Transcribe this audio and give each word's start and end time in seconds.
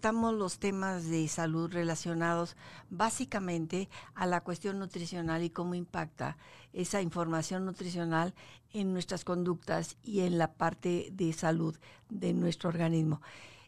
Estamos 0.00 0.32
los 0.34 0.60
temas 0.60 1.06
de 1.08 1.26
salud 1.26 1.72
relacionados 1.72 2.54
básicamente 2.88 3.88
a 4.14 4.26
la 4.26 4.42
cuestión 4.42 4.78
nutricional 4.78 5.42
y 5.42 5.50
cómo 5.50 5.74
impacta 5.74 6.36
esa 6.72 7.02
información 7.02 7.64
nutricional 7.66 8.32
en 8.72 8.92
nuestras 8.92 9.24
conductas 9.24 9.96
y 10.04 10.20
en 10.20 10.38
la 10.38 10.52
parte 10.52 11.08
de 11.10 11.32
salud 11.32 11.76
de 12.10 12.32
nuestro 12.32 12.68
organismo. 12.68 13.20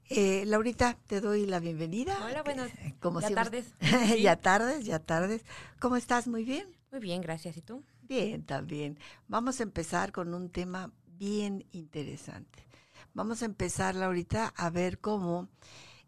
Eh, 0.09 0.45
Laurita, 0.47 0.97
te 1.09 1.21
doy 1.21 1.47
la 1.47 1.59
bienvenida. 1.59 2.17
Hola, 2.25 2.45
buenas 2.45 2.71
Como 3.01 3.21
ya 3.21 3.27
siempre- 3.27 3.63
tardes. 3.65 3.75
ya 4.23 4.37
tardes, 4.37 4.85
ya 4.85 5.01
tardes. 5.01 5.45
¿Cómo 5.81 5.97
estás? 5.97 6.29
Muy 6.29 6.45
bien. 6.45 6.69
Muy 6.93 7.01
bien, 7.01 7.23
gracias. 7.23 7.57
¿Y 7.57 7.61
tú? 7.63 7.83
Bien, 8.03 8.45
también. 8.45 9.01
Vamos 9.27 9.59
a 9.59 9.65
empezar 9.65 10.13
con 10.13 10.33
un 10.33 10.49
tema 10.49 10.93
bien 11.09 11.67
interesante. 11.73 12.69
Vamos 13.15 13.43
a 13.43 13.47
empezar, 13.47 13.97
Laurita, 13.97 14.55
a 14.57 14.71
ver 14.71 15.01
cómo 15.01 15.49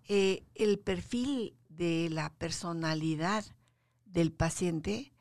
eh, 0.08 0.44
el 0.54 0.78
perfil 0.78 1.56
de 1.68 2.08
la 2.10 2.30
personalidad 2.30 3.44
del 4.04 4.32
paciente 4.32 5.12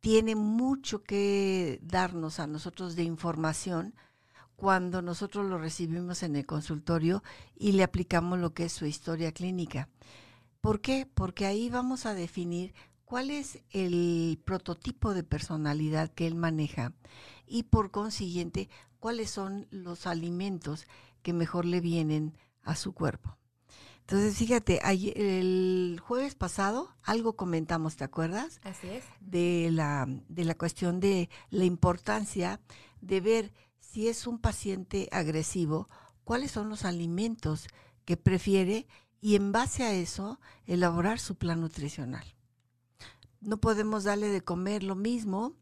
tiene 0.00 0.36
mucho 0.36 1.02
que 1.02 1.80
darnos 1.82 2.38
a 2.38 2.46
nosotros 2.46 2.94
de 2.94 3.02
información 3.02 3.94
cuando 4.54 5.02
nosotros 5.02 5.46
lo 5.46 5.58
recibimos 5.58 6.22
en 6.22 6.36
el 6.36 6.46
consultorio 6.46 7.22
y 7.54 7.72
le 7.72 7.82
aplicamos 7.82 8.38
lo 8.38 8.54
que 8.54 8.64
es 8.64 8.72
su 8.72 8.86
historia 8.86 9.32
clínica. 9.32 9.88
¿Por 10.60 10.80
qué? 10.80 11.06
Porque 11.12 11.46
ahí 11.46 11.68
vamos 11.68 12.06
a 12.06 12.14
definir 12.14 12.74
cuál 13.04 13.30
es 13.30 13.60
el 13.70 14.40
prototipo 14.44 15.14
de 15.14 15.22
personalidad 15.22 16.10
que 16.12 16.26
él 16.26 16.34
maneja 16.34 16.92
y 17.46 17.64
por 17.64 17.90
consiguiente 17.90 18.68
cuáles 18.98 19.30
son 19.30 19.68
los 19.70 20.06
alimentos 20.06 20.86
que 21.22 21.32
mejor 21.32 21.64
le 21.64 21.80
vienen 21.80 22.36
a 22.62 22.74
su 22.74 22.92
cuerpo. 22.92 23.36
Entonces, 24.08 24.36
fíjate, 24.36 24.78
ayer- 24.84 25.18
el 25.20 26.00
jueves 26.00 26.36
pasado 26.36 26.94
algo 27.02 27.34
comentamos, 27.34 27.96
¿te 27.96 28.04
acuerdas? 28.04 28.60
Así 28.62 28.86
es. 28.88 29.04
de 29.20 29.68
la, 29.72 30.06
de 30.28 30.44
la 30.44 30.54
cuestión 30.56 31.00
de 31.00 31.28
la 31.50 31.64
importancia 31.64 32.60
de 33.00 33.20
ver 33.20 33.52
si 33.80 34.06
es 34.06 34.28
un 34.28 34.38
paciente 34.38 35.08
agresivo, 35.10 35.88
cuáles 36.22 36.52
son 36.52 36.68
los 36.68 36.84
alimentos 36.84 37.66
que 38.04 38.16
prefiere 38.16 38.86
y 39.20 39.34
en 39.34 39.50
base 39.50 39.82
a 39.82 39.92
eso 39.92 40.38
elaborar 40.66 41.18
su 41.18 41.34
plan 41.34 41.60
nutricional. 41.60 42.24
No 43.40 43.56
podemos 43.58 44.04
darle 44.04 44.28
de 44.28 44.40
comer 44.42 44.84
lo 44.84 44.94
mismo 44.94 45.54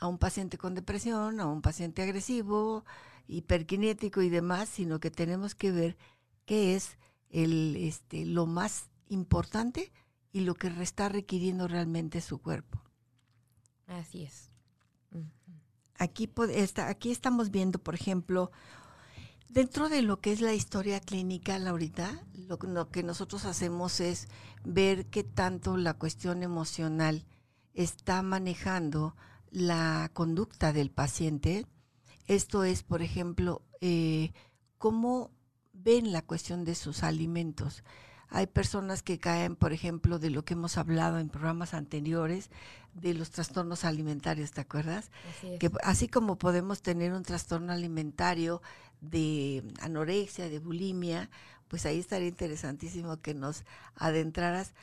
a 0.00 0.08
un 0.08 0.18
paciente 0.18 0.58
con 0.58 0.74
depresión, 0.74 1.38
a 1.38 1.46
un 1.46 1.62
paciente 1.62 2.02
agresivo, 2.02 2.84
hiperkinético 3.28 4.22
y 4.22 4.28
demás, 4.28 4.68
sino 4.68 4.98
que 4.98 5.12
tenemos 5.12 5.54
que 5.54 5.70
ver 5.70 5.96
qué 6.46 6.74
es 6.74 6.98
el, 7.32 7.76
este, 7.76 8.24
lo 8.24 8.46
más 8.46 8.84
importante 9.08 9.92
y 10.32 10.40
lo 10.40 10.54
que 10.54 10.68
está 10.82 11.08
requiriendo 11.08 11.66
realmente 11.68 12.20
su 12.20 12.38
cuerpo. 12.40 12.80
Así 13.86 14.22
es. 14.22 14.50
Aquí, 15.98 16.30
aquí 16.78 17.10
estamos 17.10 17.50
viendo, 17.50 17.78
por 17.78 17.94
ejemplo, 17.94 18.50
dentro 19.48 19.88
de 19.88 20.02
lo 20.02 20.20
que 20.20 20.32
es 20.32 20.40
la 20.40 20.54
historia 20.54 21.00
clínica, 21.00 21.58
Laurita, 21.58 22.24
lo, 22.34 22.58
que- 22.58 22.66
lo 22.68 22.90
que 22.90 23.02
nosotros 23.02 23.44
hacemos 23.44 24.00
es 24.00 24.28
ver 24.64 25.06
qué 25.06 25.22
tanto 25.24 25.76
la 25.76 25.94
cuestión 25.94 26.42
emocional 26.42 27.26
está 27.74 28.22
manejando 28.22 29.14
la 29.50 30.10
conducta 30.14 30.72
del 30.72 30.90
paciente. 30.90 31.66
Esto 32.26 32.64
es, 32.64 32.82
por 32.82 33.02
ejemplo, 33.02 33.62
eh, 33.80 34.32
cómo 34.78 35.30
ven 35.84 36.12
la 36.12 36.22
cuestión 36.22 36.64
de 36.64 36.74
sus 36.74 37.02
alimentos. 37.02 37.82
Hay 38.28 38.46
personas 38.46 39.02
que 39.02 39.18
caen, 39.18 39.56
por 39.56 39.72
ejemplo, 39.72 40.18
de 40.18 40.30
lo 40.30 40.44
que 40.44 40.54
hemos 40.54 40.78
hablado 40.78 41.18
en 41.18 41.28
programas 41.28 41.74
anteriores, 41.74 42.50
de 42.94 43.14
los 43.14 43.30
trastornos 43.30 43.84
alimentarios, 43.84 44.52
¿te 44.52 44.60
acuerdas? 44.62 45.10
Así 45.30 45.52
es. 45.52 45.58
que 45.58 45.70
así 45.82 46.08
como 46.08 46.38
podemos 46.38 46.82
tener 46.82 47.12
un 47.12 47.22
trastorno 47.22 47.72
alimentario 47.72 48.62
de 49.00 49.62
anorexia, 49.80 50.48
de 50.48 50.60
bulimia, 50.60 51.30
pues 51.68 51.84
ahí 51.84 51.98
estaría 51.98 52.28
interesantísimo 52.28 53.20
que 53.20 53.34
nos 53.34 53.64
adentraras 53.96 54.74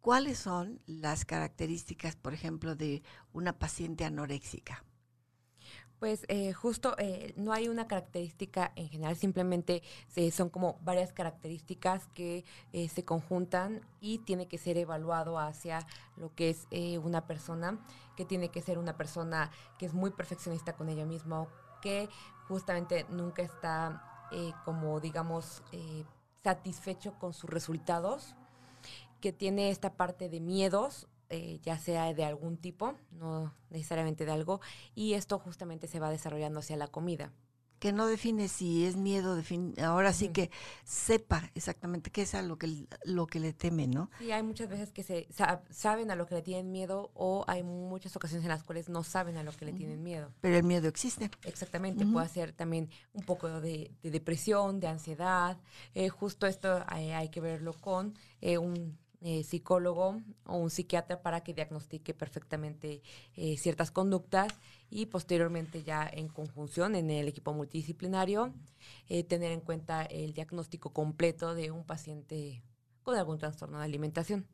cuáles 0.00 0.38
son 0.38 0.80
las 0.86 1.24
características, 1.24 2.14
por 2.14 2.34
ejemplo, 2.34 2.76
de 2.76 3.02
una 3.32 3.58
paciente 3.58 4.04
anoréxica. 4.04 4.84
Pues 5.98 6.26
eh, 6.28 6.52
justo 6.52 6.94
eh, 6.98 7.32
no 7.36 7.52
hay 7.54 7.68
una 7.68 7.86
característica 7.88 8.70
en 8.76 8.90
general, 8.90 9.16
simplemente 9.16 9.82
se- 10.08 10.30
son 10.30 10.50
como 10.50 10.78
varias 10.82 11.12
características 11.14 12.06
que 12.08 12.44
eh, 12.74 12.88
se 12.90 13.04
conjuntan 13.04 13.80
y 14.00 14.18
tiene 14.18 14.46
que 14.46 14.58
ser 14.58 14.76
evaluado 14.76 15.38
hacia 15.38 15.86
lo 16.16 16.34
que 16.34 16.50
es 16.50 16.66
eh, 16.70 16.98
una 16.98 17.26
persona, 17.26 17.78
que 18.14 18.26
tiene 18.26 18.50
que 18.50 18.60
ser 18.60 18.76
una 18.78 18.96
persona 18.98 19.50
que 19.78 19.86
es 19.86 19.94
muy 19.94 20.10
perfeccionista 20.10 20.74
con 20.76 20.90
ella 20.90 21.06
misma, 21.06 21.46
que 21.80 22.10
justamente 22.46 23.06
nunca 23.08 23.42
está 23.42 24.28
eh, 24.32 24.52
como 24.66 25.00
digamos 25.00 25.62
eh, 25.72 26.04
satisfecho 26.44 27.14
con 27.18 27.32
sus 27.32 27.48
resultados, 27.48 28.34
que 29.22 29.32
tiene 29.32 29.70
esta 29.70 29.94
parte 29.94 30.28
de 30.28 30.40
miedos 30.40 31.08
eh, 31.30 31.60
ya 31.62 31.78
sea 31.78 32.12
de 32.14 32.24
algún 32.24 32.56
tipo, 32.56 32.94
no 33.12 33.54
necesariamente 33.70 34.24
de 34.24 34.32
algo, 34.32 34.60
y 34.94 35.14
esto 35.14 35.38
justamente 35.38 35.86
se 35.88 36.00
va 36.00 36.10
desarrollando 36.10 36.60
hacia 36.60 36.76
la 36.76 36.88
comida. 36.88 37.32
Que 37.78 37.92
no 37.92 38.06
define 38.06 38.48
si 38.48 38.86
es 38.86 38.96
miedo, 38.96 39.38
defin- 39.38 39.78
ahora 39.82 40.14
sí 40.14 40.30
que 40.30 40.50
sepa 40.84 41.50
exactamente 41.54 42.10
qué 42.10 42.22
es 42.22 42.34
a 42.34 42.40
lo 42.40 42.56
que, 42.56 42.86
lo 43.04 43.26
que 43.26 43.38
le 43.38 43.52
teme, 43.52 43.86
¿no? 43.86 44.10
Sí, 44.18 44.32
hay 44.32 44.42
muchas 44.42 44.70
veces 44.70 44.92
que 44.92 45.02
se 45.02 45.26
sa- 45.30 45.62
saben 45.70 46.10
a 46.10 46.16
lo 46.16 46.26
que 46.26 46.36
le 46.36 46.42
tienen 46.42 46.72
miedo 46.72 47.10
o 47.12 47.44
hay 47.46 47.62
muchas 47.62 48.16
ocasiones 48.16 48.44
en 48.46 48.48
las 48.50 48.62
cuales 48.64 48.88
no 48.88 49.04
saben 49.04 49.36
a 49.36 49.42
lo 49.42 49.52
que 49.52 49.66
le 49.66 49.74
tienen 49.74 50.02
miedo. 50.02 50.32
Pero 50.40 50.56
el 50.56 50.64
miedo 50.64 50.88
existe. 50.88 51.30
Exactamente, 51.44 52.06
puede 52.06 52.28
ser 52.30 52.52
también 52.52 52.88
un 53.12 53.24
poco 53.24 53.60
de, 53.60 53.92
de 54.02 54.10
depresión, 54.10 54.80
de 54.80 54.86
ansiedad. 54.88 55.58
Eh, 55.94 56.08
justo 56.08 56.46
esto 56.46 56.78
eh, 56.96 57.14
hay 57.14 57.28
que 57.28 57.42
verlo 57.42 57.74
con 57.74 58.14
eh, 58.40 58.56
un 58.56 58.98
eh, 59.20 59.42
psicólogo 59.44 60.20
o 60.44 60.56
un 60.56 60.70
psiquiatra 60.70 61.22
para 61.22 61.42
que 61.42 61.54
diagnostique 61.54 62.14
perfectamente 62.14 63.02
eh, 63.34 63.56
ciertas 63.56 63.90
conductas 63.90 64.52
y 64.90 65.06
posteriormente 65.06 65.82
ya 65.82 66.08
en 66.10 66.28
conjunción 66.28 66.94
en 66.94 67.10
el 67.10 67.28
equipo 67.28 67.52
multidisciplinario 67.52 68.52
eh, 69.08 69.24
tener 69.24 69.52
en 69.52 69.60
cuenta 69.60 70.02
el 70.04 70.32
diagnóstico 70.32 70.90
completo 70.92 71.54
de 71.54 71.70
un 71.70 71.84
paciente 71.84 72.62
con 73.02 73.16
algún 73.16 73.38
trastorno 73.38 73.78
de 73.78 73.84
alimentación. 73.84 74.46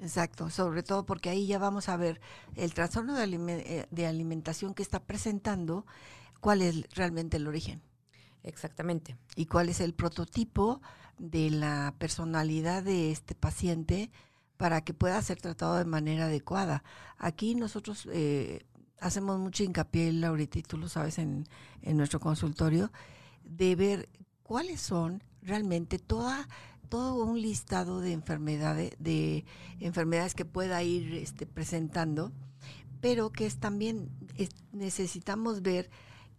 Exacto, 0.00 0.48
sobre 0.50 0.82
todo 0.82 1.04
porque 1.04 1.28
ahí 1.30 1.46
ya 1.46 1.58
vamos 1.58 1.88
a 1.88 1.96
ver 1.96 2.20
el 2.54 2.72
trastorno 2.72 3.16
de, 3.16 3.24
alime- 3.24 3.88
de 3.90 4.06
alimentación 4.06 4.74
que 4.74 4.82
está 4.82 5.00
presentando, 5.04 5.86
cuál 6.40 6.62
es 6.62 6.88
realmente 6.94 7.36
el 7.36 7.48
origen. 7.48 7.82
Exactamente. 8.44 9.16
y 9.34 9.46
cuál 9.46 9.68
es 9.68 9.80
el 9.80 9.94
prototipo 9.94 10.80
de 11.18 11.50
la 11.50 11.94
personalidad 11.98 12.82
de 12.82 13.10
este 13.10 13.34
paciente 13.34 14.10
para 14.56 14.80
que 14.82 14.94
pueda 14.94 15.20
ser 15.22 15.40
tratado 15.40 15.76
de 15.76 15.84
manera 15.84 16.24
adecuada. 16.24 16.82
Aquí 17.16 17.54
nosotros 17.54 18.08
eh, 18.12 18.64
hacemos 19.00 19.38
mucho 19.38 19.62
hincapié, 19.64 20.12
Laurita, 20.12 20.58
y 20.58 20.62
tú 20.62 20.76
lo 20.78 20.88
sabes 20.88 21.18
en, 21.18 21.46
en 21.82 21.96
nuestro 21.96 22.18
consultorio, 22.20 22.90
de 23.44 23.76
ver 23.76 24.08
cuáles 24.42 24.80
son 24.80 25.22
realmente 25.42 25.98
toda 25.98 26.48
todo 26.88 27.22
un 27.24 27.40
listado 27.42 28.00
de 28.00 28.12
enfermedades 28.12 28.92
de 28.98 29.44
enfermedades 29.78 30.34
que 30.34 30.46
pueda 30.46 30.82
ir 30.82 31.14
este, 31.14 31.44
presentando 31.46 32.32
pero 33.00 33.30
que 33.30 33.44
es 33.46 33.58
también 33.58 34.08
es- 34.36 34.56
necesitamos 34.72 35.60
ver 35.62 35.90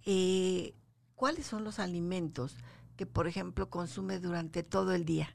eh, 0.05 0.73
cuáles 1.15 1.45
son 1.45 1.63
los 1.63 1.77
alimentos 1.79 2.57
que, 2.99 3.05
por 3.05 3.27
ejemplo, 3.27 3.69
consume 3.69 4.19
durante 4.19 4.61
todo 4.61 4.91
el 4.91 5.05
día. 5.05 5.33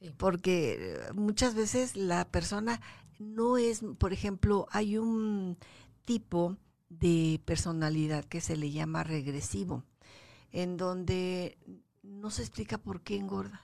Sí. 0.00 0.10
Porque 0.18 0.76
eh, 0.80 1.12
muchas 1.12 1.54
veces 1.54 1.94
la 1.94 2.24
persona 2.28 2.80
no 3.20 3.56
es, 3.56 3.84
por 3.98 4.12
ejemplo, 4.12 4.66
hay 4.72 4.98
un 4.98 5.58
tipo 6.04 6.56
de 6.88 7.40
personalidad 7.44 8.24
que 8.24 8.40
se 8.40 8.56
le 8.56 8.72
llama 8.72 9.04
regresivo, 9.04 9.84
en 10.50 10.76
donde 10.76 11.56
no 12.02 12.30
se 12.32 12.42
explica 12.42 12.78
por 12.78 13.02
qué 13.02 13.14
engorda, 13.16 13.60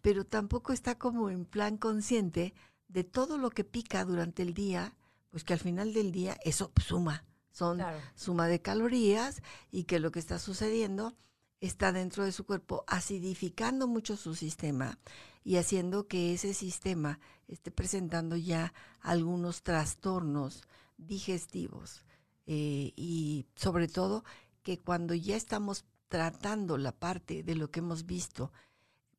pero 0.00 0.24
tampoco 0.24 0.72
está 0.72 0.98
como 0.98 1.30
en 1.30 1.44
plan 1.44 1.76
consciente 1.76 2.54
de 2.88 3.04
todo 3.04 3.38
lo 3.38 3.50
que 3.50 3.62
pica 3.62 4.04
durante 4.04 4.42
el 4.42 4.52
día, 4.52 4.96
pues 5.30 5.44
que 5.44 5.52
al 5.52 5.60
final 5.60 5.92
del 5.92 6.10
día 6.10 6.40
eso 6.44 6.72
suma, 6.84 7.24
son 7.52 7.76
Claro. 7.76 8.00
suma 8.16 8.48
de 8.48 8.60
calorías 8.62 9.42
y 9.70 9.84
que 9.84 10.00
lo 10.00 10.10
que 10.10 10.18
está 10.18 10.40
sucediendo 10.40 11.14
está 11.60 11.92
dentro 11.92 12.24
de 12.24 12.32
su 12.32 12.44
cuerpo 12.44 12.84
acidificando 12.86 13.86
mucho 13.86 14.16
su 14.16 14.34
sistema 14.34 14.98
y 15.44 15.56
haciendo 15.56 16.06
que 16.06 16.34
ese 16.34 16.54
sistema 16.54 17.18
esté 17.46 17.70
presentando 17.70 18.36
ya 18.36 18.72
algunos 19.00 19.62
trastornos 19.62 20.62
digestivos 20.96 22.04
eh, 22.46 22.92
y 22.96 23.46
sobre 23.56 23.88
todo 23.88 24.24
que 24.62 24.78
cuando 24.78 25.14
ya 25.14 25.36
estamos 25.36 25.84
tratando 26.08 26.76
la 26.78 26.92
parte 26.92 27.42
de 27.42 27.54
lo 27.54 27.70
que 27.70 27.80
hemos 27.80 28.06
visto 28.06 28.52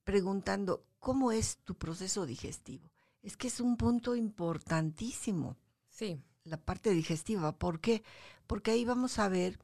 preguntando, 0.04 0.86
¿cómo 1.00 1.32
es 1.32 1.58
tu 1.58 1.76
proceso 1.76 2.26
digestivo? 2.26 2.92
Es 3.22 3.38
que 3.38 3.48
es 3.48 3.60
un 3.60 3.78
punto 3.78 4.16
importantísimo. 4.16 5.58
Sí. 5.90 6.22
La 6.44 6.58
parte 6.58 6.92
digestiva. 6.92 7.58
¿Por 7.58 7.80
qué? 7.80 8.04
Porque 8.48 8.72
ahí 8.72 8.86
vamos 8.86 9.20
a 9.20 9.30
ver 9.30 9.60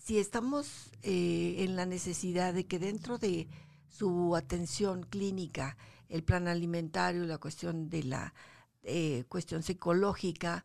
si 0.00 0.18
estamos 0.18 0.90
eh, 1.02 1.56
en 1.58 1.76
la 1.76 1.84
necesidad 1.84 2.54
de 2.54 2.66
que 2.66 2.78
dentro 2.78 3.18
de 3.18 3.48
su 3.88 4.34
atención 4.34 5.02
clínica, 5.02 5.76
el 6.08 6.24
plan 6.24 6.48
alimentario, 6.48 7.24
la 7.26 7.38
cuestión 7.38 7.90
de 7.90 8.04
la 8.04 8.34
eh, 8.82 9.24
cuestión 9.28 9.62
psicológica, 9.62 10.64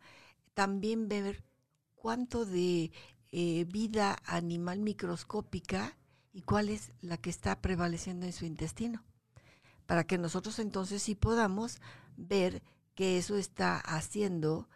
también 0.53 1.09
ver 1.09 1.43
cuánto 1.95 2.45
de 2.45 2.91
eh, 3.31 3.65
vida 3.65 4.17
animal 4.23 4.79
microscópica 4.79 5.97
y 6.31 6.41
cuál 6.41 6.69
es 6.69 6.93
la 7.01 7.17
que 7.17 7.29
está 7.29 7.59
prevaleciendo 7.61 8.25
en 8.25 8.33
su 8.33 8.45
intestino, 8.45 9.03
para 9.85 10.05
que 10.05 10.17
nosotros 10.17 10.59
entonces 10.59 11.03
sí 11.03 11.13
podamos 11.13 11.81
ver 12.15 12.63
que 12.95 13.17
eso 13.17 13.35
está 13.35 13.79
haciendo 13.79 14.69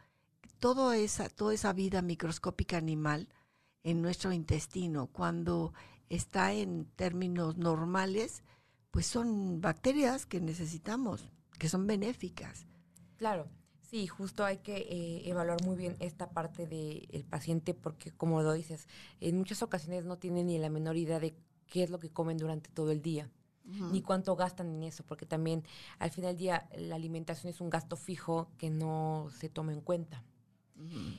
toda 0.60 0.98
esa, 0.98 1.30
toda 1.30 1.54
esa 1.54 1.72
vida 1.72 2.02
microscópica 2.02 2.76
animal 2.76 3.30
en 3.84 4.02
nuestro 4.02 4.32
intestino. 4.32 5.08
Cuando 5.08 5.74
está 6.10 6.54
en 6.54 6.86
términos 6.96 7.58
normales, 7.58 8.44
pues 8.92 9.06
son 9.06 9.62
bacterias 9.62 10.26
que 10.26 10.42
necesitamos, 10.42 11.30
que 11.58 11.70
son 11.70 11.88
benéficas. 11.88 12.66
Claro, 13.18 13.48
sí, 13.82 14.08
justo 14.08 14.44
hay 14.44 14.58
que 14.58 14.78
eh, 14.78 15.30
evaluar 15.30 15.64
muy 15.64 15.76
bien 15.76 15.96
esta 16.00 16.32
parte 16.32 16.68
del 16.68 17.26
paciente 17.26 17.74
porque, 17.74 18.12
como 18.12 18.42
lo 18.42 18.54
dices, 18.54 18.88
en 19.20 19.38
muchas 19.38 19.62
ocasiones 19.62 20.06
no 20.06 20.18
tienen 20.18 20.48
ni 20.48 20.58
la 20.58 20.70
menor 20.70 20.98
idea 20.98 21.20
de 21.20 21.36
qué 21.68 21.84
es 21.84 21.90
lo 21.90 22.00
que 22.00 22.10
comen 22.10 22.38
durante 22.38 22.70
todo 22.70 22.92
el 22.92 23.02
día. 23.02 23.30
ni 23.92 24.02
cuánto 24.02 24.36
gastan 24.36 24.74
en 24.74 24.82
eso, 24.82 25.04
porque 25.04 25.28
también 25.28 25.64
al 26.00 26.10
final 26.10 26.32
del 26.32 26.38
día 26.38 26.70
la 26.76 26.96
alimentación 26.96 27.54
es 27.54 27.62
un 27.62 27.70
gasto 27.70 27.98
fijo 27.98 28.50
que 28.58 28.72
no 28.72 29.28
se 29.38 29.48
toma 29.48 29.74
en 29.74 29.82
cuenta. 29.82 30.24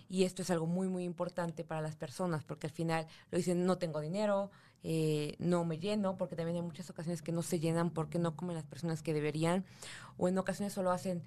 Y 0.09 0.25
esto 0.25 0.43
es 0.43 0.51
algo 0.51 0.67
muy, 0.67 0.89
muy 0.89 1.05
importante 1.05 1.65
para 1.65 1.83
las 1.83 1.97
personas, 1.97 2.45
porque 2.45 2.67
al 2.67 2.73
final 2.73 3.07
lo 3.31 3.39
dicen, 3.39 3.67
no 3.67 3.79
tengo 3.79 4.01
dinero, 4.01 4.51
eh, 4.83 5.37
no 5.39 5.65
me 5.65 5.79
lleno, 5.79 6.17
porque 6.17 6.37
también 6.37 6.57
hay 6.57 6.63
muchas 6.63 6.89
ocasiones 6.89 7.21
que 7.21 7.33
no 7.33 7.43
se 7.43 7.61
llenan 7.61 7.91
porque 7.91 8.19
no 8.19 8.37
comen 8.37 8.57
las 8.57 8.65
personas 8.65 9.03
que 9.03 9.13
deberían, 9.13 9.67
o 10.17 10.29
en 10.29 10.39
ocasiones 10.39 10.73
solo 10.73 10.91
hacen 10.91 11.23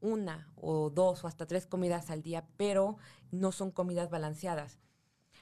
una 0.00 0.48
o 0.56 0.90
dos 0.90 1.24
o 1.24 1.26
hasta 1.26 1.46
tres 1.46 1.66
comidas 1.66 2.10
al 2.10 2.22
día, 2.22 2.46
pero 2.56 2.96
no 3.30 3.52
son 3.52 3.70
comidas 3.70 4.10
balanceadas. 4.10 4.78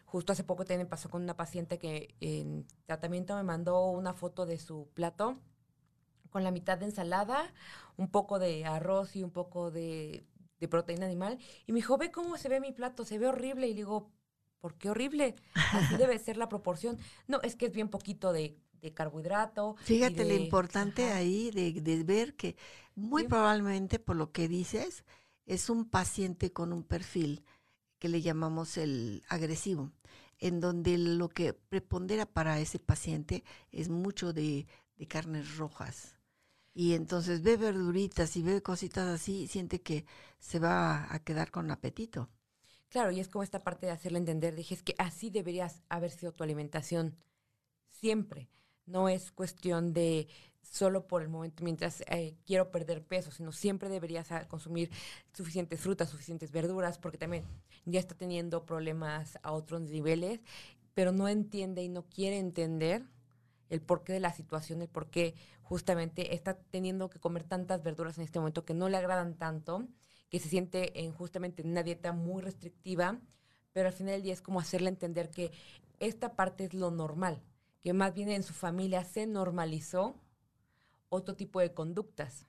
Justo 0.05 0.33
hace 0.33 0.45
poco 0.45 0.65
también 0.65 0.89
pasó 0.89 1.11
con 1.11 1.23
una 1.23 1.37
paciente 1.37 1.79
que 1.79 2.15
en 2.21 2.67
tratamiento 2.87 3.35
me 3.37 3.43
mandó 3.43 3.91
una 3.91 4.15
foto 4.15 4.47
de 4.47 4.59
su 4.59 4.89
plato 4.95 5.39
con 6.31 6.43
la 6.43 6.51
mitad 6.51 6.79
de 6.79 6.87
ensalada, 6.87 7.53
un 7.97 8.09
poco 8.09 8.41
de 8.41 8.65
arroz 8.65 9.15
y 9.15 9.23
un 9.23 9.31
poco 9.31 9.71
de 9.71 10.25
de 10.61 10.69
proteína 10.69 11.07
animal. 11.07 11.39
Y 11.67 11.73
me 11.73 11.79
dijo, 11.79 11.97
ve 11.99 12.11
cómo 12.11 12.37
se 12.39 12.49
ve 12.49 12.61
mi 12.61 12.73
plato, 12.73 13.05
se 13.05 13.19
ve 13.19 13.27
horrible. 13.27 13.67
Y 13.67 13.71
le 13.71 13.77
digo, 13.77 14.11
¿por 14.61 14.77
qué 14.77 14.91
horrible? 14.91 15.37
Así 15.73 15.97
debe 15.97 16.19
ser 16.19 16.37
la 16.37 16.49
proporción. 16.49 16.99
No, 17.27 17.41
es 17.43 17.57
que 17.57 17.67
es 17.67 17.73
bien 17.73 17.89
poquito 17.89 18.33
de, 18.33 18.59
carbohidrato. 18.95 19.77
Fíjate 19.79 20.27
lo 20.27 20.35
importante 20.35 21.11
ahí 21.11 21.51
de, 21.51 22.05
ver 22.05 22.37
que 22.37 22.55
muy 22.95 23.27
probablemente, 23.27 23.99
por 23.99 24.15
lo 24.15 24.31
que 24.31 24.47
dices, 24.47 25.05
es 25.47 25.71
un 25.71 25.89
paciente 25.89 26.53
con 26.53 26.71
un 26.71 26.83
perfil 26.83 27.45
que 27.99 28.11
le 28.11 28.21
llamamos 28.21 28.77
el 28.77 29.23
agresivo, 29.31 29.91
en 30.39 30.61
donde 30.61 30.99
lo 30.99 31.31
que 31.31 31.55
prepondera 31.55 32.27
para 32.27 32.61
ese 32.61 32.79
paciente 32.79 33.43
es 33.73 33.89
mucho 33.89 34.35
de 34.35 34.67
carnes 35.09 35.57
rojas 35.57 36.14
y 36.75 36.95
entonces 36.95 37.43
ve 37.43 37.57
verduritas 37.57 38.37
y 38.37 38.43
ve 38.43 38.63
cositas 38.63 39.07
así, 39.09 39.47
siente 39.47 39.81
que 39.81 40.05
se 40.41 40.59
va 40.59 41.13
a 41.15 41.21
quedar 41.21 41.51
con 41.53 41.71
apetito. 41.71 42.29
Claro, 42.89 43.13
y 43.13 43.21
es 43.21 43.29
como 43.29 43.43
esta 43.43 43.63
parte 43.63 43.87
de 43.87 43.93
hacerle 43.93 44.19
entender, 44.19 44.55
dije, 44.55 44.77
que 44.77 44.95
así 44.99 45.31
deberías 45.31 45.83
haber 45.89 46.11
sido 46.11 46.33
tu 46.33 46.43
alimentación 46.45 47.17
siempre. 47.91 48.49
No 48.87 49.09
es 49.09 49.33
cuestión 49.33 49.93
de 49.93 50.29
solo 50.63 51.07
por 51.07 51.23
el 51.23 51.29
momento 51.29 51.63
mientras 51.63 52.03
eh, 52.03 52.37
quiero 52.47 52.71
perder 52.71 53.05
peso, 53.05 53.31
sino 53.31 53.53
siempre 53.53 53.89
deberías 53.89 54.29
consumir 54.49 54.91
suficientes 55.33 55.81
frutas, 55.81 56.11
suficientes 56.11 56.51
verduras, 56.51 56.99
porque 56.99 57.19
también 57.19 57.45
ya 57.85 58.01
está 58.01 58.15
teniendo 58.15 58.65
problemas 58.65 59.39
a 59.43 59.53
otros 59.53 59.83
niveles, 59.83 60.41
pero 60.95 61.13
no 61.13 61.29
entiende 61.29 61.83
y 61.83 61.89
no 61.89 62.05
quiere 62.09 62.39
entender 62.39 63.05
el 63.71 63.81
porqué 63.81 64.13
de 64.13 64.21
la 64.21 64.33
situación, 64.33 64.83
el 64.83 64.89
por 64.89 65.09
qué 65.11 65.35
justamente 65.63 66.35
está 66.35 66.57
teniendo 66.57 67.11
que 67.11 67.21
comer 67.21 67.45
tantas 67.45 67.83
verduras 67.83 68.19
en 68.19 68.25
este 68.25 68.39
momento 68.39 68.65
que 68.65 68.75
no 68.75 68.89
le 68.89 68.97
agradan 68.97 69.35
tanto, 69.35 69.87
que 70.29 70.41
se 70.41 70.49
siente 70.49 71.05
en 71.05 71.13
justamente 71.13 71.63
en 71.63 71.71
una 71.71 71.83
dieta 71.83 72.13
muy 72.13 72.43
restrictiva, 72.43 73.21
pero 73.73 73.89
al 73.89 73.95
final 73.95 74.15
del 74.15 74.23
día 74.23 74.33
es 74.33 74.43
como 74.43 74.61
hacerle 74.61 74.89
entender 74.89 75.31
que 75.31 75.53
esta 76.01 76.35
parte 76.37 76.65
es 76.65 76.75
lo 76.75 76.91
normal, 76.91 77.43
que 77.81 77.93
más 77.93 78.15
bien 78.15 78.31
en 78.31 78.43
su 78.43 78.53
familia 78.53 79.05
se 79.05 79.27
normalizó 79.27 80.15
otro 81.09 81.35
tipo 81.35 81.61
de 81.61 81.73
conductas. 81.73 82.47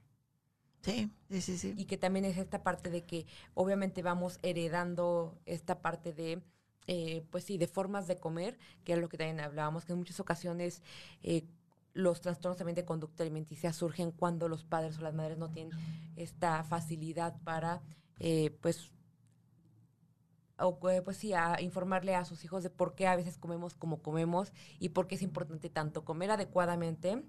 Sí, 0.81 1.09
sí, 1.29 1.57
sí. 1.57 1.73
Y 1.77 1.85
que 1.85 1.97
también 1.97 2.25
es 2.25 2.37
esta 2.37 2.61
parte 2.63 2.91
de 2.91 3.03
que 3.03 3.25
obviamente 3.55 4.03
vamos 4.03 4.39
heredando 4.43 5.39
esta 5.45 5.81
parte 5.81 6.13
de 6.13 6.43
eh, 6.87 7.25
pues 7.31 7.43
sí, 7.43 7.57
de 7.57 7.67
formas 7.67 8.07
de 8.07 8.17
comer, 8.17 8.57
que 8.83 8.93
es 8.93 8.99
lo 8.99 9.09
que 9.09 9.17
también 9.17 9.39
hablábamos, 9.39 9.85
que 9.85 9.93
en 9.93 9.99
muchas 9.99 10.19
ocasiones 10.19 10.81
eh, 11.23 11.45
los 11.93 12.21
trastornos 12.21 12.57
también 12.57 12.75
de 12.75 12.85
conducta 12.85 13.23
alimenticia 13.23 13.73
surgen 13.73 14.11
cuando 14.11 14.47
los 14.47 14.63
padres 14.63 14.97
o 14.99 15.01
las 15.01 15.13
madres 15.13 15.37
no 15.37 15.49
tienen 15.49 15.77
esta 16.15 16.63
facilidad 16.63 17.41
para, 17.43 17.81
eh, 18.19 18.55
pues, 18.61 18.91
o, 20.57 20.77
pues 20.79 21.17
sí, 21.17 21.33
a 21.33 21.61
informarle 21.61 22.15
a 22.15 22.25
sus 22.25 22.43
hijos 22.43 22.63
de 22.63 22.69
por 22.69 22.95
qué 22.95 23.07
a 23.07 23.15
veces 23.15 23.37
comemos 23.37 23.75
como 23.75 24.01
comemos 24.01 24.53
y 24.79 24.89
por 24.89 25.07
qué 25.07 25.15
es 25.15 25.21
importante 25.21 25.69
tanto 25.69 26.05
comer 26.05 26.31
adecuadamente 26.31 27.23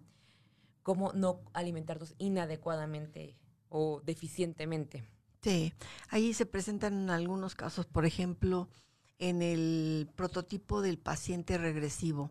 como 0.82 1.12
no 1.12 1.40
alimentarnos 1.52 2.14
inadecuadamente 2.18 3.36
o 3.68 4.00
deficientemente. 4.04 5.08
Sí, 5.42 5.72
ahí 6.08 6.34
se 6.34 6.46
presentan 6.46 7.10
algunos 7.10 7.54
casos, 7.54 7.86
por 7.86 8.04
ejemplo, 8.04 8.68
en 9.18 9.42
el 9.42 10.08
prototipo 10.14 10.82
del 10.82 10.98
paciente 10.98 11.58
regresivo. 11.58 12.30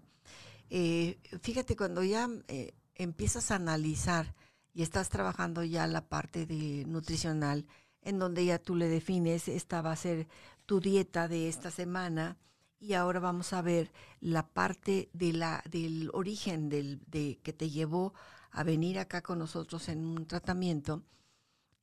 Eh, 0.70 1.20
fíjate, 1.42 1.76
cuando 1.76 2.04
ya 2.04 2.30
eh, 2.48 2.74
empiezas 2.96 3.52
a 3.52 3.56
analizar 3.56 4.36
y 4.74 4.82
estás 4.82 5.10
trabajando 5.10 5.64
ya 5.64 5.88
la 5.88 6.08
parte 6.08 6.46
de 6.46 6.86
nutricional, 6.86 7.66
en 8.02 8.20
donde 8.20 8.46
ya 8.46 8.60
tú 8.60 8.76
le 8.76 8.88
defines, 8.88 9.48
esta 9.48 9.82
va 9.82 9.92
a 9.92 9.96
ser 9.96 10.28
tu 10.66 10.80
dieta 10.80 11.28
de 11.28 11.50
esta 11.50 11.72
semana, 11.72 12.38
y 12.80 12.94
ahora 12.94 13.20
vamos 13.20 13.54
a 13.54 13.62
ver 13.62 13.92
la 14.20 14.48
parte 14.48 15.10
de 15.14 15.34
la, 15.34 15.64
del 15.70 16.10
origen 16.14 16.70
del, 16.70 17.02
de, 17.08 17.40
que 17.42 17.54
te 17.54 17.70
llevó 17.70 18.14
a 18.52 18.64
venir 18.64 19.00
acá 19.00 19.22
con 19.22 19.40
nosotros 19.40 19.90
en 19.90 20.06
un 20.06 20.28
tratamiento 20.28 21.04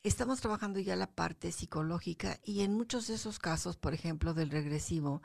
estamos 0.02 0.40
trabajando 0.40 0.80
ya 0.80 0.96
la 0.96 1.06
parte 1.06 1.52
psicológica 1.52 2.40
y 2.44 2.62
en 2.62 2.74
muchos 2.74 3.06
de 3.06 3.14
esos 3.14 3.38
casos, 3.38 3.76
por 3.76 3.94
ejemplo, 3.94 4.34
del 4.34 4.50
regresivo, 4.50 5.22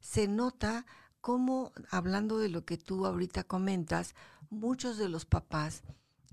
se 0.00 0.28
nota 0.28 0.86
cómo, 1.20 1.72
hablando 1.90 2.38
de 2.38 2.48
lo 2.48 2.64
que 2.64 2.78
tú 2.78 3.06
ahorita 3.06 3.44
comentas, 3.44 4.14
muchos 4.50 4.98
de 4.98 5.08
los 5.08 5.24
papás 5.24 5.82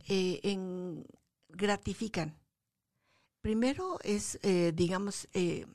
eh, 0.07 0.39
en, 0.43 1.05
gratifican. 1.49 2.37
Primero 3.41 3.99
es, 4.03 4.39
eh, 4.43 4.71
digamos, 4.75 5.27
eh, 5.33 5.65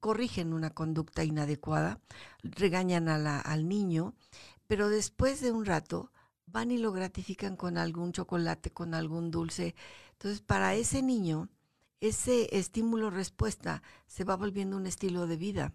corrigen 0.00 0.52
una 0.52 0.70
conducta 0.70 1.24
inadecuada, 1.24 2.00
regañan 2.42 3.08
al 3.08 3.68
niño, 3.68 4.14
pero 4.66 4.88
después 4.88 5.40
de 5.40 5.52
un 5.52 5.64
rato 5.64 6.12
van 6.50 6.70
y 6.70 6.78
lo 6.78 6.92
gratifican 6.92 7.56
con 7.56 7.78
algún 7.78 8.12
chocolate, 8.12 8.70
con 8.70 8.94
algún 8.94 9.30
dulce, 9.30 9.74
entonces, 10.18 10.40
para 10.40 10.74
ese 10.74 11.00
niño, 11.00 11.48
ese 12.00 12.48
estímulo-respuesta 12.58 13.84
se 14.08 14.24
va 14.24 14.34
volviendo 14.34 14.76
un 14.76 14.86
estilo 14.86 15.28
de 15.28 15.36
vida 15.36 15.72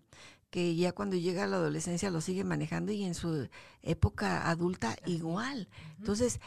que 0.50 0.75
ya 0.75 0.92
cuando 0.92 1.15
llega 1.15 1.46
a 1.46 1.48
la 1.48 1.56
adolescencia 1.56 2.12
lo 2.12 2.20
sigue 2.20 2.44
manejando 2.44 2.92
y 2.92 3.06
en 3.06 3.15
su 3.15 3.48
época 3.82 4.50
adulta 4.50 4.98
igual. 5.06 5.70
Entonces, 5.98 6.42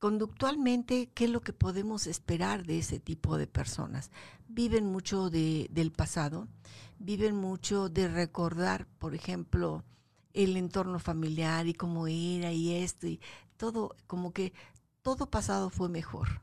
conductualmente, 0.00 1.08
¿qué 1.14 1.26
es 1.26 1.30
lo 1.30 1.40
que 1.40 1.52
podemos 1.52 2.08
esperar 2.08 2.66
de 2.66 2.80
ese 2.80 2.98
tipo 2.98 3.38
de 3.38 3.46
personas? 3.46 4.10
Viven 4.48 4.86
mucho 4.86 5.30
de, 5.30 5.68
del 5.70 5.92
pasado, 5.92 6.48
viven 6.98 7.36
mucho 7.36 7.88
de 7.88 8.08
recordar, 8.08 8.88
por 8.98 9.14
ejemplo, 9.14 9.84
el 10.34 10.56
entorno 10.56 10.98
familiar 10.98 11.68
y 11.68 11.74
cómo 11.74 12.08
era 12.08 12.52
y 12.52 12.74
esto 12.74 13.06
y 13.06 13.20
todo, 13.56 13.96
como 14.06 14.32
que 14.32 14.52
todo 15.02 15.30
pasado 15.30 15.70
fue 15.70 15.88
mejor. 15.88 16.42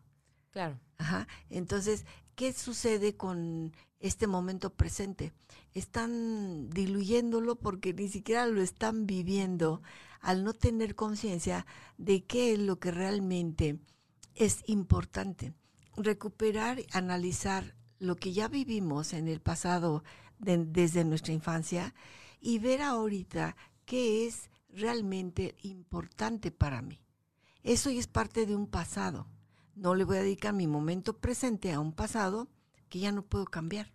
Claro. 0.52 0.80
Ajá. 0.98 1.28
Entonces, 1.50 2.06
¿qué 2.36 2.54
sucede 2.54 3.16
con 3.16 3.74
este 4.00 4.28
momento 4.28 4.72
presente? 4.72 5.34
Están 5.74 6.70
diluyéndolo 6.70 7.56
porque 7.56 7.94
ni 7.94 8.08
siquiera 8.08 8.46
lo 8.48 8.62
están 8.62 9.06
viviendo 9.06 9.82
al 10.22 10.44
no 10.44 10.54
tener 10.54 10.96
conciencia 10.96 11.66
de 11.98 12.24
qué 12.24 12.54
es 12.54 12.60
lo 12.60 12.80
que 12.80 12.92
realmente 12.92 13.80
es 14.36 14.64
importante 14.68 15.54
recuperar, 15.98 16.84
analizar 16.92 17.76
lo 18.00 18.16
que 18.16 18.34
ya 18.34 18.48
vivimos 18.48 19.14
en 19.14 19.28
el 19.28 19.40
pasado 19.42 20.04
desde 20.40 21.06
nuestra 21.06 21.34
infancia 21.34 21.94
y 22.40 22.60
ver 22.60 22.82
ahorita 22.82 23.56
qué 23.86 24.28
es 24.28 24.50
realmente 24.76 25.56
importante 25.62 26.52
para 26.52 26.82
mí. 26.82 27.00
Eso 27.64 27.90
ya 27.90 28.00
es 28.00 28.08
parte 28.08 28.46
de 28.46 28.56
un 28.56 28.68
pasado. 28.68 29.28
No 29.76 29.96
le 29.96 30.04
voy 30.04 30.18
a 30.18 30.24
dedicar 30.24 30.54
mi 30.54 30.68
momento 30.68 31.18
presente 31.18 31.72
a 31.72 31.80
un 31.80 31.94
pasado 31.94 32.48
que 32.90 33.00
ya 33.00 33.12
no 33.12 33.24
puedo 33.24 33.46
cambiar 33.46 33.92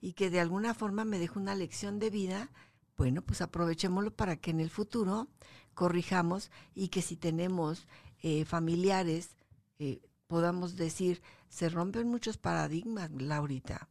y 0.00 0.14
que 0.14 0.30
de 0.30 0.40
alguna 0.40 0.74
forma 0.74 1.04
me 1.04 1.18
deja 1.18 1.38
una 1.38 1.54
lección 1.54 1.98
de 1.98 2.10
vida. 2.10 2.50
Bueno, 2.96 3.22
pues 3.22 3.40
aprovechémoslo 3.40 4.14
para 4.14 4.36
que 4.36 4.50
en 4.50 4.60
el 4.60 4.70
futuro 4.70 5.28
corrijamos 5.74 6.50
y 6.74 6.88
que 6.88 7.02
si 7.02 7.16
tenemos 7.16 7.86
eh, 8.22 8.44
familiares 8.44 9.36
eh, 9.78 10.02
podamos 10.26 10.76
decir, 10.76 11.22
se 11.48 11.68
rompen 11.68 12.08
muchos 12.08 12.38
paradigmas, 12.38 13.10
Laurita. 13.10 13.88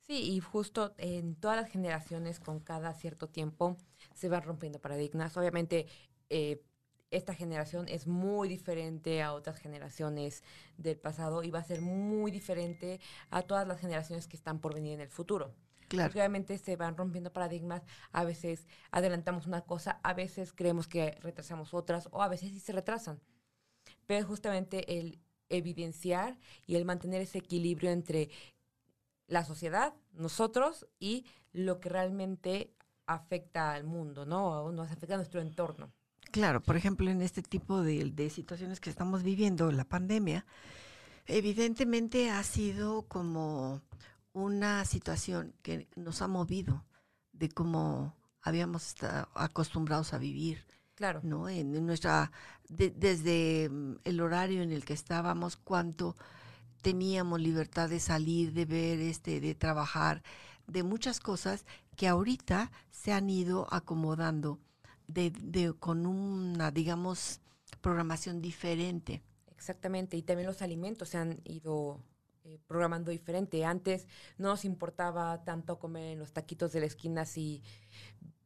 Sí, 0.00 0.14
y 0.14 0.40
justo 0.40 0.94
en 0.96 1.34
todas 1.34 1.56
las 1.56 1.70
generaciones, 1.70 2.40
con 2.40 2.60
cada 2.60 2.94
cierto 2.94 3.28
tiempo, 3.28 3.76
se 4.14 4.28
van 4.28 4.42
rompiendo 4.42 4.80
paradigmas. 4.80 5.36
Obviamente, 5.36 5.86
eh, 6.30 6.62
esta 7.10 7.34
generación 7.34 7.86
es 7.88 8.06
muy 8.06 8.48
diferente 8.48 9.22
a 9.22 9.34
otras 9.34 9.58
generaciones 9.58 10.42
del 10.78 10.98
pasado 10.98 11.42
y 11.42 11.50
va 11.50 11.58
a 11.58 11.64
ser 11.64 11.82
muy 11.82 12.30
diferente 12.30 13.00
a 13.30 13.42
todas 13.42 13.68
las 13.68 13.80
generaciones 13.80 14.26
que 14.26 14.36
están 14.36 14.60
por 14.60 14.74
venir 14.74 14.94
en 14.94 15.00
el 15.02 15.10
futuro. 15.10 15.54
Claro. 15.88 16.08
Porque 16.08 16.20
obviamente 16.20 16.56
se 16.56 16.76
van 16.76 16.96
rompiendo 16.96 17.30
paradigmas, 17.30 17.82
a 18.12 18.24
veces 18.24 18.66
adelantamos 18.90 19.46
una 19.46 19.60
cosa, 19.60 20.00
a 20.02 20.14
veces 20.14 20.54
creemos 20.54 20.88
que 20.88 21.18
retrasamos 21.20 21.74
otras 21.74 22.08
o 22.12 22.22
a 22.22 22.28
veces 22.28 22.50
sí 22.50 22.60
se 22.60 22.72
retrasan. 22.72 23.20
Pero 24.06 24.26
justamente 24.26 24.98
el 24.98 25.20
evidenciar 25.50 26.38
y 26.66 26.76
el 26.76 26.86
mantener 26.86 27.20
ese 27.20 27.38
equilibrio 27.38 27.90
entre 27.90 28.30
la 29.26 29.44
sociedad, 29.44 29.94
nosotros 30.12 30.86
y 30.98 31.26
lo 31.52 31.78
que 31.78 31.90
realmente 31.90 32.74
afecta 33.06 33.72
al 33.72 33.84
mundo, 33.84 34.24
¿no? 34.24 34.70
Nos 34.72 34.90
afecta 34.90 35.14
a 35.14 35.18
nuestro 35.18 35.40
entorno. 35.40 35.92
Claro, 36.30 36.62
por 36.62 36.76
ejemplo, 36.76 37.10
en 37.10 37.20
este 37.20 37.42
tipo 37.42 37.82
de, 37.82 38.10
de 38.10 38.30
situaciones 38.30 38.80
que 38.80 38.90
estamos 38.90 39.22
viviendo, 39.22 39.70
la 39.70 39.84
pandemia, 39.84 40.46
evidentemente 41.26 42.30
ha 42.30 42.42
sido 42.42 43.02
como 43.02 43.82
una 44.32 44.84
situación 44.84 45.54
que 45.62 45.88
nos 45.94 46.22
ha 46.22 46.28
movido 46.28 46.84
de 47.32 47.48
cómo 47.48 48.16
habíamos 48.40 48.88
estado 48.88 49.28
acostumbrados 49.34 50.12
a 50.14 50.18
vivir. 50.18 50.64
Claro. 50.94 51.20
¿no? 51.22 51.48
En, 51.48 51.84
nuestra, 51.86 52.30
desde 52.68 53.68
mm, 53.68 53.96
el 54.04 54.20
horario 54.20 54.62
en 54.62 54.72
el 54.72 54.84
que 54.84 54.92
estábamos, 54.92 55.56
cuánto 55.56 56.16
teníamos 56.82 57.40
libertad 57.40 57.88
de 57.88 58.00
salir, 58.00 58.52
de 58.52 58.66
ver, 58.66 59.00
este, 59.00 59.40
de 59.40 59.54
trabajar, 59.54 60.22
de 60.66 60.82
muchas 60.82 61.20
cosas 61.20 61.64
que 61.96 62.08
ahorita 62.08 62.70
se 62.90 63.12
han 63.12 63.30
ido 63.30 63.66
acomodando 63.70 64.58
de, 65.06 65.30
de, 65.30 65.72
con 65.74 66.06
una, 66.06 66.70
digamos, 66.70 67.40
programación 67.80 68.40
diferente. 68.40 69.22
Exactamente, 69.48 70.16
y 70.16 70.22
también 70.22 70.46
los 70.46 70.62
alimentos 70.62 71.10
se 71.10 71.18
han 71.18 71.40
ido 71.44 72.00
eh, 72.44 72.58
programando 72.66 73.10
diferente. 73.10 73.64
Antes 73.64 74.08
no 74.36 74.48
nos 74.48 74.64
importaba 74.64 75.44
tanto 75.44 75.78
comer 75.78 76.12
en 76.12 76.18
los 76.18 76.32
taquitos 76.32 76.72
de 76.72 76.80
la 76.80 76.86
esquina 76.86 77.24
si 77.24 77.62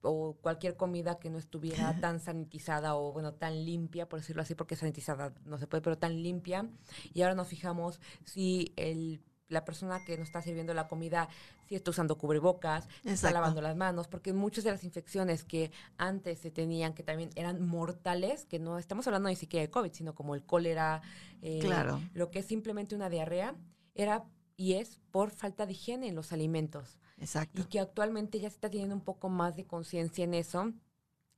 o 0.02 0.36
cualquier 0.40 0.76
comida 0.76 1.18
que 1.18 1.30
no 1.30 1.38
estuviera 1.38 1.98
tan 2.00 2.20
sanitizada 2.20 2.94
o 2.94 3.12
bueno 3.12 3.32
tan 3.34 3.64
limpia 3.64 4.08
por 4.08 4.20
decirlo 4.20 4.42
así 4.42 4.54
porque 4.54 4.76
sanitizada 4.76 5.34
no 5.44 5.58
se 5.58 5.66
puede 5.66 5.82
pero 5.82 5.98
tan 5.98 6.22
limpia 6.22 6.68
y 7.12 7.22
ahora 7.22 7.34
nos 7.34 7.48
fijamos 7.48 8.00
si 8.24 8.72
el 8.76 9.20
la 9.48 9.64
persona 9.64 10.04
que 10.04 10.16
nos 10.16 10.28
está 10.28 10.42
sirviendo 10.42 10.74
la 10.74 10.88
comida 10.88 11.28
si 11.68 11.74
está 11.74 11.90
usando 11.90 12.18
cubrebocas, 12.18 12.88
está 13.04 13.30
lavando 13.30 13.60
las 13.60 13.76
manos, 13.76 14.08
porque 14.08 14.32
muchas 14.32 14.64
de 14.64 14.70
las 14.70 14.84
infecciones 14.84 15.44
que 15.44 15.70
antes 15.98 16.38
se 16.38 16.50
tenían, 16.50 16.94
que 16.94 17.02
también 17.02 17.30
eran 17.34 17.66
mortales, 17.66 18.44
que 18.46 18.58
no 18.58 18.78
estamos 18.78 19.06
hablando 19.06 19.28
ni 19.28 19.36
siquiera 19.36 19.62
de 19.62 19.70
COVID, 19.70 19.92
sino 19.92 20.14
como 20.14 20.34
el 20.34 20.44
cólera, 20.44 21.02
eh, 21.42 21.58
claro. 21.60 22.00
lo 22.14 22.30
que 22.30 22.40
es 22.40 22.46
simplemente 22.46 22.94
una 22.94 23.10
diarrea, 23.10 23.54
era 23.94 24.24
y 24.56 24.74
es 24.74 25.00
por 25.10 25.30
falta 25.30 25.66
de 25.66 25.72
higiene 25.72 26.08
en 26.08 26.14
los 26.14 26.32
alimentos. 26.32 26.98
Exacto. 27.18 27.60
Y 27.60 27.64
que 27.64 27.80
actualmente 27.80 28.40
ya 28.40 28.48
se 28.48 28.56
está 28.56 28.70
teniendo 28.70 28.94
un 28.94 29.02
poco 29.02 29.28
más 29.28 29.56
de 29.56 29.66
conciencia 29.66 30.24
en 30.24 30.34
eso 30.34 30.72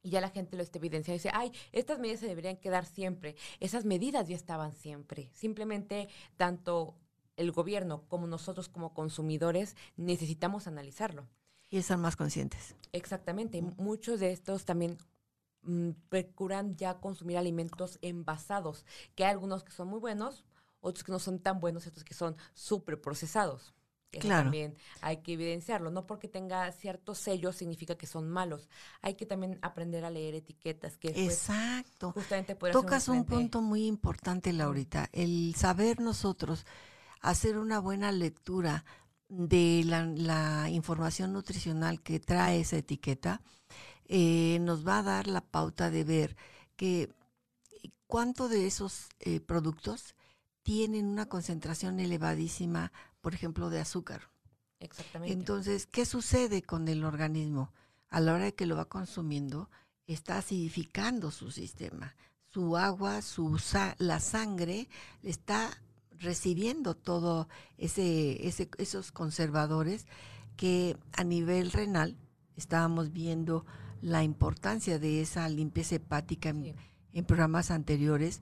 y 0.02 0.10
ya 0.10 0.20
la 0.20 0.30
gente 0.30 0.56
lo 0.56 0.62
está 0.62 0.78
evidenciando 0.78 1.16
y 1.16 1.18
dice, 1.18 1.30
ay, 1.34 1.52
estas 1.72 1.98
medidas 1.98 2.20
se 2.20 2.26
deberían 2.26 2.56
quedar 2.56 2.86
siempre. 2.86 3.36
Esas 3.58 3.84
medidas 3.84 4.28
ya 4.28 4.36
estaban 4.36 4.72
siempre. 4.72 5.30
Simplemente 5.34 6.08
tanto 6.36 6.94
el 7.38 7.52
gobierno 7.52 8.04
como 8.09 8.26
nosotros 8.26 8.68
como 8.68 8.92
consumidores 8.92 9.76
necesitamos 9.97 10.66
analizarlo. 10.66 11.26
Y 11.71 11.78
estar 11.78 11.97
más 11.97 12.16
conscientes. 12.16 12.75
Exactamente. 12.92 13.62
Muchos 13.62 14.21
de 14.21 14.33
estos 14.33 14.64
también 14.64 14.99
mm, 15.62 15.90
procuran 16.09 16.76
ya 16.76 16.99
consumir 17.00 17.38
alimentos 17.38 17.99
envasados, 18.02 18.85
que 19.14 19.25
hay 19.25 19.33
algunos 19.33 19.64
que 19.64 19.73
son 19.73 19.88
muy 19.88 20.00
buenos, 20.00 20.45
otros 20.80 21.04
que 21.04 21.12
no 21.12 21.18
son 21.18 21.38
tan 21.38 21.61
buenos, 21.61 21.87
otros 21.87 22.04
que 22.04 22.14
son 22.14 22.37
súper 22.54 23.00
procesados 23.00 23.75
claro. 24.11 24.45
también 24.45 24.75
hay 25.00 25.18
que 25.18 25.35
evidenciarlo. 25.35 25.90
No 25.90 26.07
porque 26.07 26.28
tenga 26.28 26.71
ciertos 26.73 27.18
sellos 27.18 27.57
significa 27.57 27.97
que 27.97 28.07
son 28.07 28.28
malos. 28.28 28.68
Hay 29.02 29.14
que 29.14 29.26
también 29.26 29.59
aprender 29.62 30.04
a 30.04 30.11
leer 30.11 30.35
etiquetas. 30.35 30.97
Que 30.97 31.09
Exacto. 31.09 32.12
Justamente 32.12 32.54
Tocas 32.54 33.09
un 33.09 33.25
punto 33.25 33.61
muy 33.61 33.87
importante, 33.87 34.52
Laurita. 34.52 35.09
El 35.12 35.54
saber 35.57 36.00
nosotros 36.00 36.66
hacer 37.20 37.58
una 37.58 37.78
buena 37.78 38.12
lectura 38.12 38.84
de 39.28 39.82
la, 39.84 40.68
información 40.70 41.32
nutricional 41.32 42.00
que 42.02 42.18
trae 42.18 42.60
esa 42.60 42.76
etiqueta 42.76 43.42
eh, 44.06 44.58
nos 44.62 44.87
va 44.87 44.98
a 44.98 45.02
dar 45.02 45.26
la 45.26 45.42
pauta 45.42 45.90
de 45.90 46.04
ver 46.04 46.37
que 46.76 47.12
cuánto 48.06 48.48
de 48.48 48.66
esos 48.66 49.08
eh, 49.20 49.40
productos 49.40 50.14
tienen 50.62 51.06
una 51.06 51.26
concentración 51.26 52.00
elevadísima 52.00 52.90
por 53.20 53.34
ejemplo, 53.34 53.70
de 53.70 53.80
azúcar. 53.80 54.30
Exactamente. 54.80 55.32
Entonces, 55.34 55.87
¿qué 55.87 56.06
sucede 56.06 56.62
con 56.62 56.88
el 56.88 57.04
organismo? 57.04 57.72
A 58.08 58.20
la 58.20 58.34
hora 58.34 58.44
de 58.44 58.54
que 58.54 58.66
lo 58.66 58.76
va 58.76 58.87
consumiendo, 58.87 59.68
está 60.06 60.38
acidificando 60.38 61.30
su 61.30 61.50
sistema. 61.50 62.14
Su 62.46 62.76
agua, 62.76 63.20
su 63.22 63.60
la 63.98 64.20
sangre 64.20 64.88
está 65.22 65.70
recibiendo 66.18 66.94
todo 66.94 67.48
ese, 67.76 68.46
ese, 68.46 68.68
esos 68.78 69.12
conservadores 69.12 70.06
que 70.56 70.96
a 71.12 71.25
nivel 71.25 71.70
renal 71.70 72.16
estábamos 72.56 73.12
viendo 73.12 73.64
la 74.00 74.25
importancia 74.25 74.98
de 74.98 75.20
esa 75.20 75.48
limpieza 75.48 75.96
hepática 75.96 76.48
en, 76.50 76.75
en 77.12 77.25
programas 77.25 77.70
anteriores. 77.70 78.40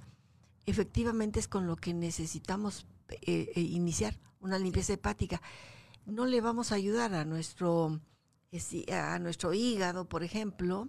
Efectivamente 0.64 1.38
es 1.40 1.48
con 1.48 1.66
lo 1.66 1.76
que 1.76 1.94
necesitamos 1.94 2.86
eh, 3.08 3.52
eh, 3.54 3.60
iniciar 3.60 4.18
una 4.40 4.58
limpieza 4.58 4.94
hepática. 4.94 5.40
No 6.06 6.26
le 6.26 6.40
vamos 6.40 6.72
a 6.72 6.76
ayudar 6.76 7.14
a 7.14 7.24
nuestro, 7.24 8.00
a 8.92 9.18
nuestro 9.18 9.54
hígado, 9.54 10.08
por 10.08 10.22
ejemplo, 10.22 10.88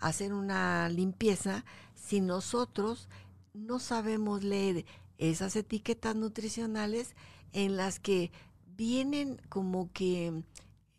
a 0.00 0.08
hacer 0.08 0.32
una 0.32 0.88
limpieza 0.88 1.64
si 1.94 2.20
nosotros 2.20 3.08
no 3.52 3.78
sabemos 3.78 4.42
leer 4.42 4.84
esas 5.18 5.56
etiquetas 5.56 6.16
nutricionales 6.16 7.14
en 7.52 7.76
las 7.76 8.00
que 8.00 8.32
vienen 8.76 9.40
como 9.48 9.92
que 9.92 10.42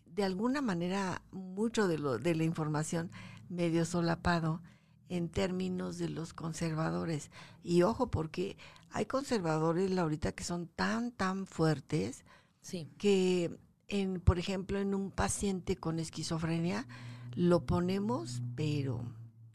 de 0.06 0.24
alguna 0.24 0.62
manera 0.62 1.22
mucho 1.32 1.88
de, 1.88 1.98
lo, 1.98 2.18
de 2.18 2.36
la 2.36 2.44
información 2.44 3.12
medio 3.50 3.86
solapado 3.86 4.62
en 5.10 5.30
términos 5.30 5.98
de 5.98 6.10
los 6.10 6.34
conservadores. 6.34 7.32
Y 7.64 7.84
ojo, 7.84 8.10
porque 8.10 8.58
hay 8.92 9.06
conservadores, 9.06 9.96
ahorita 9.98 10.32
que 10.32 10.44
son 10.44 10.68
tan, 10.68 11.12
tan 11.12 11.46
fuertes 11.46 12.24
sí. 12.62 12.90
que, 12.98 13.60
en, 13.88 14.22
por 14.22 14.40
ejemplo, 14.40 14.80
en 14.80 14.96
un 14.96 15.12
paciente 15.12 15.76
con 15.76 16.00
esquizofrenia 16.00 16.88
lo 17.36 17.66
ponemos, 17.66 18.42
pero 18.56 19.04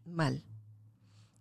mal. 0.04 0.44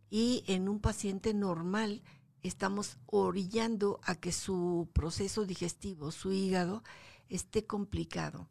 Y 0.10 0.44
en 0.48 0.70
un 0.70 0.80
paciente 0.80 1.34
normal 1.34 2.02
estamos 2.44 2.98
orillando 3.06 4.00
a 4.04 4.16
que 4.16 4.32
su 4.32 4.90
proceso 4.94 5.46
digestivo, 5.46 6.12
su 6.12 6.32
hígado, 6.32 6.84
esté 7.30 7.66
complicado. 7.66 8.50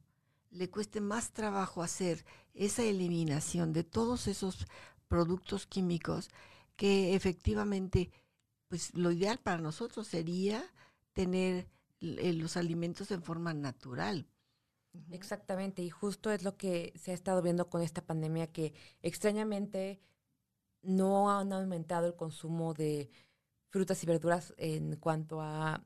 Le 0.51 0.71
cueste 0.71 1.01
más 1.01 1.33
trabajo 1.33 1.83
hacer 1.83 2.25
esa 2.55 2.83
eliminación 2.83 3.73
de 3.73 3.85
todos 3.85 4.27
esos 4.27 4.67
productos 5.09 5.67
químicos 5.67 6.31
que 6.77 7.15
efectivamente, 7.15 8.11
pues 8.69 8.95
lo 8.95 9.11
ideal 9.11 9.39
para 9.39 9.59
nosotros 9.59 10.07
sería 10.07 10.65
tener 11.13 11.69
eh, 12.01 12.33
los 12.33 12.57
alimentos 12.57 13.11
en 13.11 13.23
forma 13.23 13.53
natural. 13.53 14.29
Exactamente, 15.11 15.83
y 15.83 15.91
justo 15.91 16.31
es 16.31 16.43
lo 16.43 16.57
que 16.57 16.93
se 16.97 17.11
ha 17.11 17.15
estado 17.15 17.43
viendo 17.43 17.69
con 17.69 17.83
esta 17.83 18.05
pandemia, 18.05 18.53
que 18.53 18.73
extrañamente 19.03 20.01
no 20.83 21.31
han 21.31 21.53
aumentado 21.53 22.07
el 22.07 22.17
consumo 22.17 22.75
de 22.75 23.11
frutas 23.69 24.03
y 24.03 24.07
verduras 24.07 24.55
en 24.57 24.97
cuanto 24.97 25.41
a 25.41 25.85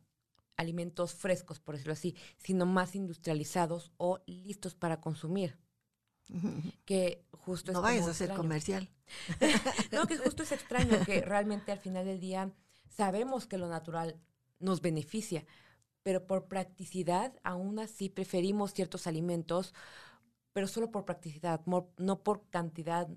alimentos 0.56 1.14
frescos, 1.14 1.60
por 1.60 1.74
decirlo 1.74 1.94
así, 1.94 2.16
sino 2.38 2.66
más 2.66 2.94
industrializados 2.94 3.92
o 3.96 4.20
listos 4.26 4.74
para 4.74 5.00
consumir. 5.00 5.58
Que 6.86 7.26
justo 7.32 7.72
no 7.72 7.82
vayas 7.82 8.06
a 8.06 8.12
hacer 8.12 8.32
comercial. 8.32 8.88
no, 9.92 10.06
que 10.06 10.16
justo 10.16 10.44
es 10.44 10.52
extraño 10.52 11.04
que 11.04 11.20
realmente 11.20 11.72
al 11.72 11.78
final 11.78 12.06
del 12.06 12.20
día 12.20 12.50
sabemos 12.88 13.46
que 13.46 13.58
lo 13.58 13.68
natural 13.68 14.18
nos 14.58 14.80
beneficia, 14.80 15.44
pero 16.02 16.26
por 16.26 16.46
practicidad 16.46 17.34
aún 17.42 17.78
así 17.80 18.08
preferimos 18.08 18.72
ciertos 18.72 19.06
alimentos, 19.06 19.74
pero 20.52 20.68
solo 20.68 20.90
por 20.90 21.04
practicidad, 21.04 21.60
no 21.66 22.22
por 22.22 22.48
cantidad 22.48 23.08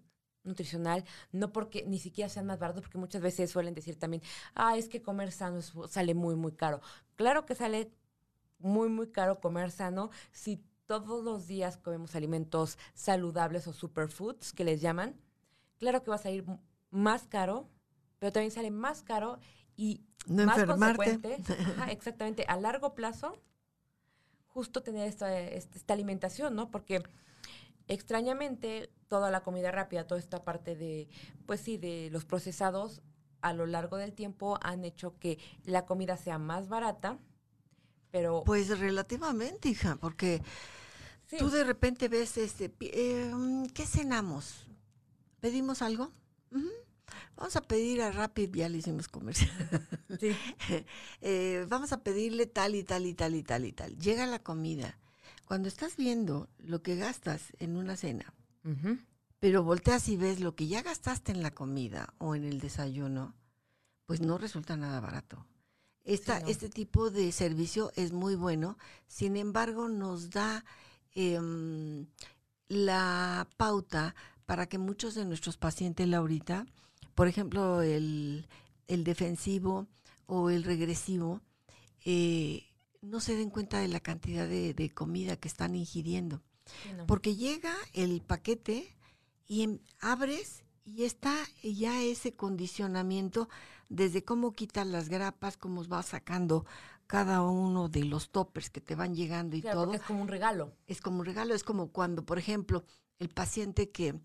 nutricional, 0.46 1.04
no 1.32 1.52
porque 1.52 1.84
ni 1.86 2.00
siquiera 2.00 2.30
sean 2.30 2.46
más 2.46 2.60
baratos, 2.60 2.84
porque 2.84 2.98
muchas 2.98 3.22
veces 3.22 3.52
suelen 3.52 3.74
decir 3.74 3.98
también, 3.98 4.22
ah, 4.54 4.78
es 4.78 4.88
que 4.88 5.02
comer 5.02 5.32
sano 5.32 5.62
sale 5.62 6.14
muy, 6.14 6.36
muy 6.36 6.54
caro. 6.54 6.82
Claro 7.16 7.46
que 7.46 7.56
sale 7.56 7.92
muy, 8.60 8.90
muy 8.90 9.08
caro 9.08 9.40
comer 9.40 9.72
sano 9.72 10.10
si 10.32 10.64
todos 10.86 11.24
los 11.24 11.48
días 11.48 11.78
comemos 11.78 12.16
alimentos 12.16 12.78
saludables 12.94 13.68
o 13.68 13.74
superfoods, 13.74 14.54
que 14.54 14.64
les 14.64 14.82
llaman. 14.82 15.16
Claro 15.80 16.04
que 16.04 16.10
va 16.10 16.16
a 16.16 16.20
salir 16.20 16.46
más 16.92 17.28
caro, 17.28 17.70
pero 18.20 18.32
también 18.32 18.52
sale 18.52 18.72
más 18.72 19.02
caro 19.02 19.40
y 19.76 20.06
no 20.28 20.46
más 20.46 20.58
enfermarte. 20.58 21.20
consecuente, 21.20 21.44
exactamente, 21.92 22.46
a 22.48 22.58
largo 22.58 22.94
plazo, 22.94 23.42
justo 24.48 24.84
tener 24.84 25.08
esta, 25.08 25.38
esta 25.40 25.94
alimentación, 25.94 26.56
¿no? 26.56 26.72
Porque 26.72 27.04
extrañamente 27.88 28.90
toda 29.08 29.32
la 29.32 29.42
comida 29.42 29.72
rápida, 29.72 30.08
toda 30.08 30.20
esta 30.20 30.44
parte 30.44 30.76
de, 30.76 31.08
pues 31.46 31.62
sí, 31.62 31.78
de 31.78 32.10
los 32.12 32.26
procesados 32.26 33.02
a 33.42 33.54
lo 33.54 33.66
largo 33.66 33.98
del 33.98 34.14
tiempo 34.14 34.58
han 34.62 34.86
hecho 34.86 35.18
que 35.20 35.38
la 35.64 35.86
comida 35.86 36.18
sea 36.18 36.40
más 36.40 36.68
barata, 36.68 37.20
pero... 38.12 38.44
Pues 38.46 38.80
relativamente, 38.80 39.70
hija, 39.70 39.98
porque 39.98 40.42
tú 41.38 41.50
de 41.50 41.64
repente 41.64 42.08
ves, 42.08 42.38
este, 42.38 42.74
eh, 42.80 43.32
¿qué 43.74 43.86
cenamos? 43.86 44.68
¿Pedimos 45.40 45.82
algo? 45.82 46.12
Vamos 47.36 47.56
a 47.56 47.62
pedir 47.62 48.02
a 48.02 48.12
Rapid, 48.12 48.56
ya 48.56 48.70
le 48.70 48.78
hicimos 48.78 49.08
comercial. 49.08 49.52
Sí. 50.20 50.32
Eh, 51.22 51.66
vamos 51.68 51.92
a 51.92 52.04
pedirle 52.04 52.46
tal 52.46 52.76
y 52.76 52.84
tal 52.84 53.06
y 53.06 53.14
tal 53.14 53.36
y 53.36 53.44
tal 53.44 53.66
y 53.66 53.72
tal. 53.72 53.98
Llega 53.98 54.26
la 54.26 54.40
comida 54.40 54.98
cuando 55.46 55.68
estás 55.68 55.98
viendo 55.98 56.50
lo 56.60 56.82
que 56.82 56.96
gastas 56.96 57.54
en 57.60 57.76
una 57.76 57.98
cena, 57.98 58.34
pero 59.40 59.64
volteas 59.64 60.10
y 60.10 60.18
ves 60.18 60.40
lo 60.40 60.56
que 60.56 60.68
ya 60.68 60.82
gastaste 60.82 61.32
en 61.32 61.44
la 61.44 61.52
comida 61.52 62.14
o 62.18 62.36
en 62.36 62.44
el 62.44 62.60
desayuno, 62.60 63.36
pues 64.06 64.22
no 64.22 64.38
resulta 64.38 64.76
nada 64.78 65.00
barato. 65.00 65.46
Esta, 66.04 66.38
Este 66.40 66.70
tipo 66.70 67.10
de 67.10 67.32
servicio 67.32 67.92
es 67.96 68.12
muy 68.12 68.36
bueno, 68.36 68.78
sin 69.08 69.38
embargo 69.38 69.90
nos 69.90 70.30
da 70.30 70.64
em, 71.16 72.06
la 72.68 73.48
pauta 73.58 74.16
para 74.46 74.68
que 74.68 74.78
muchos 74.78 75.16
de 75.16 75.26
nuestros 75.26 75.58
pacientes, 75.58 76.08
Laurita, 76.08 76.68
por 77.16 77.28
ejemplo, 77.28 77.82
el, 77.82 78.48
defensivo 78.88 79.88
o 80.28 80.50
el 80.52 80.64
regresivo, 80.64 81.42
eh, 82.06 82.64
no 83.02 83.20
se 83.20 83.36
den 83.36 83.50
cuenta 83.50 83.80
de 83.80 83.88
la 83.88 84.00
cantidad 84.00 84.48
de, 84.48 84.92
comida 84.94 85.38
que 85.38 85.48
están 85.48 85.76
ingiriendo. 85.76 86.42
Porque 87.08 87.36
llega 87.36 87.74
el 87.94 88.22
paquete 88.22 88.96
y 89.48 89.64
em, 89.64 89.80
abres 90.00 90.64
y 90.86 91.04
está 91.04 91.36
ya 91.64 92.02
ese 92.02 92.34
condicionamiento 92.34 93.50
desde 93.90 94.24
cómo 94.24 94.54
quitas 94.54 94.88
las 94.88 95.10
grapas, 95.10 95.58
cómo 95.58 95.84
vas 95.86 96.08
sacando 96.08 96.66
cada 97.08 97.44
uno 97.44 97.88
de 97.88 98.04
los 98.04 98.32
toppers 98.32 98.70
que 98.70 98.82
te 98.82 98.96
van 98.96 99.16
llegando 99.16 99.56
y 99.56 99.62
todo. 99.62 99.94
Es 99.94 100.02
como 100.02 100.22
un 100.22 100.28
regalo. 100.28 100.74
Es 100.88 101.02
como 101.02 101.20
un 101.20 101.26
regalo, 101.26 101.54
es 101.54 101.64
como 101.64 101.92
cuando, 101.92 102.26
por 102.26 102.40
ejemplo, 102.40 102.84
el 103.20 103.30
paciente 103.30 103.92
que 103.92 104.20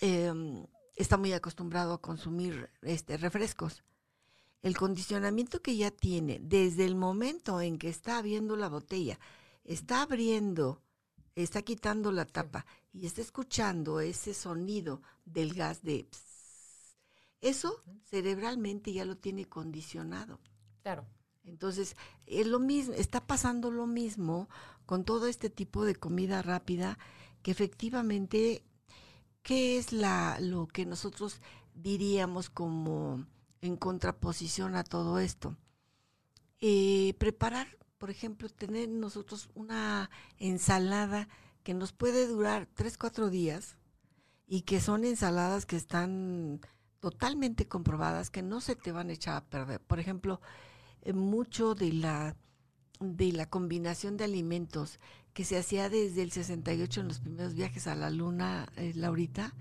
em, 0.00 0.66
está 0.96 1.16
muy 1.16 1.32
acostumbrado 1.32 1.94
a 1.94 2.00
consumir 2.00 2.70
este 2.82 3.16
refrescos 3.16 3.82
el 4.62 4.76
condicionamiento 4.76 5.62
que 5.62 5.76
ya 5.76 5.90
tiene 5.90 6.38
desde 6.42 6.84
el 6.84 6.94
momento 6.94 7.60
en 7.60 7.78
que 7.78 7.88
está 7.88 8.18
abriendo 8.18 8.56
la 8.56 8.68
botella, 8.68 9.18
está 9.64 10.02
abriendo, 10.02 10.82
está 11.42 11.62
quitando 11.62 12.12
la 12.12 12.24
tapa 12.24 12.66
y 12.92 13.06
está 13.06 13.20
escuchando 13.20 14.00
ese 14.00 14.34
sonido 14.34 15.02
del 15.24 15.54
gas 15.54 15.82
de... 15.82 16.08
eso 17.40 17.82
cerebralmente 18.04 18.92
ya 18.92 19.04
lo 19.04 19.16
tiene 19.16 19.46
condicionado. 19.46 20.40
Claro. 20.82 21.06
Entonces, 21.44 21.96
es 22.26 22.46
lo 22.46 22.58
mismo, 22.58 22.94
está 22.94 23.26
pasando 23.26 23.70
lo 23.70 23.86
mismo 23.86 24.48
con 24.86 25.04
todo 25.04 25.26
este 25.26 25.50
tipo 25.50 25.84
de 25.84 25.96
comida 25.96 26.42
rápida 26.42 26.98
que 27.42 27.50
efectivamente, 27.50 28.62
¿qué 29.42 29.78
es 29.78 29.92
la, 29.92 30.38
lo 30.40 30.66
que 30.68 30.84
nosotros 30.84 31.40
diríamos 31.74 32.50
como 32.50 33.24
en 33.60 33.76
contraposición 33.76 34.74
a 34.74 34.84
todo 34.84 35.18
esto. 35.18 35.56
Eh, 36.60 37.14
preparar, 37.18 37.68
por 38.00 38.08
ejemplo, 38.08 38.48
tener 38.48 38.88
nosotros 38.88 39.50
una 39.54 40.08
ensalada 40.38 41.28
que 41.62 41.74
nos 41.74 41.92
puede 41.92 42.26
durar 42.26 42.66
tres, 42.72 42.96
cuatro 42.96 43.28
días 43.28 43.76
y 44.46 44.62
que 44.62 44.80
son 44.80 45.04
ensaladas 45.04 45.66
que 45.66 45.76
están 45.76 46.62
totalmente 46.98 47.68
comprobadas, 47.68 48.30
que 48.30 48.42
no 48.42 48.62
se 48.62 48.74
te 48.74 48.90
van 48.90 49.10
a 49.10 49.12
echar 49.12 49.36
a 49.36 49.44
perder. 49.44 49.80
Por 49.80 50.00
ejemplo, 50.00 50.40
eh, 51.02 51.12
mucho 51.12 51.74
de 51.74 51.92
la, 51.92 52.36
de 53.00 53.32
la 53.32 53.44
combinación 53.44 54.16
de 54.16 54.24
alimentos 54.24 54.98
que 55.34 55.44
se 55.44 55.58
hacía 55.58 55.90
desde 55.90 56.22
el 56.22 56.32
68 56.32 57.02
en 57.02 57.08
los 57.08 57.20
primeros 57.20 57.52
viajes 57.52 57.86
a 57.86 57.94
la 57.94 58.08
luna, 58.08 58.66
eh, 58.76 58.92
Laurita, 58.94 59.54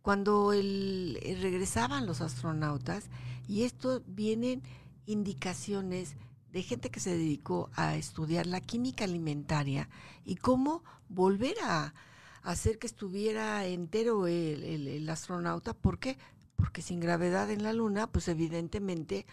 cuando 0.00 0.54
el, 0.54 1.18
eh, 1.20 1.36
regresaban 1.42 2.06
los 2.06 2.22
astronautas, 2.22 3.10
y 3.46 3.64
esto 3.64 4.02
vienen 4.06 4.62
indicaciones 5.04 6.16
de 6.52 6.62
gente 6.62 6.90
que 6.90 7.00
se 7.00 7.10
dedicó 7.10 7.70
a 7.74 7.96
estudiar 7.96 8.46
la 8.46 8.60
química 8.60 9.04
alimentaria 9.04 9.88
y 10.24 10.36
cómo 10.36 10.84
volver 11.08 11.56
a 11.62 11.94
hacer 12.42 12.78
que 12.78 12.86
estuviera 12.86 13.66
entero 13.66 14.26
el, 14.26 15.08
astronauta. 15.08 15.74
¿Por 15.74 15.98
qué? 15.98 16.16
Porque 16.54 16.80
sin 16.80 17.00
gravedad 17.00 17.50
en 17.50 17.62
la 17.62 17.72
Luna, 17.72 18.06
pues 18.06 18.28
evidentemente 18.28 19.26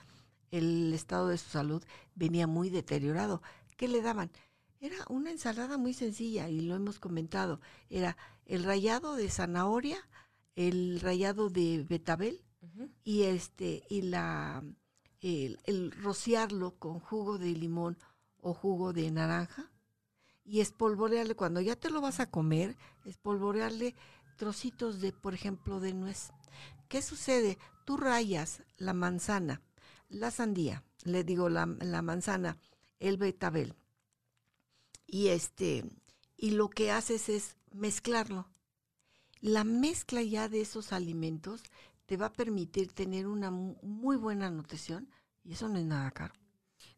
el 0.52 0.94
estado 0.94 1.28
de 1.28 1.38
su 1.38 1.50
salud 1.50 1.84
venía 2.16 2.48
muy 2.48 2.70
deteriorado. 2.70 3.42
¿Qué 3.78 3.88
le 3.88 4.02
daban? 4.02 4.32
Era 4.80 4.98
una 5.08 5.32
ensalada 5.32 5.78
muy 5.78 5.94
sencilla 5.94 6.50
y 6.50 6.62
lo 6.62 6.76
hemos 6.76 7.00
comentado. 7.00 7.62
Era 7.90 8.18
el 8.46 8.64
rallado 8.64 9.16
de 9.16 9.30
zanahoria, 9.30 9.98
el 10.56 11.00
rayado 11.00 11.50
de 11.50 11.86
betabel 11.88 12.44
y 13.04 13.24
este 13.24 13.84
y 13.90 14.02
la 14.04 14.64
el, 15.24 15.92
rociarlo 15.92 16.78
con 16.78 17.00
jugo 17.00 17.38
de 17.38 17.52
limón 17.52 17.98
o 18.42 18.54
jugo 18.54 18.94
de 18.94 19.10
naranja 19.10 19.72
y 20.44 20.60
espolvorearle 20.60 21.36
cuando 21.36 21.62
ya 21.62 21.76
te 21.76 21.90
lo 21.90 22.02
vas 22.02 22.20
a 22.20 22.30
comer, 22.30 22.78
espolvorearle 23.06 23.96
trocitos 24.36 25.00
de, 25.00 25.14
por 25.14 25.34
ejemplo, 25.34 25.80
de 25.80 25.94
nuez. 25.94 26.32
¿Qué 26.90 27.02
sucede? 27.02 27.58
Tú 27.86 27.98
rayas 27.98 28.64
la 28.78 28.94
manzana, 28.94 29.62
la 30.10 30.30
sandía, 30.32 30.84
le 31.04 31.24
digo 31.24 31.50
la, 31.50 31.66
la 31.66 32.02
manzana, 32.02 32.58
el 33.00 33.18
betabel. 33.18 33.76
Y 35.08 35.30
este 35.30 35.86
y 36.36 36.52
lo 36.52 36.70
que 36.70 36.92
haces 36.92 37.30
es 37.30 37.56
mezclarlo 37.72 38.54
la 39.44 39.66
mezcla 39.66 40.22
ya 40.22 40.48
de 40.48 40.62
esos 40.62 40.94
alimentos 40.94 41.64
te 42.14 42.18
va 42.18 42.28
a 42.28 42.34
permitir 42.34 42.94
tener 42.94 43.26
una 43.26 43.50
muy 43.50 44.18
buena 44.18 44.52
nutrición 44.52 45.10
y 45.44 45.54
eso 45.54 45.68
no 45.68 45.80
es 45.80 45.86
nada 45.86 46.12
caro. 46.12 46.36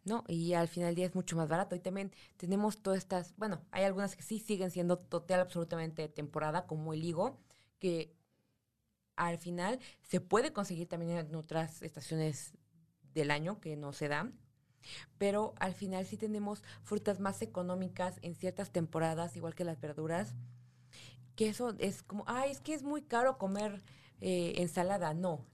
No, 0.04 0.26
y 0.28 0.52
al 0.52 0.68
final 0.68 0.90
del 0.90 0.96
día 0.96 1.06
es 1.06 1.16
mucho 1.16 1.38
más 1.38 1.48
barato. 1.48 1.74
Y 1.74 1.80
también 1.80 2.12
tenemos 2.36 2.82
todas 2.82 2.98
estas, 2.98 3.34
bueno, 3.38 3.62
hay 3.72 3.86
algunas 3.86 4.18
que 4.18 4.24
sí 4.24 4.40
siguen 4.40 4.72
siendo 4.72 4.98
total 5.00 5.40
absolutamente 5.40 6.02
de 6.02 6.10
temporada, 6.10 6.68
como 6.68 6.92
el 6.92 7.02
higo, 7.02 7.40
que 7.80 8.14
al 9.16 9.38
final 9.38 9.80
se 10.02 10.20
puede 10.20 10.52
conseguir 10.52 10.90
también 10.90 11.12
en 11.12 11.36
otras 11.36 11.82
estaciones 11.82 12.52
del 13.14 13.32
año 13.32 13.62
que 13.62 13.78
no 13.78 13.94
se 13.94 14.10
dan. 14.10 14.38
Pero 15.18 15.54
al 15.60 15.76
final 15.76 16.06
sí 16.06 16.18
tenemos 16.18 16.62
frutas 16.84 17.22
más 17.22 17.42
económicas 17.42 18.20
en 18.22 18.36
ciertas 18.36 18.70
temporadas, 18.74 19.38
igual 19.38 19.56
que 19.56 19.64
las 19.64 19.80
verduras 19.80 20.36
que 21.36 21.50
eso 21.50 21.76
es 21.80 22.02
como, 22.04 22.24
ay, 22.28 22.52
es 22.52 22.62
que 22.62 22.74
es 22.74 22.84
muy 22.84 23.02
caro 23.02 23.38
comer 23.38 23.84
eh, 24.22 24.54
ensalada. 24.58 25.14
No, 25.14 25.46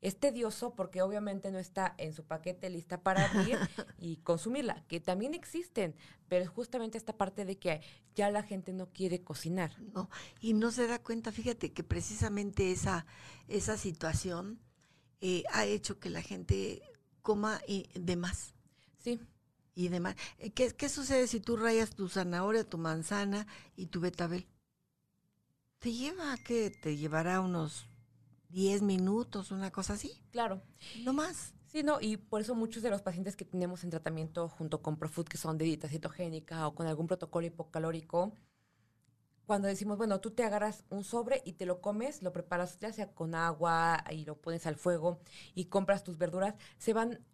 es 0.00 0.18
tedioso 0.18 0.74
porque 0.74 1.02
obviamente 1.02 1.50
no 1.50 1.58
está 1.58 1.94
en 1.98 2.14
su 2.14 2.24
paquete 2.24 2.70
lista 2.70 3.02
para 3.02 3.26
abrir 3.26 3.58
y 3.98 4.16
consumirla, 4.18 4.84
que 4.88 5.00
también 5.00 5.34
existen, 5.34 5.94
pero 6.28 6.44
es 6.44 6.48
justamente 6.50 6.96
esta 6.96 7.16
parte 7.16 7.44
de 7.44 7.58
que 7.58 7.82
ya 8.14 8.30
la 8.30 8.42
gente 8.42 8.72
no 8.72 8.90
quiere 8.90 9.22
cocinar. 9.22 9.78
No, 9.94 10.08
y 10.40 10.54
no 10.54 10.70
se 10.70 10.86
da 10.86 11.02
cuenta, 11.02 11.32
fíjate 11.32 11.72
que 11.72 11.84
precisamente 11.84 12.72
esa, 12.72 13.06
esa 13.48 13.76
situación 13.76 14.58
eh, 15.20 15.44
ha 15.52 15.66
hecho 15.66 15.98
que 15.98 16.08
la 16.08 16.22
gente 16.22 16.82
coma 17.20 17.60
y 17.66 17.88
de 17.94 18.16
más. 18.16 18.54
Sí. 18.98 19.20
Y 19.74 19.88
demás. 19.88 20.16
Eh, 20.38 20.50
¿Qué, 20.50 20.70
¿Qué 20.74 20.88
sucede 20.88 21.26
si 21.26 21.40
tú 21.40 21.56
rayas 21.56 21.90
tu 21.90 22.08
zanahoria, 22.08 22.64
tu 22.64 22.78
manzana 22.78 23.46
y 23.76 23.86
tu 23.86 24.00
betabel? 24.00 24.46
Te 25.80 25.92
lleva, 25.92 26.36
¿qué? 26.44 26.70
Te 26.70 26.98
llevará 26.98 27.40
unos 27.40 27.88
10 28.50 28.82
minutos, 28.82 29.50
una 29.50 29.70
cosa 29.70 29.94
así. 29.94 30.22
Claro. 30.30 30.60
No 31.04 31.14
más. 31.14 31.54
Sí, 31.68 31.82
no, 31.82 32.02
y 32.02 32.18
por 32.18 32.42
eso 32.42 32.54
muchos 32.54 32.82
de 32.82 32.90
los 32.90 33.00
pacientes 33.00 33.34
que 33.34 33.46
tenemos 33.46 33.82
en 33.82 33.88
tratamiento 33.88 34.50
junto 34.50 34.82
con 34.82 34.98
Profood, 34.98 35.26
que 35.26 35.38
son 35.38 35.56
de 35.56 35.64
dieta 35.64 35.88
cetogénica 35.88 36.66
o 36.66 36.74
con 36.74 36.86
algún 36.86 37.06
protocolo 37.06 37.46
hipocalórico, 37.46 38.34
cuando 39.46 39.68
decimos, 39.68 39.96
bueno, 39.96 40.20
tú 40.20 40.32
te 40.32 40.44
agarras 40.44 40.84
un 40.90 41.02
sobre 41.02 41.40
y 41.46 41.54
te 41.54 41.64
lo 41.64 41.80
comes, 41.80 42.22
lo 42.22 42.30
preparas 42.30 42.78
ya 42.78 42.92
sea 42.92 43.14
con 43.14 43.34
agua 43.34 44.04
y 44.10 44.26
lo 44.26 44.36
pones 44.36 44.66
al 44.66 44.76
fuego 44.76 45.20
y 45.54 45.66
compras 45.66 46.04
tus 46.04 46.18
verduras, 46.18 46.56
se 46.76 46.92
van 46.92 47.24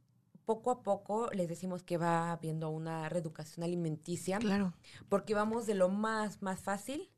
poco 0.44 0.70
a 0.70 0.84
poco, 0.84 1.30
les 1.32 1.48
decimos 1.48 1.82
que 1.82 1.98
va 1.98 2.30
habiendo 2.30 2.70
una 2.70 3.08
reeducación 3.08 3.64
alimenticia. 3.64 4.38
Claro. 4.38 4.72
Porque 5.08 5.34
vamos 5.34 5.66
de 5.66 5.74
lo 5.74 5.88
más, 5.88 6.42
más 6.42 6.60
fácil 6.60 7.10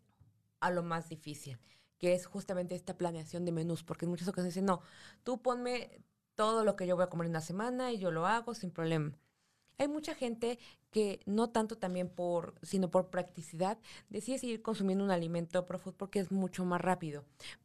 a 0.61 0.71
lo 0.71 0.83
más 0.83 1.09
difícil, 1.09 1.59
que 1.99 2.15
es 2.15 2.27
justamente 2.27 2.75
esta 2.75 2.97
planeación 2.97 3.45
de 3.45 3.53
menús, 3.53 3.83
porque 3.83 4.05
en 4.05 4.11
muchas 4.11 4.29
ocasiones 4.29 4.55
dicen, 4.55 4.67
no, 4.67 4.81
tú 5.23 5.41
ponme 5.41 6.03
todo 6.35 6.65
lo 6.65 6.77
que 6.77 6.87
yo 6.87 6.95
voy 6.97 7.05
a 7.05 7.09
comer 7.09 7.27
en 7.27 7.33
una 7.33 7.41
semana 7.41 7.93
y 7.93 7.99
yo 7.99 8.11
lo 8.11 8.27
hago 8.27 8.55
sin 8.55 8.71
problema. 8.71 9.13
Hay 9.79 9.89
mucha 9.89 10.15
gente 10.15 10.59
que 10.91 11.21
no 11.27 11.51
tanto 11.51 11.79
también 11.79 12.09
por, 12.09 12.55
sino 12.63 12.91
por 12.91 13.11
practicidad, 13.11 13.79
decide 14.09 14.39
seguir 14.39 14.63
consumiendo 14.63 15.05
un 15.05 15.11
alimento 15.11 15.67
profood 15.67 15.95
porque 15.95 16.19
es 16.19 16.33
mucho 16.33 16.65
más 16.65 16.81
rápido. 16.81 17.25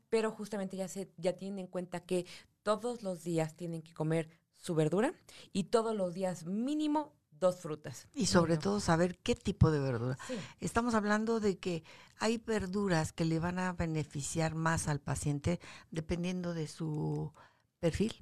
Pero 0.10 0.32
justamente 0.32 0.78
ya 0.78 0.88
se, 0.88 1.10
ya 1.18 1.34
tienen 1.34 1.60
en 1.60 1.68
cuenta 1.68 2.02
que 2.02 2.26
todos 2.62 3.02
los 3.02 3.24
días 3.24 3.56
tienen 3.56 3.82
que 3.82 3.94
comer 3.94 4.30
su 4.58 4.76
verdura 4.76 5.14
y 5.52 5.66
todos 5.66 5.96
los 5.96 6.14
días 6.14 6.46
mínimo 6.46 7.14
dos 7.40 7.60
frutas. 7.60 8.08
Y 8.14 8.28
sobre 8.28 8.58
todo 8.58 8.80
saber 8.80 9.18
qué 9.20 9.36
tipo 9.36 9.72
de 9.72 9.80
verdura. 9.80 10.18
Estamos 10.60 10.94
hablando 10.94 11.40
de 11.40 11.58
que 11.58 11.84
hay 12.20 12.38
verduras 12.38 13.12
que 13.12 13.26
le 13.26 13.40
van 13.40 13.60
a 13.60 13.74
beneficiar 13.74 14.56
más 14.56 14.88
al 14.88 15.00
paciente 15.00 15.60
dependiendo 15.92 16.54
de 16.54 16.68
su 16.68 17.34
perfil. 17.80 18.14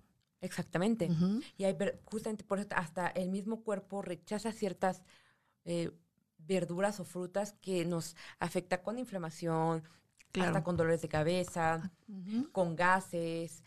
Exactamente. 0.42 1.10
Y 1.58 1.66
hay 1.66 1.78
justamente 2.06 2.44
por 2.44 2.60
eso 2.60 2.70
hasta 2.76 3.08
el 3.08 3.30
mismo 3.30 3.64
cuerpo 3.64 4.02
rechaza 4.02 4.52
ciertas 4.52 5.04
eh, 5.66 5.92
verduras 6.40 7.00
o 7.00 7.06
frutas 7.06 7.54
que 7.62 7.86
nos 7.86 8.16
afecta 8.40 8.82
con 8.82 8.98
inflamación, 8.98 9.84
hasta 10.40 10.64
con 10.64 10.78
dolores 10.78 11.02
de 11.02 11.10
cabeza, 11.10 11.92
con 12.52 12.76
gases, 12.76 13.64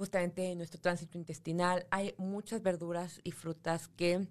justamente 0.00 0.50
en 0.50 0.56
nuestro 0.56 0.80
tránsito 0.80 1.18
intestinal. 1.18 1.86
Hay 1.90 2.14
muchas 2.16 2.62
verduras 2.62 3.20
y 3.22 3.32
frutas 3.32 3.88
que 3.88 4.26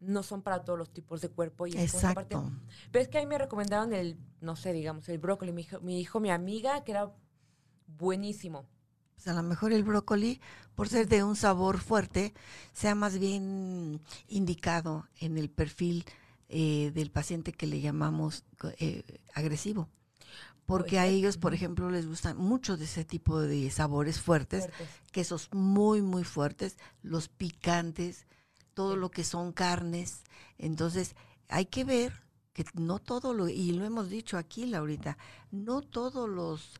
no 0.00 0.22
son 0.22 0.40
para 0.40 0.64
todos 0.64 0.78
los 0.78 0.90
tipos 0.94 1.20
de 1.20 1.28
cuerpo. 1.28 1.66
Y 1.66 1.76
Exacto. 1.76 2.50
pero 2.90 3.02
es 3.02 3.08
que 3.08 3.18
ahí 3.18 3.26
me 3.26 3.36
recomendaron 3.36 3.92
el, 3.92 4.16
no 4.40 4.56
sé, 4.56 4.72
digamos, 4.72 5.06
el 5.10 5.18
brócoli. 5.18 5.52
Mi 5.52 5.60
hijo, 5.60 5.78
mi, 5.82 6.00
hijo, 6.00 6.20
mi 6.20 6.30
amiga, 6.30 6.84
que 6.84 6.92
era 6.92 7.12
buenísimo 7.86 8.64
pues 9.14 9.28
a 9.28 9.34
lo 9.34 9.42
mejor 9.42 9.74
el 9.74 9.84
brócoli, 9.84 10.40
por 10.74 10.88
ser 10.88 11.06
de 11.06 11.22
un 11.22 11.36
sabor 11.36 11.80
fuerte, 11.80 12.32
sea 12.72 12.94
más 12.94 13.18
bien 13.18 14.00
indicado 14.28 15.06
en 15.20 15.36
el 15.36 15.50
perfil 15.50 16.06
eh, 16.48 16.90
del 16.94 17.10
paciente 17.10 17.52
que 17.52 17.66
le 17.66 17.82
llamamos 17.82 18.44
eh, 18.78 19.02
agresivo. 19.34 19.90
Porque 20.70 21.00
a 21.00 21.06
ellos, 21.06 21.36
por 21.36 21.52
ejemplo, 21.52 21.90
les 21.90 22.06
gustan 22.06 22.36
mucho 22.36 22.76
de 22.76 22.84
ese 22.84 23.04
tipo 23.04 23.40
de 23.40 23.68
sabores 23.72 24.20
fuertes, 24.20 24.68
quesos 25.10 25.48
muy, 25.52 26.00
muy 26.00 26.22
fuertes, 26.22 26.76
los 27.02 27.26
picantes, 27.26 28.28
todo 28.72 28.94
lo 28.94 29.10
que 29.10 29.24
son 29.24 29.52
carnes. 29.52 30.22
Entonces, 30.58 31.16
hay 31.48 31.66
que 31.66 31.82
ver 31.82 32.12
que 32.52 32.64
no 32.74 33.00
todo 33.00 33.34
lo, 33.34 33.48
y 33.48 33.72
lo 33.72 33.84
hemos 33.84 34.10
dicho 34.10 34.38
aquí, 34.38 34.64
Laurita, 34.64 35.18
no 35.50 35.82
todos 35.82 36.28
los, 36.28 36.70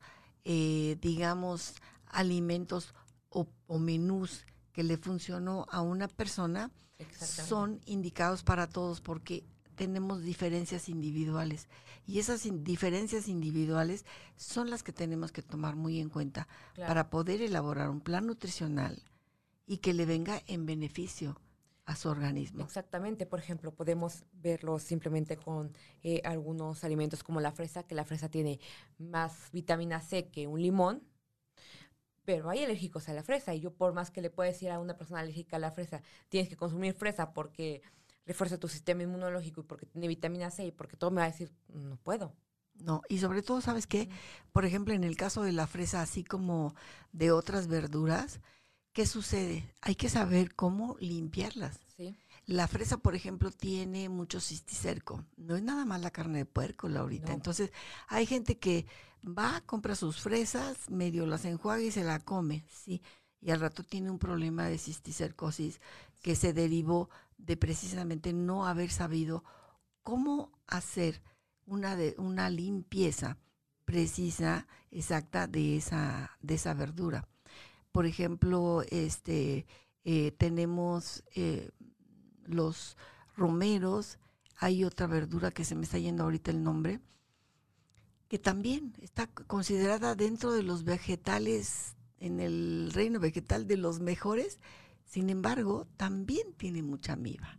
eh, 0.45 0.97
digamos, 1.01 1.75
alimentos 2.07 2.95
o, 3.29 3.49
menús 3.81 4.47
que 4.73 4.85
le 4.85 4.99
funcionó 4.99 5.67
a 5.69 5.81
una 5.81 6.07
persona 6.07 6.71
son 7.19 7.81
indicados 7.87 8.45
para 8.45 8.69
todos 8.69 9.01
porque 9.01 9.45
tenemos 9.81 10.23
diferencias 10.23 10.91
individuales. 10.91 11.67
Y 12.07 12.19
esas 12.19 12.47
diferencias 12.65 13.29
individuales 13.29 14.05
son 14.37 14.69
las 14.69 14.83
que 14.83 14.93
tenemos 14.93 15.33
que 15.33 15.41
tomar 15.41 15.75
muy 15.75 16.01
en 16.01 16.11
cuenta 16.11 16.49
para 16.77 17.09
poder 17.09 17.41
elaborar 17.41 17.89
un 17.89 18.03
plan 18.03 18.27
nutricional 18.27 19.03
y 19.67 19.79
que 19.79 19.95
le 19.95 20.05
venga 20.05 20.43
en 20.47 20.67
beneficio 20.67 21.41
a 21.87 21.97
su 21.97 22.11
organismo. 22.11 22.63
Exactamente, 22.63 23.25
por 23.25 23.39
ejemplo, 23.39 23.73
podemos 23.73 24.25
verlo 24.35 24.79
simplemente 24.79 25.39
con 25.39 25.73
eh, 26.03 26.21
algunos 26.25 26.85
alimentos 26.85 27.23
como 27.23 27.41
la 27.41 27.51
fresa, 27.51 27.83
que 27.85 27.95
la 27.95 28.05
fresa 28.05 28.29
tiene 28.29 28.61
más 28.99 29.49
vitamina 29.51 30.03
C 30.03 30.29
que 30.29 30.47
un 30.47 30.61
limón, 30.61 31.03
pero 32.27 32.51
hay 32.51 32.65
alérgicos 32.65 33.09
a 33.09 33.15
la 33.15 33.23
fresa. 33.23 33.55
Y 33.55 33.61
yo 33.61 33.73
por 33.73 33.95
más 33.95 34.11
que 34.11 34.21
le 34.21 34.29
pueda 34.29 34.51
decir 34.51 34.71
a 34.71 34.79
una 34.79 34.99
persona 34.99 35.21
alérgica 35.21 35.57
a 35.57 35.59
la 35.59 35.73
fresa, 35.73 36.03
tienes 36.29 36.51
que 36.51 36.57
consumir 36.57 36.93
fresa 36.93 37.33
porque 37.33 37.81
refuerza 38.31 38.59
tu 38.59 38.69
sistema 38.69 39.03
inmunológico 39.03 39.61
y 39.61 39.65
porque 39.65 39.87
tiene 39.87 40.07
vitamina 40.07 40.53
C 40.53 40.67
y 40.67 40.71
porque 40.71 40.97
todo 40.97 41.11
me 41.11 41.17
va 41.17 41.25
a 41.25 41.31
decir, 41.33 41.53
no 41.67 41.97
puedo. 41.97 42.33
No, 42.75 43.03
y 43.09 43.19
sobre 43.19 43.43
todo, 43.43 43.61
¿sabes 43.61 43.89
qué? 43.89 44.09
Por 44.53 44.65
ejemplo, 44.65 44.95
en 44.95 45.03
el 45.03 45.17
caso 45.17 45.43
de 45.43 45.51
la 45.51 45.67
fresa, 45.67 46.01
así 46.01 46.23
como 46.23 46.77
de 47.11 47.33
otras 47.33 47.67
verduras, 47.67 48.41
¿qué 48.93 49.05
sucede? 49.05 49.75
Hay 49.81 49.97
que 49.97 50.09
saber 50.09 50.55
cómo 50.55 50.97
limpiarlas. 51.01 51.81
Sí. 51.97 52.17
La 52.47 52.69
fresa, 52.69 52.99
por 52.99 53.17
ejemplo, 53.17 53.51
tiene 53.51 54.09
mucho 54.09 54.41
cisticerco. 54.41 55.25
No 55.37 55.57
es 55.57 55.63
nada 55.65 55.85
más 55.85 56.01
la 56.01 56.13
carne 56.13 56.39
de 56.39 56.47
puerco, 56.47 56.89
Laurita. 56.89 57.33
Entonces, 57.33 57.73
hay 58.07 58.27
gente 58.27 58.59
que 58.59 58.87
va, 59.27 59.61
compra 59.67 59.97
sus 59.97 60.21
fresas, 60.21 60.89
medio 60.89 61.27
las 61.27 61.45
enjuaga 61.45 61.83
y 61.83 61.91
se 61.91 62.05
la 62.05 62.21
come, 62.21 62.65
sí. 62.69 63.03
Y 63.41 63.51
al 63.51 63.61
rato 63.61 63.83
tiene 63.83 64.09
un 64.09 64.21
problema 64.21 64.67
de 64.67 64.79
cisticercosis 64.79 65.81
que 66.23 66.37
se 66.37 66.53
derivó 66.53 67.11
de 67.47 67.57
precisamente 67.57 68.33
no 68.33 68.67
haber 68.67 68.91
sabido 68.91 69.45
cómo 70.03 70.53
hacer 70.67 71.23
una, 71.67 71.97
de, 71.97 72.15
una 72.19 72.51
limpieza 72.51 73.39
precisa, 73.85 74.67
exacta 74.91 75.47
de 75.47 75.77
esa, 75.77 76.37
de 76.41 76.55
esa 76.55 76.75
verdura. 76.75 77.29
Por 77.93 78.07
ejemplo, 78.07 78.83
este, 78.91 79.67
eh, 80.05 80.33
tenemos 80.33 81.25
eh, 81.35 81.71
los 82.45 82.97
romeros, 83.37 84.19
hay 84.57 84.85
otra 84.85 85.07
verdura 85.07 85.51
que 85.51 85.65
se 85.65 85.75
me 85.75 85.85
está 85.85 85.99
yendo 85.99 86.23
ahorita 86.23 86.51
el 86.51 86.63
nombre, 86.63 87.01
que 88.29 88.39
también 88.39 88.95
está 89.01 89.27
considerada 89.27 90.15
dentro 90.15 90.53
de 90.53 90.63
los 90.63 90.85
vegetales, 90.85 91.97
en 92.19 92.39
el 92.39 92.91
reino 92.93 93.19
vegetal 93.19 93.67
de 93.67 93.77
los 93.77 93.99
mejores, 93.99 94.61
sin 95.11 95.29
embargo, 95.29 95.89
también 95.97 96.55
tiene 96.57 96.85
mucha 96.85 97.17
miba. 97.17 97.59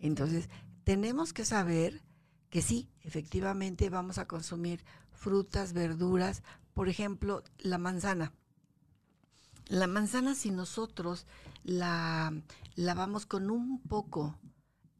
Entonces, 0.00 0.50
tenemos 0.82 1.32
que 1.32 1.44
saber 1.44 2.02
que 2.48 2.62
sí, 2.62 2.90
efectivamente 3.02 3.90
vamos 3.90 4.18
a 4.18 4.26
consumir 4.26 4.84
frutas, 5.12 5.72
verduras, 5.72 6.42
por 6.74 6.88
ejemplo, 6.88 7.44
la 7.58 7.78
manzana. 7.78 8.32
La 9.68 9.86
manzana, 9.86 10.34
si 10.34 10.50
nosotros 10.50 11.28
la 11.62 12.34
lavamos 12.74 13.24
con 13.24 13.52
un 13.52 13.80
poco, 13.82 14.36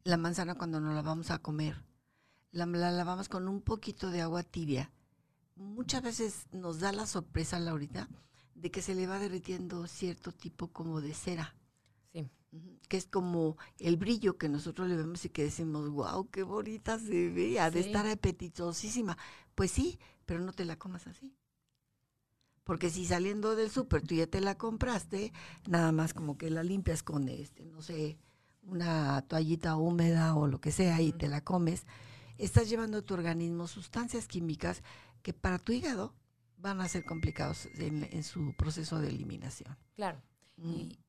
la 0.05 0.15
manzana 0.15 0.55
cuando 0.55 0.79
nos 0.79 0.95
la 0.95 1.01
vamos 1.01 1.29
a 1.29 1.39
comer, 1.39 1.83
la, 2.51 2.65
lavamos 2.67 3.27
con 3.27 3.49
un 3.49 3.59
poquito 3.59 4.11
de 4.11 4.21
agua 4.21 4.43
tibia, 4.43 4.93
muchas 5.57 6.01
veces 6.03 6.47
nos 6.53 6.79
da 6.79 6.93
la 6.93 7.05
sorpresa, 7.05 7.59
Laurita, 7.59 8.07
de 8.55 8.71
que 8.71 8.81
se 8.81 8.95
le 8.95 9.07
va 9.07 9.19
derritiendo 9.19 9.87
cierto 9.87 10.31
tipo 10.31 10.69
como 10.69 11.01
de 11.01 11.13
cera. 11.13 11.53
Que 12.87 12.97
es 12.97 13.05
como 13.05 13.57
el 13.79 13.95
brillo 13.95 14.37
que 14.37 14.49
nosotros 14.49 14.89
le 14.89 14.97
vemos 14.97 15.23
y 15.23 15.29
que 15.29 15.43
decimos, 15.43 15.89
wow, 15.89 16.29
qué 16.29 16.43
bonita 16.43 16.99
se 16.99 17.29
ve, 17.29 17.59
ha 17.59 17.71
de 17.71 17.79
estar 17.79 18.05
apetitosísima. 18.05 19.17
Pues 19.55 19.71
sí, 19.71 19.99
pero 20.25 20.41
no 20.41 20.51
te 20.51 20.65
la 20.65 20.77
comas 20.77 21.07
así. 21.07 21.33
Porque 22.63 22.89
si 22.89 23.05
saliendo 23.05 23.55
del 23.55 23.71
súper 23.71 24.01
tú 24.01 24.15
ya 24.15 24.27
te 24.27 24.41
la 24.41 24.57
compraste, 24.57 25.33
nada 25.67 25.91
más 25.91 26.13
como 26.13 26.37
que 26.37 26.49
la 26.49 26.63
limpias 26.63 27.03
con 27.03 27.27
este, 27.27 27.65
no 27.65 27.81
sé, 27.81 28.17
una 28.63 29.21
toallita 29.23 29.75
húmeda 29.75 30.35
o 30.35 30.47
lo 30.47 30.61
que 30.61 30.71
sea 30.71 31.01
y 31.01 31.11
te 31.11 31.27
la 31.27 31.41
comes, 31.41 31.85
estás 32.37 32.69
llevando 32.69 32.99
a 32.99 33.01
tu 33.01 33.13
organismo 33.13 33.67
sustancias 33.67 34.27
químicas 34.27 34.83
que 35.21 35.33
para 35.33 35.59
tu 35.59 35.71
hígado 35.71 36.13
van 36.57 36.79
a 36.81 36.87
ser 36.87 37.03
complicados 37.03 37.67
en, 37.75 38.23
su 38.23 38.53
proceso 38.55 38.99
de 38.99 39.09
eliminación. 39.09 39.75
Claro. 39.95 40.21
Mm. 40.57 40.69
Y 40.69 40.99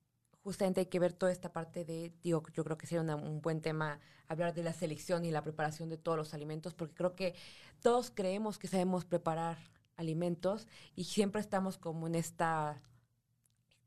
justamente 0.42 0.80
hay 0.80 0.86
que 0.86 0.98
ver 0.98 1.12
toda 1.12 1.32
esta 1.32 1.52
parte 1.52 1.84
de, 1.84 2.12
digo, 2.22 2.42
yo 2.52 2.64
creo 2.64 2.76
que 2.76 2.86
sería 2.86 3.14
un 3.14 3.40
buen 3.40 3.60
tema 3.60 4.00
hablar 4.28 4.54
de 4.54 4.62
la 4.62 4.72
selección 4.72 5.24
y 5.24 5.30
la 5.30 5.42
preparación 5.42 5.88
de 5.88 5.98
todos 5.98 6.18
los 6.18 6.34
alimentos, 6.34 6.74
porque 6.74 6.94
creo 6.94 7.14
que 7.14 7.34
todos 7.80 8.10
creemos 8.10 8.58
que 8.58 8.68
sabemos 8.68 9.04
preparar 9.04 9.58
alimentos 9.96 10.66
y 10.96 11.04
siempre 11.04 11.40
estamos 11.40 11.78
como 11.78 12.06
en 12.06 12.14
esta 12.14 12.80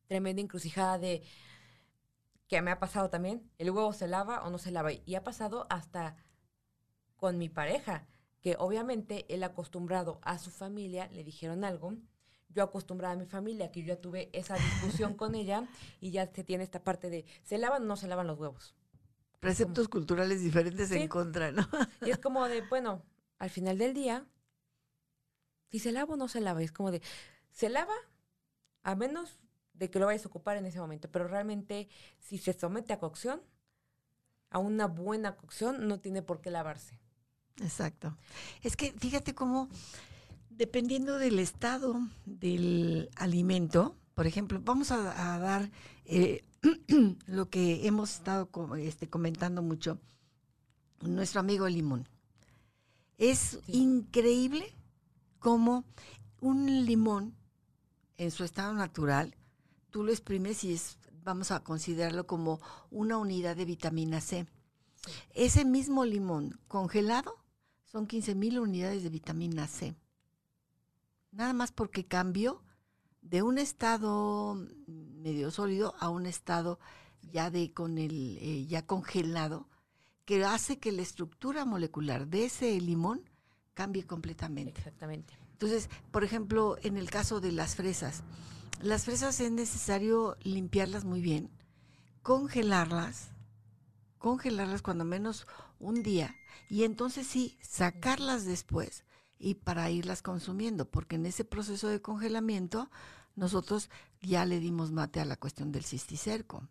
tremenda 0.08 0.42
encrucijada 0.42 0.98
de 0.98 1.24
que 2.48 2.62
me 2.62 2.72
ha 2.72 2.80
pasado 2.80 3.10
también, 3.10 3.50
el 3.58 3.72
huevo 3.72 3.92
se 3.92 4.08
lava 4.08 4.44
o 4.44 4.50
no 4.50 4.58
se 4.58 4.72
lava. 4.72 4.92
Y 4.94 5.16
ha 5.16 5.24
pasado 5.24 5.66
hasta 5.70 6.16
con 7.16 7.38
mi 7.38 7.50
pareja, 7.50 8.08
que 8.42 8.56
obviamente 8.60 9.26
él 9.34 9.44
acostumbrado 9.44 10.20
a 10.22 10.38
su 10.38 10.52
familia, 10.52 11.10
le 11.12 11.24
dijeron 11.24 11.64
algo, 11.64 11.96
yo 12.56 12.64
acostumbrada 12.64 13.14
a 13.14 13.18
mi 13.18 13.26
familia, 13.26 13.72
que 13.72 13.82
yo 13.82 13.88
ya 13.88 14.02
tuve 14.02 14.30
esa 14.34 14.56
discusión 14.56 15.14
con 15.18 15.36
ella 15.36 15.68
y 16.00 16.12
ya 16.12 16.32
se 16.34 16.44
tiene 16.44 16.64
esta 16.64 16.84
parte 16.84 17.10
de, 17.10 17.26
¿se 17.44 17.58
lavan 17.58 17.84
o 17.84 17.86
no 17.86 17.98
se 17.98 18.08
lavan 18.08 18.26
los 18.26 18.40
huevos? 18.40 18.74
Preceptos 19.42 19.90
culturales 19.90 20.42
diferentes 20.42 20.90
en 20.92 21.08
contra, 21.08 21.52
¿no? 21.52 21.68
y 22.04 22.10
es 22.10 22.18
como 22.18 22.48
de, 22.48 22.62
bueno, 22.70 23.04
al 23.38 23.50
final 23.50 23.78
del 23.78 23.94
día, 23.94 24.26
si 25.70 25.80
se 25.80 25.92
lava 25.92 26.14
o 26.14 26.18
no 26.18 26.30
se 26.30 26.42
lava, 26.42 26.64
es 26.64 26.72
como 26.72 26.90
de, 26.90 27.02
se 27.52 27.70
lava 27.70 27.94
a 28.84 28.96
menos 28.96 29.38
de 29.74 29.90
que 29.90 30.00
lo 30.00 30.06
vayas 30.06 30.26
a 30.26 30.30
ocupar 30.30 30.56
en 30.58 30.66
ese 30.66 30.80
momento, 30.80 31.12
pero 31.12 31.28
realmente 31.28 31.90
si 32.20 32.38
se 32.38 32.54
somete 32.54 32.94
a 32.94 33.00
cocción, 33.00 33.42
a 34.50 34.60
una 34.60 34.88
buena 34.88 35.36
cocción, 35.36 35.88
no 35.88 36.00
tiene 36.00 36.22
por 36.22 36.40
qué 36.40 36.50
lavarse. 36.50 36.98
Exacto. 37.62 38.18
Es 38.62 38.78
que 38.78 38.94
fíjate 38.94 39.36
cómo 39.36 39.70
Dependiendo 40.58 41.20
del 41.20 41.40
estado 41.40 42.00
del 42.26 43.10
alimento, 43.18 43.98
por 44.14 44.26
ejemplo, 44.26 44.62
vamos 44.64 44.90
a, 44.90 45.04
dar 45.38 45.70
eh, 46.06 46.46
lo 47.28 47.50
que 47.50 47.86
hemos 47.86 48.14
estado 48.14 48.50
este, 48.78 49.10
comentando 49.10 49.62
mucho, 49.62 50.00
nuestro 51.02 51.42
amigo 51.42 51.68
limón. 51.68 52.08
Es 53.18 53.60
increíble 53.68 54.74
cómo 55.40 55.84
un 56.40 56.86
limón 56.86 57.36
en 58.16 58.32
su 58.32 58.46
estado 58.46 58.74
natural, 58.74 59.36
tú 59.90 60.06
lo 60.06 60.14
exprimes 60.14 60.64
y 60.64 60.72
es, 60.72 60.98
vamos 61.26 61.52
a 61.52 61.66
considerarlo 61.66 62.28
como 62.28 62.62
una 62.92 63.18
unidad 63.18 63.58
de 63.58 63.66
vitamina 63.66 64.22
C. 64.22 64.48
Ese 65.34 65.66
mismo 65.66 66.06
limón 66.06 66.58
congelado 66.70 67.36
son 67.84 68.08
15 68.08 68.36
mil 68.36 68.58
unidades 68.58 69.04
de 69.04 69.10
vitamina 69.10 69.68
C 69.68 69.94
nada 71.36 71.54
más 71.54 71.72
porque 71.72 72.06
cambió 72.06 72.64
de 73.22 73.42
un 73.42 73.58
estado 73.58 74.56
medio 74.88 75.52
sólido 75.52 75.96
a 76.00 76.10
un 76.10 76.26
estado 76.26 76.80
ya 77.22 77.50
de 77.50 77.74
con 77.74 77.98
el 77.98 78.38
eh, 78.40 78.66
ya 78.68 78.86
congelado 78.86 79.68
que 80.26 80.44
hace 80.44 80.80
que 80.80 80.92
la 80.92 81.02
estructura 81.02 81.66
molecular 81.66 82.28
de 82.28 82.46
ese 82.46 82.80
limón 82.80 83.30
cambie 83.74 84.06
completamente. 84.06 84.80
Exactamente. 84.80 85.38
Entonces, 85.52 85.90
por 86.12 86.24
ejemplo, 86.24 86.78
en 86.82 86.98
el 86.98 87.10
caso 87.10 87.42
de 87.42 87.52
las 87.52 87.76
fresas, 87.76 88.24
las 88.82 89.06
fresas 89.06 89.40
es 89.40 89.52
necesario 89.52 90.38
limpiarlas 90.42 91.06
muy 91.06 91.22
bien, 91.22 91.50
congelarlas, 92.24 93.30
congelarlas 94.18 94.82
cuando 94.82 95.06
menos 95.06 95.48
un 95.80 96.02
día 96.04 96.36
y 96.70 96.84
entonces 96.84 97.28
sí, 97.28 97.58
sacarlas 97.62 98.46
después 98.46 99.05
y 99.38 99.56
para 99.56 99.90
irlas 99.90 100.22
consumiendo, 100.22 100.90
porque 100.90 101.16
en 101.16 101.26
ese 101.26 101.46
proceso 101.46 101.88
de 101.88 102.02
congelamiento 102.02 102.90
nosotros 103.36 103.90
ya 104.22 104.46
le 104.46 104.60
dimos 104.60 104.92
mate 104.92 105.20
a 105.20 105.26
la 105.26 105.38
cuestión 105.38 105.72
del 105.72 105.84
cisticerco. 105.84 106.70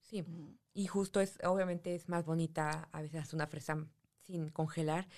Sí, 0.00 0.24
y 0.72 0.86
justo 0.86 1.20
es, 1.20 1.38
obviamente 1.44 1.94
es 1.94 2.08
más 2.08 2.24
bonita 2.24 2.88
a 2.92 3.02
veces 3.02 3.32
una 3.32 3.46
fresa 3.46 3.86
sin 4.22 4.48
congelar 4.50 5.08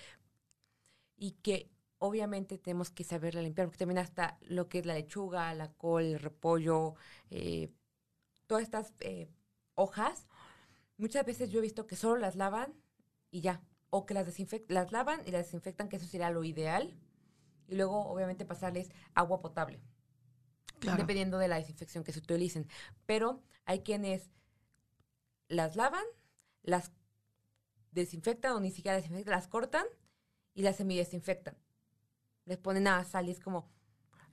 y 1.15 1.31
que 1.31 1.69
obviamente 1.99 2.57
tenemos 2.57 2.89
que 2.89 3.03
saberla 3.03 3.41
limpiar, 3.41 3.67
porque 3.67 3.77
también 3.77 3.99
hasta 3.99 4.37
lo 4.41 4.67
que 4.67 4.79
es 4.79 4.85
la 4.85 4.93
lechuga, 4.93 5.53
la 5.53 5.71
col, 5.71 6.03
el 6.03 6.19
repollo, 6.19 6.95
eh, 7.29 7.71
todas 8.45 8.63
estas 8.63 8.93
eh, 8.99 9.29
hojas, 9.75 10.27
muchas 10.97 11.25
veces 11.25 11.49
yo 11.49 11.59
he 11.59 11.61
visto 11.61 11.87
que 11.87 11.95
solo 11.95 12.17
las 12.17 12.35
lavan 12.35 12.73
y 13.31 13.41
ya, 13.41 13.63
o 13.95 14.07
que 14.07 14.15
las, 14.15 14.27
las 14.69 14.91
lavan 14.91 15.21
y 15.27 15.29
las 15.29 15.45
desinfectan, 15.45 15.87
que 15.87 15.97
eso 15.97 16.07
sería 16.07 16.31
lo 16.31 16.43
ideal. 16.43 16.97
Y 17.67 17.75
luego, 17.75 18.07
obviamente, 18.07 18.43
pasarles 18.43 18.89
agua 19.13 19.39
potable. 19.39 19.79
Dependiendo 20.97 21.37
de 21.37 21.47
la 21.47 21.57
desinfección 21.57 22.03
que 22.03 22.11
se 22.11 22.17
utilicen. 22.17 22.67
Pero 23.05 23.43
hay 23.65 23.83
quienes 23.83 24.31
las 25.47 25.75
lavan, 25.75 26.03
las 26.63 26.91
desinfectan 27.91 28.53
o 28.53 28.59
ni 28.59 28.71
siquiera 28.71 28.97
desinfectan, 28.97 29.31
las 29.31 29.47
cortan 29.47 29.85
y 30.55 30.63
las 30.63 30.77
semidesinfectan. 30.77 31.55
Les 32.45 32.57
ponen 32.57 32.87
a 32.87 33.03
sal 33.03 33.27
y 33.27 33.31
es 33.31 33.39
como, 33.39 33.69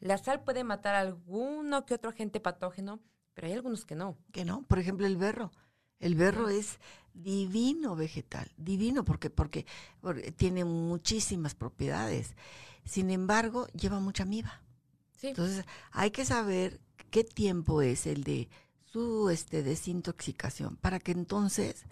la 0.00 0.16
sal 0.16 0.42
puede 0.42 0.64
matar 0.64 0.94
a 0.94 1.00
alguno 1.00 1.84
que 1.84 1.92
otro 1.92 2.08
agente 2.08 2.40
patógeno, 2.40 3.02
pero 3.34 3.46
hay 3.46 3.52
algunos 3.52 3.84
que 3.84 3.94
no. 3.94 4.16
Que 4.32 4.46
no, 4.46 4.62
por 4.62 4.78
ejemplo 4.78 5.06
el 5.06 5.18
berro. 5.18 5.52
El 6.00 6.14
berro 6.14 6.48
es 6.48 6.78
divino 7.14 7.94
vegetal, 7.94 8.50
divino 8.56 9.04
porque, 9.04 9.30
porque, 9.30 9.66
tiene 10.36 10.64
muchísimas 10.64 11.54
propiedades. 11.54 12.34
Sin 12.84 13.10
embargo, 13.10 13.66
lleva 13.68 14.00
mucha 14.00 14.24
miba. 14.24 14.62
Entonces, 15.22 15.64
hay 15.92 16.10
que 16.10 16.24
saber 16.24 16.80
qué 17.10 17.24
tiempo 17.24 17.82
es 17.82 18.06
el 18.06 18.24
de 18.24 18.48
su 18.86 19.28
este, 19.28 19.62
desintoxicación 19.62 20.76
para 20.76 20.98
que 20.98 21.12
entonces 21.12 21.84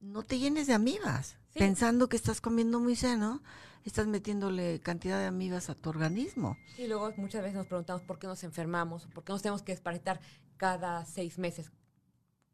no 0.00 0.24
te 0.24 0.38
llenes 0.38 0.66
de 0.66 0.74
amibas. 0.74 1.36
Pensando 1.54 2.08
que 2.08 2.16
estás 2.16 2.40
comiendo 2.40 2.80
muy 2.80 2.96
sano, 2.96 3.42
estás 3.84 4.06
metiéndole 4.06 4.80
cantidad 4.80 5.18
de 5.18 5.26
amibas 5.26 5.70
a 5.70 5.74
tu 5.74 5.90
organismo. 5.90 6.56
Y 6.78 6.86
luego 6.86 7.12
muchas 7.18 7.42
veces 7.42 7.56
nos 7.56 7.66
preguntamos 7.66 8.02
por 8.02 8.18
qué 8.18 8.26
nos 8.26 8.42
enfermamos, 8.42 9.06
por 9.06 9.22
qué 9.22 9.32
nos 9.32 9.42
tenemos 9.42 9.62
que 9.62 9.72
desparasitar 9.72 10.20
cada 10.56 11.04
seis 11.04 11.38
meses 11.38 11.70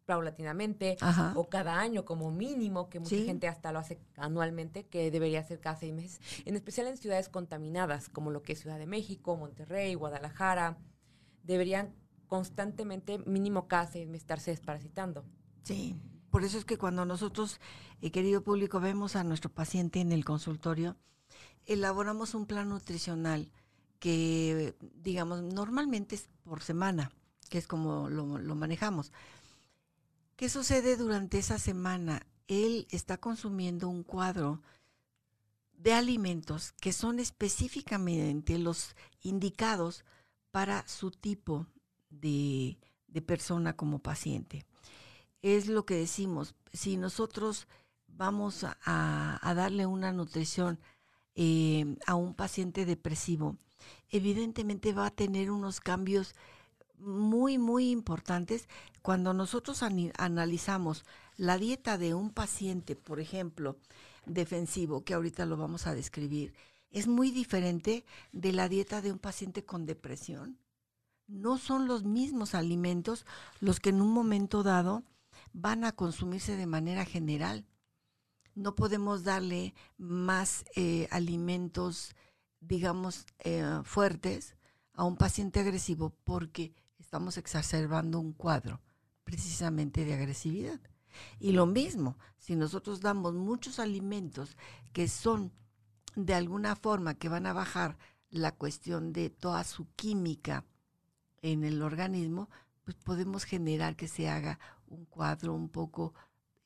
paulatinamente 0.08 0.96
o 1.34 1.50
cada 1.50 1.78
año 1.78 2.06
como 2.06 2.30
mínimo, 2.30 2.88
que 2.88 2.98
mucha 2.98 3.16
gente 3.16 3.46
hasta 3.46 3.72
lo 3.72 3.78
hace 3.78 4.00
anualmente, 4.16 4.86
que 4.86 5.10
debería 5.10 5.44
ser 5.44 5.60
cada 5.60 5.76
seis 5.76 5.92
meses, 5.92 6.18
en 6.46 6.56
especial 6.56 6.86
en 6.86 6.96
ciudades 6.96 7.28
contaminadas 7.28 8.08
como 8.08 8.30
lo 8.30 8.42
que 8.42 8.54
es 8.54 8.60
Ciudad 8.60 8.78
de 8.78 8.86
México, 8.86 9.36
Monterrey, 9.36 9.92
Guadalajara, 9.92 10.78
deberían 11.42 11.94
constantemente, 12.26 13.18
mínimo 13.18 13.68
cada 13.68 13.86
seis 13.86 14.06
meses, 14.06 14.22
estarse 14.22 14.50
desparasitando. 14.50 15.26
Sí, 15.62 15.94
por 16.30 16.42
eso 16.42 16.56
es 16.56 16.64
que 16.64 16.78
cuando 16.78 17.04
nosotros, 17.04 17.60
eh, 18.00 18.10
querido 18.10 18.42
público, 18.42 18.80
vemos 18.80 19.14
a 19.14 19.24
nuestro 19.24 19.50
paciente 19.50 20.00
en 20.00 20.12
el 20.12 20.24
consultorio, 20.24 20.96
elaboramos 21.66 22.34
un 22.34 22.46
plan 22.46 22.70
nutricional 22.70 23.52
que, 23.98 24.74
digamos, 24.94 25.42
normalmente 25.42 26.14
es 26.14 26.30
por 26.44 26.62
semana, 26.62 27.12
que 27.50 27.58
es 27.58 27.66
como 27.66 28.08
lo, 28.08 28.38
lo 28.38 28.54
manejamos 28.54 29.12
¿Qué 30.38 30.48
sucede 30.48 30.96
durante 30.96 31.38
esa 31.38 31.58
semana? 31.58 32.24
Él 32.46 32.86
está 32.92 33.16
consumiendo 33.16 33.88
un 33.88 34.04
cuadro 34.04 34.62
de 35.72 35.94
alimentos 35.94 36.70
que 36.80 36.92
son 36.92 37.18
específicamente 37.18 38.56
los 38.56 38.94
indicados 39.20 40.04
para 40.52 40.86
su 40.86 41.10
tipo 41.10 41.66
de, 42.08 42.78
persona 43.26 43.74
como 43.74 43.98
paciente. 43.98 44.64
Es 45.42 45.66
lo 45.66 45.84
que 45.84 45.96
decimos, 45.96 46.54
si 46.72 46.96
nosotros 46.96 47.66
vamos 48.06 48.64
a, 48.64 49.40
darle 49.56 49.86
una 49.86 50.12
nutrición 50.12 50.78
eh, 51.34 51.96
a 52.06 52.14
un 52.14 52.34
paciente 52.34 52.86
depresivo, 52.86 53.56
evidentemente 54.08 54.92
va 54.92 55.06
a 55.06 55.10
tener 55.10 55.50
unos 55.50 55.80
cambios 55.80 56.36
muy, 57.00 57.58
muy 57.58 57.90
importantes 57.90 58.68
cuando 59.02 59.32
nosotros 59.32 59.82
analizamos 59.82 61.04
la 61.36 61.58
dieta 61.58 61.98
de 61.98 62.14
un 62.14 62.30
paciente, 62.30 62.96
por 62.96 63.20
ejemplo, 63.20 63.76
defensivo, 64.26 65.04
que 65.04 65.14
ahorita 65.14 65.46
lo 65.46 65.56
vamos 65.56 65.86
a 65.86 65.94
describir, 65.94 66.54
es 66.90 67.06
muy 67.06 67.30
diferente 67.30 68.04
de 68.32 68.52
la 68.52 68.68
dieta 68.68 69.00
de 69.00 69.12
un 69.12 69.18
paciente 69.18 69.64
con 69.64 69.86
depresión. 69.86 70.58
No 71.26 71.58
son 71.58 71.86
los 71.86 72.04
mismos 72.04 72.54
alimentos 72.54 73.26
los 73.60 73.80
que 73.80 73.90
en 73.90 74.00
un 74.00 74.12
momento 74.12 74.62
dado 74.62 75.04
van 75.52 75.84
a 75.84 75.92
consumirse 75.92 76.56
de 76.56 76.66
manera 76.66 77.04
general. 77.04 77.66
No 78.54 78.74
podemos 78.74 79.24
darle 79.24 79.74
más 79.98 80.64
eh, 80.74 81.06
alimentos, 81.10 82.16
digamos, 82.60 83.26
eh, 83.40 83.80
fuertes 83.84 84.56
a 84.94 85.04
un 85.04 85.16
paciente 85.16 85.60
agresivo 85.60 86.14
porque 86.24 86.72
estamos 86.98 87.38
exacerbando 87.38 88.20
un 88.20 88.32
cuadro 88.32 88.80
precisamente 89.24 90.04
de 90.04 90.14
agresividad. 90.14 90.80
Y 91.38 91.52
lo 91.52 91.66
mismo, 91.66 92.16
si 92.38 92.56
nosotros 92.56 93.00
damos 93.00 93.34
muchos 93.34 93.78
alimentos 93.78 94.56
que 94.92 95.08
son 95.08 95.52
de 96.16 96.34
alguna 96.34 96.76
forma 96.76 97.14
que 97.14 97.28
van 97.28 97.46
a 97.46 97.52
bajar 97.52 97.98
la 98.30 98.52
cuestión 98.52 99.12
de 99.12 99.30
toda 99.30 99.64
su 99.64 99.86
química 99.94 100.64
en 101.42 101.64
el 101.64 101.82
organismo, 101.82 102.48
pues 102.84 102.96
podemos 102.96 103.44
generar 103.44 103.96
que 103.96 104.08
se 104.08 104.28
haga 104.28 104.58
un 104.86 105.04
cuadro 105.04 105.54
un 105.54 105.68
poco 105.68 106.14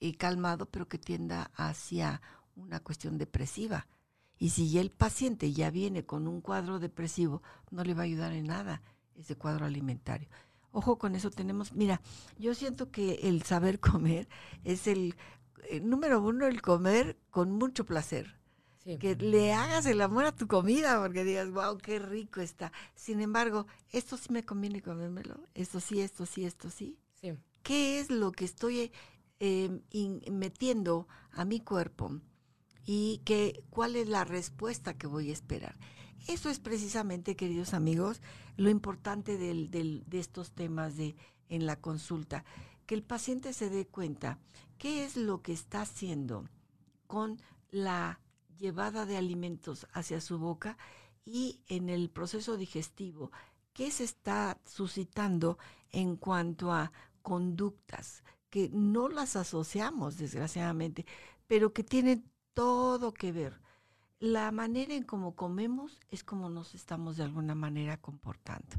eh, 0.01 0.16
calmado, 0.16 0.66
pero 0.66 0.88
que 0.88 0.99
tienda 0.99 1.51
hacia 1.55 2.21
una 2.55 2.81
cuestión 2.81 3.18
depresiva. 3.18 3.87
Y 4.38 4.51
si 4.51 4.79
el 4.79 4.90
paciente 4.90 5.53
ya 5.53 5.71
viene 5.71 6.05
con 6.05 6.27
un 6.27 6.40
cuadro 6.40 6.79
depresivo, 6.79 7.42
no 7.71 7.85
le 7.85 7.95
va 7.95 8.03
a 8.03 8.05
ayudar 8.05 8.33
en 8.33 8.47
nada 8.47 8.83
ese 9.16 9.37
cuadro 9.37 9.66
alimentario. 9.66 10.29
Ojo 10.72 10.96
con 10.96 11.14
eso 11.14 11.31
tenemos, 11.31 11.72
mira, 11.72 12.01
yo 12.38 12.55
siento 12.55 12.90
que 12.90 13.14
el 13.22 13.42
saber 13.42 13.79
comer 13.81 14.29
es 14.64 14.87
el, 14.87 15.14
eh, 15.68 15.81
número 15.81 16.20
uno, 16.20 16.46
el 16.46 16.62
comer 16.62 17.18
con 17.31 17.53
mucho 17.53 17.85
placer. 17.85 18.40
Que 18.98 19.14
le 19.14 19.53
hagas 19.53 19.87
el 19.87 20.01
amor 20.01 20.25
a 20.25 20.35
tu 20.35 20.48
comida, 20.48 21.01
porque 21.01 21.22
digas, 21.22 21.48
wow, 21.53 21.79
qué 21.79 22.01
rico 22.01 22.40
está. 22.40 22.72
Sin 22.96 23.20
embargo, 23.20 23.68
esto 23.92 24.16
sí 24.16 24.33
me 24.33 24.44
conviene 24.44 24.83
comérmelo, 24.83 25.40
esto 25.55 25.79
sí, 25.79 26.01
esto 26.01 26.27
sí, 26.27 26.44
esto 26.44 26.68
sí. 26.68 26.98
sí. 27.20 27.33
¿Qué 27.62 28.01
es 28.01 28.11
lo 28.11 28.33
que 28.33 28.44
estoy 28.44 28.90
em, 29.38 29.83
metiendo 30.33 31.07
a 31.31 31.44
mi 31.44 31.61
cuerpo? 31.61 32.20
Y 32.85 33.22
que, 33.25 33.62
cuál 33.70 33.94
es 33.94 34.09
la 34.09 34.25
respuesta 34.25 34.98
que 34.98 35.07
voy 35.07 35.31
a 35.31 35.33
esperar. 35.33 35.79
Eso 36.28 36.50
es 36.50 36.61
precisamente, 36.61 37.37
queridos 37.37 37.74
amigos, 37.74 38.20
lo 38.56 38.70
importante 38.70 39.37
de 39.37 40.04
estos 40.12 40.52
temas 40.52 40.96
de, 40.96 41.16
en 41.48 41.66
la 41.66 41.80
consulta, 41.80 42.44
que 42.87 42.94
el 42.94 43.02
paciente 43.02 43.52
se 43.52 43.70
dé 43.70 43.87
cuenta 43.87 44.38
qué 44.78 45.04
es 45.04 45.16
lo 45.16 45.42
que 45.42 45.52
está 45.52 45.82
haciendo 45.82 46.48
con 47.06 47.40
la 47.70 48.20
llevada 48.58 49.06
de 49.06 49.16
alimentos 49.16 49.87
hacia 49.92 50.20
su 50.20 50.38
boca 50.38 50.78
y 51.24 51.61
en 51.68 51.88
el 51.88 52.11
proceso 52.11 52.56
digestivo, 52.56 53.32
qué 53.72 53.90
se 53.90 54.04
está 54.04 54.61
suscitando 54.64 55.58
en 55.90 56.16
cuanto 56.16 56.72
a 56.72 56.92
conductas 57.22 58.22
que 58.50 58.68
no 58.72 59.08
las 59.08 59.37
asociamos, 59.37 60.18
desgraciadamente, 60.18 61.06
pero 61.46 61.72
que 61.72 61.85
tienen 61.85 62.30
todo 62.52 63.12
que 63.14 63.32
ver 63.32 63.61
la 64.22 64.52
manera 64.52 64.94
en 64.94 65.02
cómo 65.02 65.35
comemos 65.35 65.98
es 66.08 66.22
como 66.22 66.48
nos 66.48 66.76
estamos 66.76 67.16
de 67.16 67.24
alguna 67.24 67.56
manera 67.56 67.96
comportando. 67.96 68.76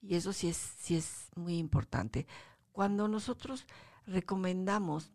Y 0.00 0.14
eso 0.14 0.32
sí 0.32 0.48
es, 0.48 0.56
sí 0.56 0.96
es 0.96 1.28
muy 1.36 1.58
importante. 1.58 2.26
Cuando 2.72 3.06
nosotros 3.06 3.66
recomendamos 4.06 5.12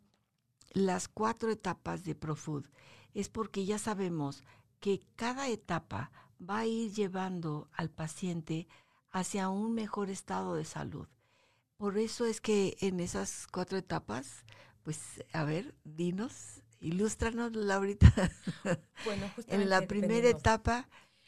las 0.73 1.07
cuatro 1.07 1.49
etapas 1.49 2.03
de 2.03 2.13
ProFood, 2.13 2.65
es 3.15 3.29
porque 3.29 3.65
ya 3.65 3.79
sabemos 3.79 4.43
que 4.79 5.01
cada 5.15 5.47
etapa 5.47 6.12
va 6.39 6.59
a 6.59 6.67
ir 6.67 6.93
llevando 6.93 7.67
al 7.73 7.89
paciente 7.89 8.67
hacia 9.09 9.49
un 9.49 9.73
mejor 9.73 10.12
estado 10.12 10.53
de 10.53 10.65
salud. 10.65 11.07
Por 11.77 11.97
eso 11.97 12.25
es 12.25 12.41
que 12.41 12.77
en 12.79 12.99
esas 12.99 13.47
cuatro 13.47 13.79
etapas, 13.79 14.45
pues 14.83 15.23
a 15.33 15.43
ver, 15.45 15.73
dinos 15.83 16.62
Ilústranos, 16.84 17.56
Laurita. 17.56 18.13
Bueno, 19.06 19.30
justamente. 19.36 19.63
en 19.63 19.69
la 19.69 19.82
primera 19.82 20.30
etapa. 20.30 20.88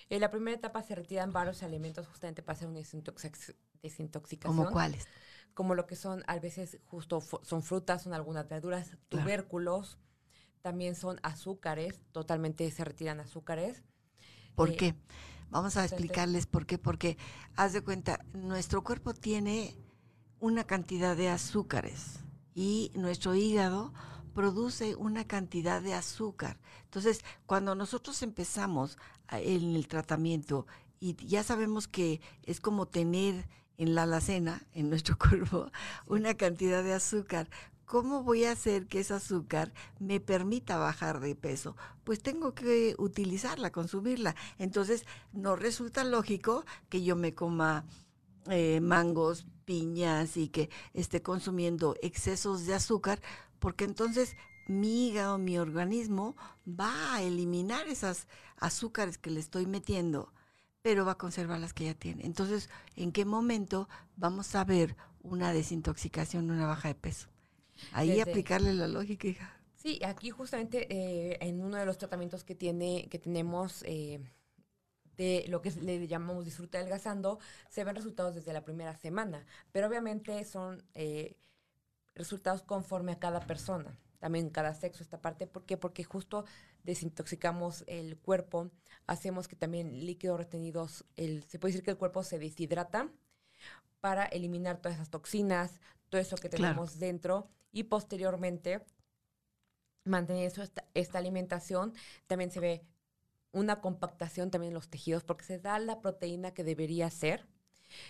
En 0.09 0.21
la 0.21 0.29
primera 0.29 0.55
etapa 0.55 0.83
se 0.83 0.95
retiran 0.95 1.33
varios 1.33 1.63
alimentos 1.63 2.07
justamente 2.07 2.41
para 2.41 2.55
hacer 2.55 2.67
una 2.67 2.79
desintoxicación. 2.79 4.55
¿Como 4.55 4.69
cuáles? 4.71 5.07
Como 5.53 5.75
lo 5.75 5.85
que 5.87 5.95
son, 5.95 6.23
a 6.27 6.37
veces, 6.39 6.79
justo 6.85 7.21
son 7.41 7.63
frutas, 7.63 8.03
son 8.03 8.13
algunas 8.13 8.47
verduras, 8.47 8.97
tubérculos, 9.09 9.97
también 10.61 10.95
son 10.95 11.19
azúcares, 11.23 12.01
totalmente 12.11 12.69
se 12.71 12.83
retiran 12.83 13.19
azúcares. 13.19 13.83
¿Por 14.55 14.71
eh, 14.71 14.75
qué? 14.75 14.95
Vamos 15.49 15.77
a 15.77 15.85
explicarles 15.85 16.45
por 16.45 16.65
qué. 16.65 16.77
Porque, 16.77 17.17
haz 17.55 17.73
de 17.73 17.81
cuenta, 17.81 18.19
nuestro 18.33 18.83
cuerpo 18.83 19.13
tiene 19.13 19.75
una 20.39 20.65
cantidad 20.65 21.15
de 21.15 21.29
azúcares 21.29 22.19
y 22.53 22.91
nuestro 22.95 23.35
hígado 23.35 23.93
produce 24.35 24.95
una 24.95 25.25
cantidad 25.25 25.81
de 25.81 25.95
azúcar. 25.95 26.59
Entonces, 26.83 27.23
cuando 27.47 27.73
nosotros 27.73 28.21
empezamos 28.21 28.99
en 29.31 29.75
el 29.75 29.87
tratamiento 29.87 30.67
y 30.99 31.15
ya 31.25 31.41
sabemos 31.41 31.87
que 31.87 32.21
es 32.43 32.59
como 32.59 32.85
tener 32.85 33.47
en 33.77 33.95
la 33.95 34.03
alacena, 34.03 34.61
en 34.73 34.89
nuestro 34.89 35.17
cuerpo, 35.17 35.71
una 36.05 36.35
cantidad 36.35 36.83
de 36.83 36.93
azúcar. 36.93 37.49
¿Cómo 37.85 38.23
voy 38.23 38.45
a 38.45 38.51
hacer 38.51 38.87
que 38.87 38.99
ese 38.99 39.13
azúcar 39.13 39.71
me 39.99 40.19
permita 40.19 40.77
bajar 40.77 41.19
de 41.19 41.35
peso? 41.35 41.77
Pues 42.03 42.21
tengo 42.21 42.55
que 42.55 42.95
utilizarla, 42.97 43.71
consumirla. 43.71 44.35
Entonces, 44.57 45.05
no 45.33 45.55
resulta 45.55 46.03
lógico 46.03 46.65
que 46.89 47.03
yo 47.03 47.15
me 47.15 47.35
coma 47.35 47.85
eh, 48.49 48.79
mangos, 48.81 49.45
piñas 49.65 50.37
y 50.37 50.47
que 50.49 50.69
esté 50.93 51.21
consumiendo 51.21 51.95
excesos 52.01 52.65
de 52.65 52.75
azúcar 52.75 53.19
porque 53.65 53.85
entonces 53.85 54.37
mi 54.67 55.07
hígado, 55.07 55.39
mi 55.39 55.57
organismo 55.57 56.35
va 56.69 57.15
a 57.15 57.23
eliminar 57.23 57.87
esas 57.87 58.27
azúcares 58.57 59.17
que 59.17 59.31
le 59.31 59.39
estoy 59.39 59.65
metiendo, 59.65 60.31
pero 60.83 61.03
va 61.03 61.13
a 61.13 61.17
conservar 61.17 61.59
las 61.59 61.73
que 61.73 61.85
ya 61.85 61.95
tiene. 61.95 62.27
Entonces, 62.27 62.69
¿en 62.95 63.11
qué 63.11 63.25
momento 63.25 63.89
vamos 64.17 64.53
a 64.53 64.63
ver 64.65 64.95
una 65.23 65.51
desintoxicación, 65.51 66.51
una 66.51 66.67
baja 66.67 66.89
de 66.89 66.93
peso? 66.93 67.27
Ahí 67.91 68.21
aplicarle 68.21 68.71
la 68.75 68.87
lógica, 68.87 69.27
hija. 69.27 69.59
Sí, 69.73 69.99
aquí 70.05 70.29
justamente 70.29 70.85
eh, 70.93 71.39
en 71.41 71.59
uno 71.59 71.77
de 71.77 71.87
los 71.87 71.97
tratamientos 71.97 72.43
que 72.43 72.53
tiene, 72.53 73.07
que 73.09 73.17
tenemos 73.17 73.81
eh, 73.87 74.19
de 75.17 75.43
lo 75.47 75.63
que 75.63 75.71
le 75.71 76.07
llamamos 76.07 76.45
disfruta 76.45 76.77
adelgazando, 76.77 77.39
se 77.71 77.83
ven 77.83 77.95
resultados 77.95 78.35
desde 78.35 78.53
la 78.53 78.63
primera 78.63 78.95
semana, 78.95 79.43
pero 79.71 79.87
obviamente 79.87 80.45
son 80.45 80.83
eh, 80.93 81.35
resultados 82.15 82.63
conforme 82.63 83.11
a 83.11 83.19
cada 83.19 83.41
persona, 83.41 83.97
también 84.19 84.49
cada 84.49 84.73
sexo 84.73 85.03
esta 85.03 85.21
parte. 85.21 85.47
¿Por 85.47 85.65
qué? 85.65 85.77
Porque 85.77 86.03
justo 86.03 86.45
desintoxicamos 86.83 87.83
el 87.87 88.17
cuerpo, 88.17 88.71
hacemos 89.05 89.47
que 89.47 89.55
también 89.55 90.05
líquidos 90.05 90.37
retenidos, 90.37 91.05
el, 91.15 91.43
se 91.43 91.59
puede 91.59 91.73
decir 91.73 91.85
que 91.85 91.91
el 91.91 91.97
cuerpo 91.97 92.23
se 92.23 92.39
deshidrata 92.39 93.11
para 93.99 94.25
eliminar 94.25 94.77
todas 94.77 94.95
esas 94.95 95.09
toxinas, 95.09 95.79
todo 96.09 96.21
eso 96.21 96.35
que 96.37 96.49
tenemos 96.49 96.99
dentro 96.99 97.49
y 97.71 97.83
posteriormente 97.83 98.85
mantener 100.03 100.45
esta, 100.45 100.85
esta 100.93 101.17
alimentación. 101.17 101.93
También 102.27 102.51
se 102.51 102.59
ve 102.59 102.85
una 103.51 103.81
compactación 103.81 104.51
también 104.51 104.71
en 104.71 104.75
los 104.75 104.89
tejidos 104.89 105.23
porque 105.23 105.45
se 105.45 105.59
da 105.59 105.79
la 105.79 106.01
proteína 106.01 106.53
que 106.53 106.63
debería 106.63 107.09
ser 107.09 107.47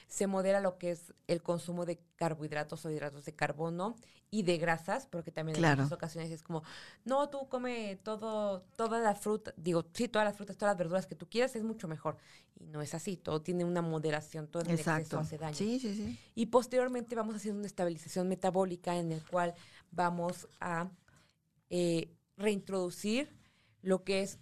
se 0.07 0.27
modera 0.27 0.59
lo 0.59 0.77
que 0.77 0.91
es 0.91 1.13
el 1.27 1.41
consumo 1.41 1.85
de 1.85 1.99
carbohidratos 2.15 2.85
o 2.85 2.91
hidratos 2.91 3.25
de 3.25 3.33
carbono 3.33 3.95
y 4.31 4.43
de 4.43 4.57
grasas, 4.57 5.07
porque 5.07 5.31
también 5.31 5.63
en 5.63 5.71
muchas 5.71 5.91
ocasiones 5.91 6.31
es 6.31 6.43
como, 6.43 6.63
no, 7.05 7.29
tú 7.29 7.47
come 7.47 7.97
todo, 8.03 8.61
toda 8.75 8.99
la 8.99 9.15
fruta, 9.15 9.53
digo, 9.55 9.85
sí, 9.93 10.07
todas 10.07 10.27
las 10.27 10.35
frutas, 10.35 10.57
todas 10.57 10.71
las 10.71 10.77
verduras 10.77 11.05
que 11.05 11.15
tú 11.15 11.29
quieras, 11.29 11.55
es 11.55 11.63
mucho 11.63 11.87
mejor. 11.87 12.17
Y 12.59 12.65
no 12.67 12.81
es 12.81 12.93
así, 12.93 13.17
todo 13.17 13.41
tiene 13.41 13.63
una 13.63 13.81
moderación, 13.81 14.47
todo 14.47 14.63
en 14.63 14.71
el 14.71 14.79
exceso 14.79 15.19
hace 15.19 15.37
daño. 15.37 15.55
Sí, 15.55 15.79
sí, 15.79 15.95
sí. 15.95 16.19
Y 16.35 16.47
posteriormente 16.47 17.15
vamos 17.15 17.35
a 17.35 17.37
hacer 17.37 17.53
una 17.53 17.65
estabilización 17.65 18.27
metabólica 18.27 18.97
en 18.97 19.11
el 19.11 19.23
cual 19.23 19.53
vamos 19.91 20.47
a 20.59 20.89
eh, 21.69 22.11
reintroducir 22.37 23.33
lo 23.81 24.03
que 24.03 24.21
es 24.21 24.39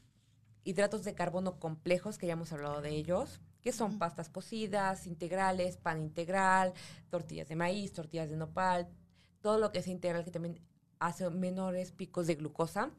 hidratos 0.63 1.03
de 1.03 1.13
carbono 1.13 1.59
complejos, 1.59 2.17
que 2.17 2.27
ya 2.27 2.33
hemos 2.33 2.51
hablado 2.53 2.81
de 2.81 2.89
ellos, 2.89 3.41
que 3.63 3.71
son 3.71 3.97
pastas 3.97 4.29
cocidas, 4.29 5.07
integrales, 5.07 5.77
pan 5.77 6.01
integral, 6.01 6.73
tortillas 7.09 7.47
de 7.47 7.55
maíz, 7.55 7.93
tortillas 7.93 8.29
de 8.29 8.35
nopal, 8.35 8.89
todo 9.41 9.57
lo 9.57 9.71
que 9.71 9.79
es 9.79 9.87
integral 9.87 10.25
que 10.25 10.31
también 10.31 10.59
hace 10.99 11.29
menores 11.29 11.91
picos 11.91 12.27
de 12.27 12.35
glucosa. 12.35 12.91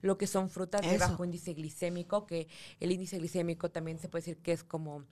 Lo 0.00 0.16
que 0.16 0.28
son 0.28 0.48
frutas 0.48 0.82
de 0.82 0.96
bajo 0.98 1.24
índice 1.24 1.52
glicémico, 1.52 2.26
que 2.26 2.46
el 2.78 2.92
índice 2.92 3.18
glicémico 3.18 3.70
también 3.70 3.98
se 3.98 4.08
puede 4.08 4.22
decir 4.22 4.38
que 4.38 4.52
es 4.52 4.62
como 4.62 5.04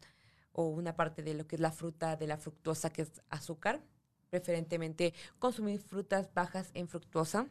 o 0.53 0.69
una 0.69 0.95
parte 0.95 1.23
de 1.23 1.35
lo 1.35 1.47
que 1.47 1.57
es 1.57 1.61
la 1.61 1.73
fruta 1.73 2.17
de 2.17 2.27
la 2.27 2.37
fructosa, 2.37 2.91
que 2.91 3.03
es 3.03 3.23
azúcar. 3.29 3.83
Preferentemente 4.31 5.12
consumir 5.38 5.81
frutas 5.81 6.33
bajas 6.33 6.71
en 6.75 6.88
fructosa. 6.88 7.49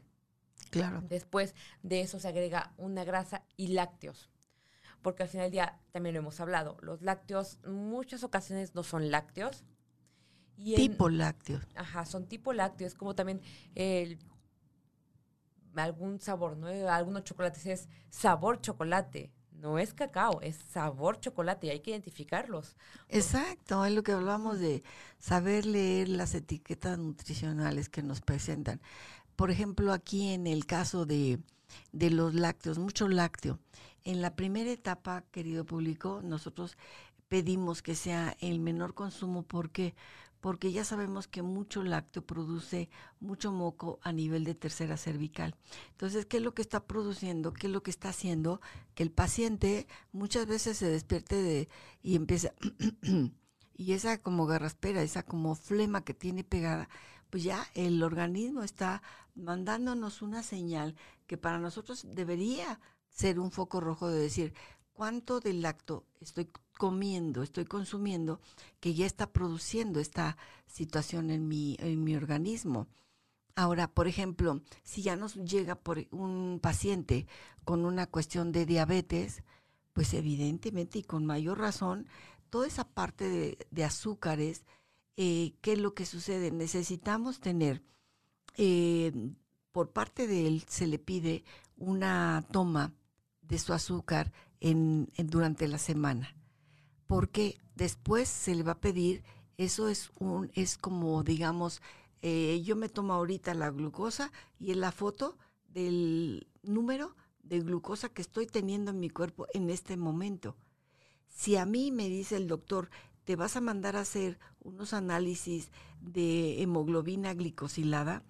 Claro. 0.72 1.04
Después 1.08 1.54
de 1.84 2.02
eso 2.02 2.20
se 2.20 2.28
agrega 2.28 2.74
una 2.78 3.04
grasa 3.04 3.44
y 3.58 3.68
lácteos 3.68 4.31
porque 5.02 5.24
al 5.24 5.30
final 5.30 5.46
del 5.46 5.52
día 5.52 5.80
también 5.92 6.14
lo 6.14 6.20
hemos 6.20 6.40
hablado, 6.40 6.78
los 6.82 7.02
lácteos 7.02 7.60
muchas 7.66 8.24
ocasiones 8.24 8.76
no 8.76 8.84
son 8.84 9.12
lácteos. 9.12 9.66
Y 10.58 10.76
tipo 10.76 11.10
lácteos. 11.10 11.64
Ajá, 11.76 12.06
son 12.06 12.28
tipo 12.28 12.54
lácteos, 12.54 12.94
como 12.94 13.16
también 13.16 13.42
el, 13.74 14.20
algún 15.76 16.20
sabor, 16.20 16.58
¿no? 16.58 16.68
Algunos 16.68 17.24
chocolates 17.24 17.66
es 17.66 17.90
sabor 18.10 18.62
chocolate, 18.62 19.32
no 19.62 19.78
es 19.78 19.94
cacao, 19.94 20.42
es 20.42 20.58
sabor 20.72 21.20
chocolate 21.20 21.68
y 21.68 21.70
hay 21.70 21.80
que 21.80 21.92
identificarlos. 21.92 22.76
Exacto, 23.10 23.86
es 23.86 23.94
lo 23.94 24.04
que 24.04 24.12
hablamos 24.12 24.60
de 24.60 24.84
saber 25.20 25.66
leer 25.66 26.10
las 26.10 26.34
etiquetas 26.34 26.98
nutricionales 26.98 27.88
que 27.88 28.02
nos 28.02 28.22
presentan. 28.22 28.82
Por 29.36 29.52
ejemplo, 29.52 29.94
aquí 29.94 30.34
en 30.34 30.48
el 30.48 30.66
caso 30.66 31.06
de, 31.06 31.40
de 31.92 32.10
los 32.10 32.34
lácteos, 32.34 32.80
mucho 32.80 33.08
lácteo. 33.08 33.60
En 34.04 34.22
la 34.22 34.36
primera 34.36 34.72
etapa, 34.72 35.24
querido 35.32 35.66
público, 35.66 36.22
nosotros 36.24 36.78
pedimos 37.28 37.82
que 37.82 37.96
sea 37.96 38.36
el 38.40 38.60
menor 38.60 38.94
consumo. 38.94 39.44
¿Por 39.44 39.70
qué? 39.70 39.96
Porque 40.40 40.72
ya 40.72 40.84
sabemos 40.84 41.28
que 41.28 41.44
mucho 41.44 41.84
lácteo 41.84 42.26
produce 42.26 42.90
mucho 43.20 43.52
moco 43.52 44.00
a 44.02 44.12
nivel 44.12 44.44
de 44.44 44.56
tercera 44.56 44.98
cervical. 44.98 45.56
Entonces, 45.92 46.26
¿qué 46.26 46.38
es 46.38 46.44
lo 46.44 46.54
que 46.54 46.64
está 46.64 46.86
produciendo? 46.86 47.54
¿Qué 47.54 47.68
es 47.68 47.74
lo 47.74 47.84
que 47.84 47.92
está 47.92 48.10
haciendo? 48.10 48.60
Que 48.96 49.04
el 49.04 49.12
paciente 49.12 49.88
muchas 50.12 50.48
veces 50.48 50.78
se 50.78 50.88
despierte 50.88 51.36
de, 51.36 51.70
y 52.02 52.16
empieza 52.16 52.54
y 53.78 53.94
esa 53.94 54.22
como 54.22 54.46
garraspera, 54.48 55.04
esa 55.04 55.24
como 55.24 55.56
flema 55.56 56.04
que 56.04 56.14
tiene 56.14 56.44
pegada, 56.44 56.90
pues 57.30 57.44
ya 57.44 57.66
el 57.76 58.04
organismo 58.04 58.64
está 58.64 59.02
mandándonos 59.36 60.22
una 60.22 60.44
señal 60.44 60.96
que 61.28 61.38
para 61.38 61.60
nosotros 61.60 62.06
debería 62.14 62.80
ser 63.12 63.40
un 63.40 63.52
foco 63.52 63.80
rojo 63.80 64.10
de 64.10 64.20
decir 64.20 64.54
cuánto 64.94 65.40
del 65.40 65.62
lacto 65.62 66.06
estoy 66.20 66.50
comiendo, 66.78 67.44
estoy 67.44 67.66
consumiendo, 67.66 68.40
que 68.80 68.94
ya 68.94 69.06
está 69.06 69.32
produciendo 69.32 70.00
esta 70.00 70.38
situación 70.66 71.30
en 71.30 71.48
mi, 71.48 71.78
en 71.80 72.04
mi 72.04 72.16
organismo. 72.16 72.88
Ahora, 73.56 73.88
por 73.94 74.08
ejemplo, 74.08 74.62
si 74.84 75.02
ya 75.04 75.16
nos 75.16 75.36
llega 75.36 75.76
por 75.76 76.08
un 76.12 76.60
paciente 76.62 77.28
con 77.66 77.86
una 77.86 78.08
cuestión 78.08 78.52
de 78.52 78.66
diabetes, 78.66 79.44
pues 79.94 80.14
evidentemente 80.14 81.00
y 81.00 81.04
con 81.04 81.26
mayor 81.26 81.60
razón, 81.60 82.08
toda 82.50 82.68
esa 82.68 82.86
parte 82.86 83.58
de, 83.70 83.84
azúcares, 83.84 84.66
eh, 85.18 85.54
¿qué 85.62 85.74
es 85.74 85.80
lo 85.80 85.94
que 85.94 86.06
sucede? 86.06 86.52
Necesitamos 86.52 87.40
tener, 87.40 87.84
eh, 88.58 89.12
por 89.72 89.92
parte 89.92 90.28
de 90.28 90.48
él 90.48 90.64
se 90.68 90.88
le 90.88 91.00
pide 91.00 91.44
una 91.78 92.46
toma 92.52 92.94
de 93.52 93.60
su 93.60 93.74
azúcar 93.74 94.32
en, 94.62 95.12
durante 95.18 95.68
la 95.68 95.78
semana, 95.78 96.34
porque 97.06 97.60
después 97.76 98.30
se 98.30 98.56
le 98.56 98.64
va 98.64 98.72
a 98.72 98.80
pedir, 98.80 99.26
eso 99.58 99.90
es, 99.90 100.10
un, 100.20 100.50
es 100.54 100.78
como, 100.78 101.22
digamos, 101.24 101.82
eh, 102.22 102.62
yo 102.64 102.78
me 102.78 102.88
tomo 102.88 103.14
ahorita 103.14 103.54
la 103.54 103.70
glucosa 103.70 104.32
y 104.58 104.72
en 104.72 104.80
la 104.80 104.94
foto 104.94 105.38
del 105.68 106.48
número 106.64 107.14
de 107.44 107.60
glucosa 107.60 108.08
que 108.08 108.22
estoy 108.22 108.48
teniendo 108.48 108.92
en 108.92 109.02
mi 109.02 109.10
cuerpo 109.10 109.48
en 109.54 109.70
este 109.70 109.98
momento. 109.98 110.56
Si 111.28 111.58
a 111.58 111.66
mí 111.66 111.92
me 111.92 112.08
dice 112.08 112.38
el 112.38 112.48
doctor, 112.48 112.90
te 113.26 113.36
vas 113.36 113.58
a 113.58 113.62
mandar 113.62 113.98
a 113.98 114.02
hacer 114.02 114.40
unos 114.62 114.94
análisis 114.94 115.72
de 116.00 116.62
hemoglobina 116.62 117.34
glicosilada, 117.34 118.24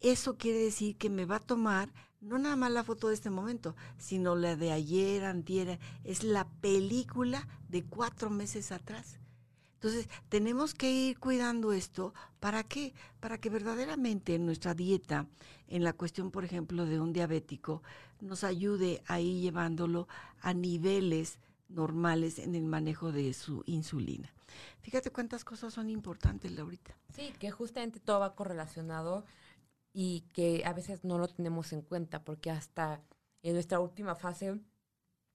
eso 0.00 0.36
quiere 0.36 0.58
decir 0.58 0.98
que 0.98 1.08
me 1.08 1.24
va 1.24 1.36
a 1.36 1.46
tomar 1.46 1.94
no 2.20 2.38
nada 2.38 2.56
más 2.56 2.70
la 2.70 2.84
foto 2.84 3.08
de 3.08 3.14
este 3.14 3.30
momento, 3.30 3.74
sino 3.98 4.36
la 4.36 4.56
de 4.56 4.72
ayer, 4.72 5.24
antier, 5.24 5.78
es 6.04 6.22
la 6.22 6.46
película 6.60 7.48
de 7.68 7.84
cuatro 7.84 8.30
meses 8.30 8.72
atrás. 8.72 9.18
Entonces, 9.74 10.08
tenemos 10.28 10.74
que 10.74 10.92
ir 10.92 11.18
cuidando 11.18 11.72
esto. 11.72 12.12
¿Para 12.38 12.64
qué? 12.64 12.92
Para 13.18 13.38
que 13.38 13.48
verdaderamente 13.48 14.38
nuestra 14.38 14.74
dieta, 14.74 15.26
en 15.68 15.84
la 15.84 15.94
cuestión, 15.94 16.30
por 16.30 16.44
ejemplo, 16.44 16.84
de 16.84 17.00
un 17.00 17.14
diabético, 17.14 17.82
nos 18.20 18.44
ayude 18.44 19.02
a 19.06 19.20
ir 19.20 19.40
llevándolo 19.40 20.06
a 20.42 20.52
niveles 20.52 21.38
normales 21.70 22.38
en 22.38 22.54
el 22.54 22.64
manejo 22.64 23.10
de 23.10 23.32
su 23.32 23.62
insulina. 23.64 24.30
Fíjate 24.82 25.10
cuántas 25.10 25.44
cosas 25.44 25.72
son 25.72 25.88
importantes, 25.88 26.52
Laurita. 26.52 26.94
Sí, 27.14 27.32
que 27.38 27.50
justamente 27.50 28.00
todo 28.00 28.20
va 28.20 28.34
correlacionado 28.34 29.24
y 29.92 30.22
que 30.32 30.62
a 30.64 30.72
veces 30.72 31.04
no 31.04 31.18
lo 31.18 31.28
tenemos 31.28 31.72
en 31.72 31.82
cuenta 31.82 32.24
porque 32.24 32.50
hasta 32.50 33.02
en 33.42 33.54
nuestra 33.54 33.80
última 33.80 34.14
fase 34.14 34.60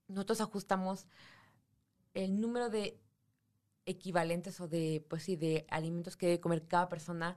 nosotros 0.08 0.40
ajustamos 0.40 1.06
el 2.14 2.40
número 2.40 2.70
de 2.70 2.98
equivalentes 3.84 4.60
o 4.60 4.68
de, 4.68 5.04
pues 5.08 5.22
sí, 5.24 5.36
de 5.36 5.66
alimentos 5.70 6.16
que 6.16 6.26
debe 6.26 6.40
comer 6.40 6.66
cada 6.66 6.88
persona 6.88 7.36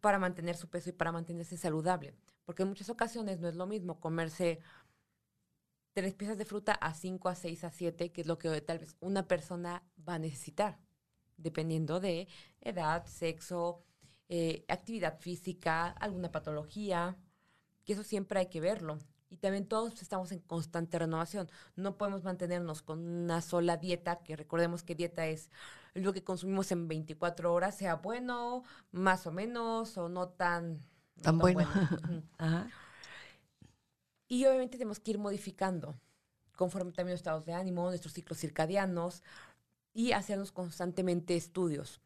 para 0.00 0.18
mantener 0.18 0.56
su 0.56 0.68
peso 0.68 0.90
y 0.90 0.92
para 0.92 1.12
mantenerse 1.12 1.56
saludable. 1.56 2.14
Porque 2.44 2.62
en 2.62 2.68
muchas 2.68 2.90
ocasiones 2.90 3.40
no 3.40 3.48
es 3.48 3.56
lo 3.56 3.66
mismo 3.66 4.00
comerse 4.00 4.60
tres 5.94 6.14
piezas 6.14 6.36
de 6.38 6.44
fruta 6.44 6.72
a 6.72 6.92
cinco, 6.94 7.28
a 7.28 7.34
seis, 7.34 7.64
a 7.64 7.70
siete, 7.70 8.12
que 8.12 8.22
es 8.22 8.26
lo 8.26 8.38
que 8.38 8.60
tal 8.60 8.80
vez 8.80 8.96
una 9.00 9.26
persona 9.28 9.82
va 10.06 10.14
a 10.14 10.18
necesitar, 10.18 10.78
dependiendo 11.36 12.00
de 12.00 12.28
edad, 12.60 13.06
sexo, 13.06 13.82
eh, 14.28 14.64
actividad 14.68 15.18
física, 15.18 15.88
alguna 15.88 16.30
patología, 16.32 17.16
que 17.84 17.92
eso 17.92 18.02
siempre 18.02 18.40
hay 18.40 18.46
que 18.46 18.60
verlo. 18.60 18.98
Y 19.30 19.36
también 19.36 19.66
todos 19.66 20.00
estamos 20.00 20.30
en 20.32 20.38
constante 20.38 20.98
renovación. 20.98 21.50
No 21.76 21.96
podemos 21.96 22.22
mantenernos 22.22 22.82
con 22.82 23.00
una 23.00 23.40
sola 23.40 23.76
dieta, 23.76 24.22
que 24.22 24.36
recordemos 24.36 24.82
que 24.82 24.94
dieta 24.94 25.26
es 25.26 25.50
lo 25.94 26.12
que 26.12 26.22
consumimos 26.22 26.70
en 26.72 26.88
24 26.88 27.52
horas, 27.52 27.76
sea 27.76 27.96
bueno, 27.96 28.64
más 28.92 29.26
o 29.26 29.32
menos, 29.32 29.96
o 29.98 30.08
no 30.08 30.28
tan, 30.28 30.80
tan, 31.22 31.38
bueno. 31.38 31.68
Y 34.26 34.46
obviamente 34.46 34.78
tenemos 34.78 35.00
que 35.00 35.12
ir 35.12 35.18
modificando 35.18 35.94
conforme 36.56 36.92
también 36.92 37.12
los 37.12 37.20
estados 37.20 37.44
de 37.44 37.52
ánimo, 37.52 37.88
nuestros 37.88 38.14
ciclos 38.14 38.38
circadianos 38.38 39.22
y 39.94 40.12
hacernos 40.12 40.52
constantemente 40.52 41.36
estudios. 41.36 42.02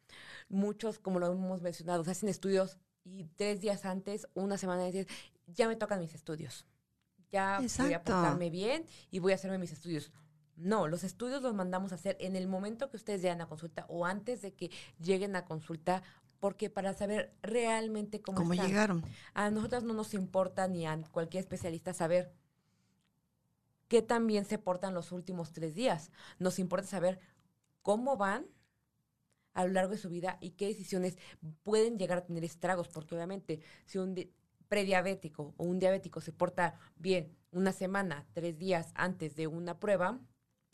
Muchos, 0.47 0.99
como 0.99 1.19
lo 1.19 1.31
hemos 1.31 1.61
mencionado, 1.61 2.09
hacen 2.09 2.29
estudios 2.29 2.77
y 3.03 3.25
tres 3.35 3.59
días 3.59 3.83
antes, 3.83 4.27
una 4.35 4.57
semana 4.57 4.85
antes, 4.85 5.07
ya 5.47 5.67
me 5.67 5.75
tocan 5.75 5.99
mis 5.99 6.15
estudios 6.15 6.65
ya 7.31 7.61
voy 7.79 7.93
a 7.93 8.03
portarme 8.03 8.49
bien 8.49 8.85
y 9.11 9.19
voy 9.19 9.31
a 9.31 9.35
hacerme 9.35 9.57
mis 9.57 9.71
estudios. 9.71 10.11
No, 10.55 10.87
los 10.87 11.03
estudios 11.03 11.41
los 11.41 11.53
mandamos 11.53 11.91
a 11.91 11.95
hacer 11.95 12.17
en 12.19 12.35
el 12.35 12.47
momento 12.47 12.89
que 12.89 12.97
ustedes 12.97 13.21
lleguen 13.21 13.41
a 13.41 13.47
consulta 13.47 13.85
o 13.87 14.05
antes 14.05 14.41
de 14.41 14.53
que 14.53 14.71
lleguen 14.99 15.35
a 15.35 15.45
consulta, 15.45 16.03
porque 16.39 16.69
para 16.69 16.93
saber 16.93 17.33
realmente 17.41 18.21
cómo, 18.21 18.39
¿Cómo 18.39 18.53
llegaron. 18.53 19.03
A 19.33 19.49
nosotras 19.51 19.83
no 19.83 19.93
nos 19.93 20.13
importa 20.13 20.67
ni 20.67 20.85
a 20.85 21.01
cualquier 21.11 21.41
especialista 21.41 21.93
saber 21.93 22.33
qué 23.87 24.01
tan 24.01 24.27
bien 24.27 24.45
se 24.45 24.57
portan 24.57 24.93
los 24.93 25.11
últimos 25.11 25.53
tres 25.53 25.75
días. 25.75 26.11
Nos 26.39 26.59
importa 26.59 26.87
saber 26.87 27.19
cómo 27.81 28.17
van 28.17 28.45
a 29.53 29.65
lo 29.65 29.73
largo 29.73 29.91
de 29.91 29.97
su 29.97 30.09
vida 30.09 30.37
y 30.41 30.51
qué 30.51 30.67
decisiones 30.67 31.17
pueden 31.63 31.97
llegar 31.97 32.19
a 32.19 32.25
tener 32.25 32.43
estragos, 32.43 32.87
porque 32.87 33.15
obviamente 33.15 33.59
si 33.85 33.97
un, 33.97 34.15
prediabético 34.69 35.53
o 35.57 35.65
un 35.65 35.79
diabético 35.79 36.21
se 36.21 36.31
porta 36.31 36.75
bien 36.95 37.35
una 37.51 37.73
semana, 37.73 38.25
tres 38.33 38.57
días 38.57 38.91
antes 38.95 39.35
de 39.35 39.47
una 39.47 39.79
prueba, 39.79 40.19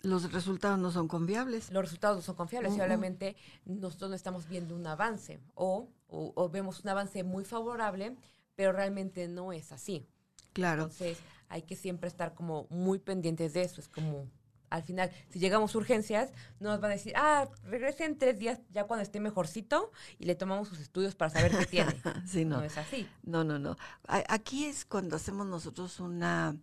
los 0.01 0.31
resultados 0.31 0.77
no 0.77 0.91
son 0.91 1.07
confiables. 1.07 1.71
Los 1.71 1.85
resultados 1.85 2.17
no 2.17 2.21
son 2.21 2.35
confiables 2.35 2.77
y 2.77 2.81
obviamente 2.81 3.35
nosotros 3.65 4.11
no 4.11 4.15
estamos 4.15 4.47
viendo 4.47 4.75
un 4.75 4.85
avance 4.85 5.39
o, 5.55 5.89
o, 6.07 6.49
vemos 6.49 6.81
un 6.81 6.89
avance 6.89 7.23
muy 7.23 7.43
favorable, 7.43 8.15
pero 8.55 8.71
realmente 8.71 9.27
no 9.27 9.51
es 9.51 9.71
así. 9.71 10.05
Claro. 10.53 10.83
Entonces 10.83 11.17
hay 11.49 11.63
que 11.63 11.75
siempre 11.75 12.07
estar 12.07 12.35
como 12.35 12.67
muy 12.69 12.99
pendientes 12.99 13.53
de 13.53 13.63
eso. 13.63 13.81
Es 13.81 13.87
como 13.87 14.29
al 14.75 14.83
final, 14.83 15.11
si 15.29 15.39
llegamos 15.39 15.73
a 15.73 15.77
urgencias, 15.77 16.31
nos 16.59 16.79
van 16.81 16.91
a 16.91 16.93
decir, 16.95 17.13
ah, 17.15 17.47
regrese 17.63 18.05
en 18.05 18.17
tres 18.17 18.37
días 18.37 18.59
ya 18.69 18.85
cuando 18.85 19.03
esté 19.03 19.19
mejorcito 19.19 19.91
y 20.19 20.25
le 20.25 20.35
tomamos 20.35 20.67
sus 20.67 20.79
estudios 20.79 21.15
para 21.15 21.31
saber 21.31 21.57
qué 21.57 21.65
tiene. 21.65 21.95
sí, 22.27 22.45
no. 22.45 22.57
no. 22.57 22.63
es 22.63 22.77
así. 22.77 23.07
No, 23.23 23.43
no, 23.43 23.57
no. 23.57 23.77
Aquí 24.07 24.65
es 24.65 24.85
cuando 24.85 25.15
hacemos 25.15 25.47
nosotros 25.47 25.99
una 25.99 26.57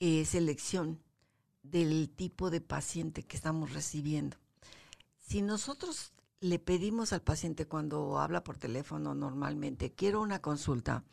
eh, 0.00 0.24
selección 0.24 1.00
del 1.62 2.10
tipo 2.10 2.50
de 2.50 2.60
paciente 2.60 3.22
que 3.22 3.36
estamos 3.36 3.72
recibiendo. 3.72 4.36
Si 5.18 5.42
nosotros 5.42 6.12
le 6.40 6.58
pedimos 6.58 7.12
al 7.12 7.22
paciente 7.22 7.66
cuando 7.66 8.18
habla 8.18 8.42
por 8.44 8.58
teléfono 8.58 9.14
normalmente, 9.14 9.92
quiero 9.92 10.20
una 10.20 10.40
consulta, 10.40 11.04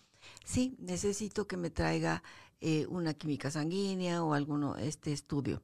sí, 0.43 0.75
necesito 0.79 1.47
que 1.47 1.55
me 1.55 1.69
traiga 1.69 2.23
eh, 2.61 2.85
una 2.89 3.13
química 3.13 3.49
sanguínea 3.51 4.21
o 4.23 4.33
alguno 4.33 4.75
este 4.75 5.13
estudio. 5.13 5.63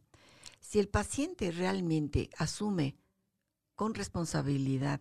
Si 0.68 0.80
el 0.80 0.90
paciente 0.90 1.52
realmente 1.52 2.32
asume 2.40 2.98
con 3.76 3.94
responsabilidad 3.94 5.00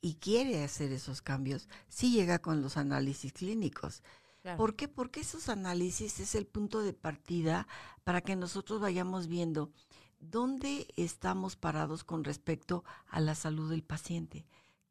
y 0.00 0.14
quiere 0.14 0.64
hacer 0.64 0.90
esos 0.90 1.22
cambios, 1.22 1.68
sí 1.88 2.12
llega 2.12 2.40
con 2.40 2.60
los 2.60 2.76
análisis 2.76 3.32
clínicos. 3.32 4.02
¿Por 4.56 4.74
qué? 4.74 4.88
Porque 4.88 5.20
esos 5.20 5.48
análisis 5.48 6.18
es 6.18 6.34
el 6.34 6.46
punto 6.46 6.80
de 6.80 6.92
partida 6.92 7.68
para 8.02 8.20
que 8.20 8.34
nosotros 8.34 8.80
vayamos 8.80 9.28
viendo 9.28 9.70
dónde 10.18 10.88
estamos 10.96 11.54
parados 11.54 12.02
con 12.02 12.24
respecto 12.24 12.82
a 13.06 13.20
la 13.20 13.36
salud 13.36 13.70
del 13.70 13.84
paciente. 13.84 14.44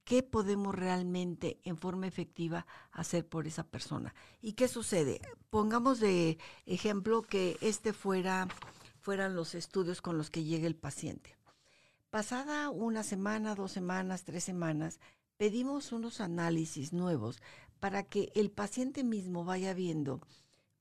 ¿Qué 0.06 0.24
podemos 0.24 0.74
realmente 0.74 1.60
en 1.64 1.78
forma 1.78 2.08
efectiva 2.08 2.66
hacer 2.92 3.28
por 3.28 3.48
esa 3.48 3.66
persona? 3.66 4.16
¿Y 4.42 4.54
qué 4.54 4.70
sucede? 4.70 5.20
Pongamos 5.50 6.00
de 6.00 6.38
ejemplo 6.66 7.22
que 7.22 7.58
este 7.60 7.92
fuera 7.92 8.48
fueran 9.10 9.34
los 9.34 9.56
estudios 9.56 10.04
con 10.04 10.20
los 10.20 10.30
que 10.30 10.44
llegue 10.44 10.68
el 10.68 10.76
paciente. 10.76 11.36
Pasada 12.12 12.70
una 12.70 13.02
semana, 13.02 13.56
dos 13.56 13.72
semanas, 13.72 14.24
tres 14.24 14.44
semanas, 14.44 15.00
pedimos 15.36 15.92
unos 15.92 16.22
análisis 16.22 16.94
nuevos 16.94 17.42
para 17.80 18.04
que 18.04 18.32
el 18.36 18.52
paciente 18.52 19.04
mismo 19.04 19.46
vaya 19.46 19.74
viendo 19.74 20.22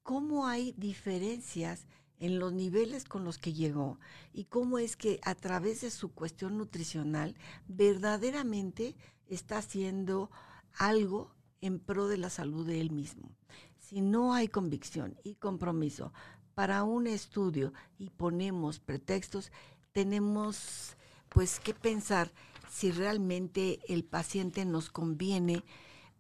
cómo 0.03 0.47
hay 0.47 0.75
diferencias 0.77 1.87
en 2.19 2.39
los 2.39 2.53
niveles 2.53 3.05
con 3.05 3.25
los 3.25 3.39
que 3.39 3.55
llegó 3.55 3.99
y 4.35 4.45
cómo 4.45 4.79
es 4.79 4.99
que 4.99 5.21
a 5.23 5.35
través 5.35 5.81
de 5.81 5.91
su 5.91 6.13
cuestión 6.13 6.59
nutricional 6.59 7.35
verdaderamente 7.67 8.95
está 9.27 9.57
haciendo 9.57 10.31
algo 10.75 11.35
en 11.63 11.81
pro 11.81 12.09
de 12.09 12.19
la 12.19 12.29
salud 12.29 12.67
de 12.67 12.83
él 12.83 12.91
mismo. 12.91 13.31
Si 13.79 14.03
no 14.03 14.35
hay 14.35 14.49
convicción 14.49 15.17
y 15.25 15.37
compromiso 15.37 16.13
para 16.59 16.83
un 16.83 17.07
estudio 17.07 17.73
y 18.01 18.11
ponemos 18.11 18.81
pretextos, 18.81 19.53
tenemos 19.93 20.97
pues 21.29 21.61
qué 21.61 21.73
pensar 21.73 22.33
si 22.69 22.91
realmente 22.91 23.79
el 23.87 24.03
paciente 24.03 24.65
nos 24.65 24.91
conviene, 24.91 25.63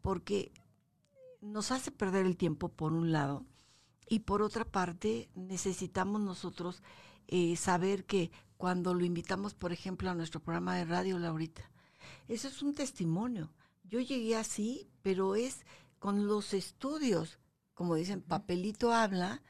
porque 0.01 0.53
nos 1.41 1.73
hace 1.73 1.91
perder 1.91 2.25
el 2.25 2.37
tiempo 2.37 2.69
por 2.69 2.93
un 2.93 3.11
lado 3.11 3.47
y 4.09 4.21
por 4.21 4.43
otra 4.43 4.65
parte 4.65 5.29
necesitamos 5.35 6.21
nosotros 6.21 6.85
eh, 7.27 7.57
saber 7.57 8.05
que 8.05 8.31
cuando 8.57 8.95
lo 8.95 9.05
invitamos, 9.05 9.55
por 9.55 9.73
ejemplo, 9.73 10.09
a 10.09 10.15
nuestro 10.15 10.39
programa 10.39 10.77
de 10.77 10.85
radio, 10.85 11.19
Laurita, 11.19 11.69
eso 12.29 12.47
es 12.47 12.63
un 12.63 12.77
testimonio. 12.77 13.51
Yo 13.83 13.99
llegué 13.99 14.37
así, 14.37 14.89
pero 15.03 15.35
es 15.35 15.67
con 15.99 16.29
los 16.29 16.55
estudios, 16.55 17.41
como 17.75 17.97
dicen, 17.97 18.23
papelito 18.23 18.93
habla, 18.93 19.43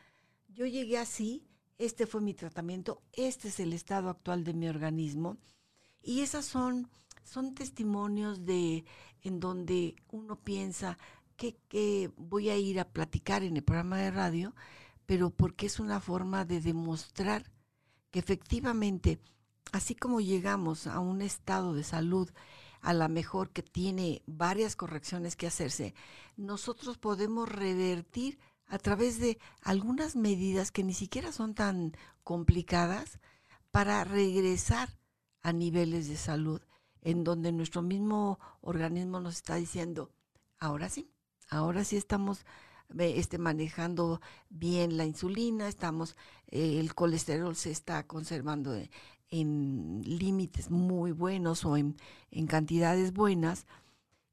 yo 0.48 0.66
llegué 0.66 0.98
así, 0.98 1.46
este 1.78 2.06
fue 2.06 2.20
mi 2.20 2.34
tratamiento, 2.34 3.02
este 3.12 3.48
es 3.48 3.60
el 3.60 3.72
estado 3.72 4.08
actual 4.08 4.44
de 4.44 4.54
mi 4.54 4.68
organismo, 4.68 5.38
y 6.02 6.20
esas 6.20 6.44
son, 6.44 6.90
son 7.22 7.54
testimonios 7.54 8.44
de 8.44 8.84
en 9.22 9.40
donde 9.40 9.96
uno 10.10 10.36
piensa 10.36 10.98
que, 11.36 11.56
que 11.68 12.10
voy 12.16 12.50
a 12.50 12.56
ir 12.56 12.80
a 12.80 12.88
platicar 12.88 13.42
en 13.42 13.56
el 13.56 13.62
programa 13.62 13.98
de 13.98 14.10
radio, 14.10 14.54
pero 15.06 15.30
porque 15.30 15.66
es 15.66 15.80
una 15.80 16.00
forma 16.00 16.44
de 16.44 16.60
demostrar 16.60 17.50
que 18.10 18.18
efectivamente, 18.18 19.20
así 19.72 19.94
como 19.94 20.20
llegamos 20.20 20.86
a 20.86 20.98
un 21.00 21.22
estado 21.22 21.74
de 21.74 21.84
salud 21.84 22.30
a 22.80 22.92
la 22.92 23.08
mejor 23.08 23.50
que 23.50 23.62
tiene 23.62 24.22
varias 24.26 24.76
correcciones 24.76 25.36
que 25.36 25.46
hacerse, 25.46 25.94
nosotros 26.36 26.98
podemos 26.98 27.48
revertir 27.48 28.38
a 28.68 28.78
través 28.78 29.18
de 29.18 29.38
algunas 29.62 30.14
medidas 30.14 30.70
que 30.70 30.84
ni 30.84 30.94
siquiera 30.94 31.32
son 31.32 31.54
tan 31.54 31.92
complicadas 32.22 33.18
para 33.70 34.04
regresar 34.04 34.90
a 35.42 35.52
niveles 35.52 36.08
de 36.08 36.16
salud 36.16 36.60
en 37.00 37.24
donde 37.24 37.52
nuestro 37.52 37.80
mismo 37.82 38.38
organismo 38.60 39.20
nos 39.20 39.36
está 39.36 39.56
diciendo, 39.56 40.10
ahora 40.58 40.88
sí, 40.90 41.10
ahora 41.48 41.84
sí 41.84 41.96
estamos 41.96 42.44
este, 42.98 43.38
manejando 43.38 44.20
bien 44.50 44.96
la 44.96 45.06
insulina, 45.06 45.68
estamos, 45.68 46.16
eh, 46.48 46.78
el 46.80 46.94
colesterol 46.94 47.56
se 47.56 47.70
está 47.70 48.06
conservando 48.06 48.74
en, 49.30 50.02
límites 50.04 50.70
muy 50.70 51.12
buenos 51.12 51.64
o 51.66 51.76
en 51.76 51.96
cantidades 52.46 53.12
buenas 53.12 53.66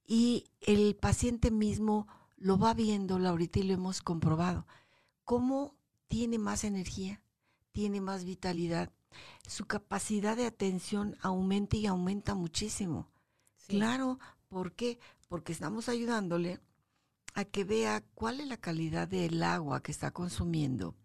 y 0.07 0.45
el 0.61 0.95
paciente 0.95 1.51
mismo 1.51 2.07
lo 2.37 2.57
va 2.57 2.73
viendo, 2.73 3.19
Laurita, 3.19 3.59
y 3.59 3.63
lo 3.63 3.73
hemos 3.73 4.01
comprobado. 4.01 4.67
¿Cómo 5.23 5.75
tiene 6.07 6.37
más 6.37 6.63
energía? 6.63 7.21
Tiene 7.71 8.01
más 8.01 8.25
vitalidad. 8.25 8.91
Su 9.47 9.65
capacidad 9.65 10.35
de 10.35 10.45
atención 10.45 11.15
aumenta 11.21 11.77
y 11.77 11.85
aumenta 11.85 12.35
muchísimo. 12.35 13.09
Claro, 13.67 14.19
¿por 14.49 14.73
qué? 14.73 14.99
Porque 15.27 15.53
estamos 15.53 15.89
ayudándole 15.89 16.59
a 17.33 17.45
que 17.45 17.63
vea 17.63 18.03
cuál 18.13 18.39
es 18.39 18.47
la 18.47 18.57
calidad 18.57 19.07
del 19.07 19.41
agua 19.43 19.81
que 19.81 19.91
está 19.91 20.11
consumiendo, 20.11 20.95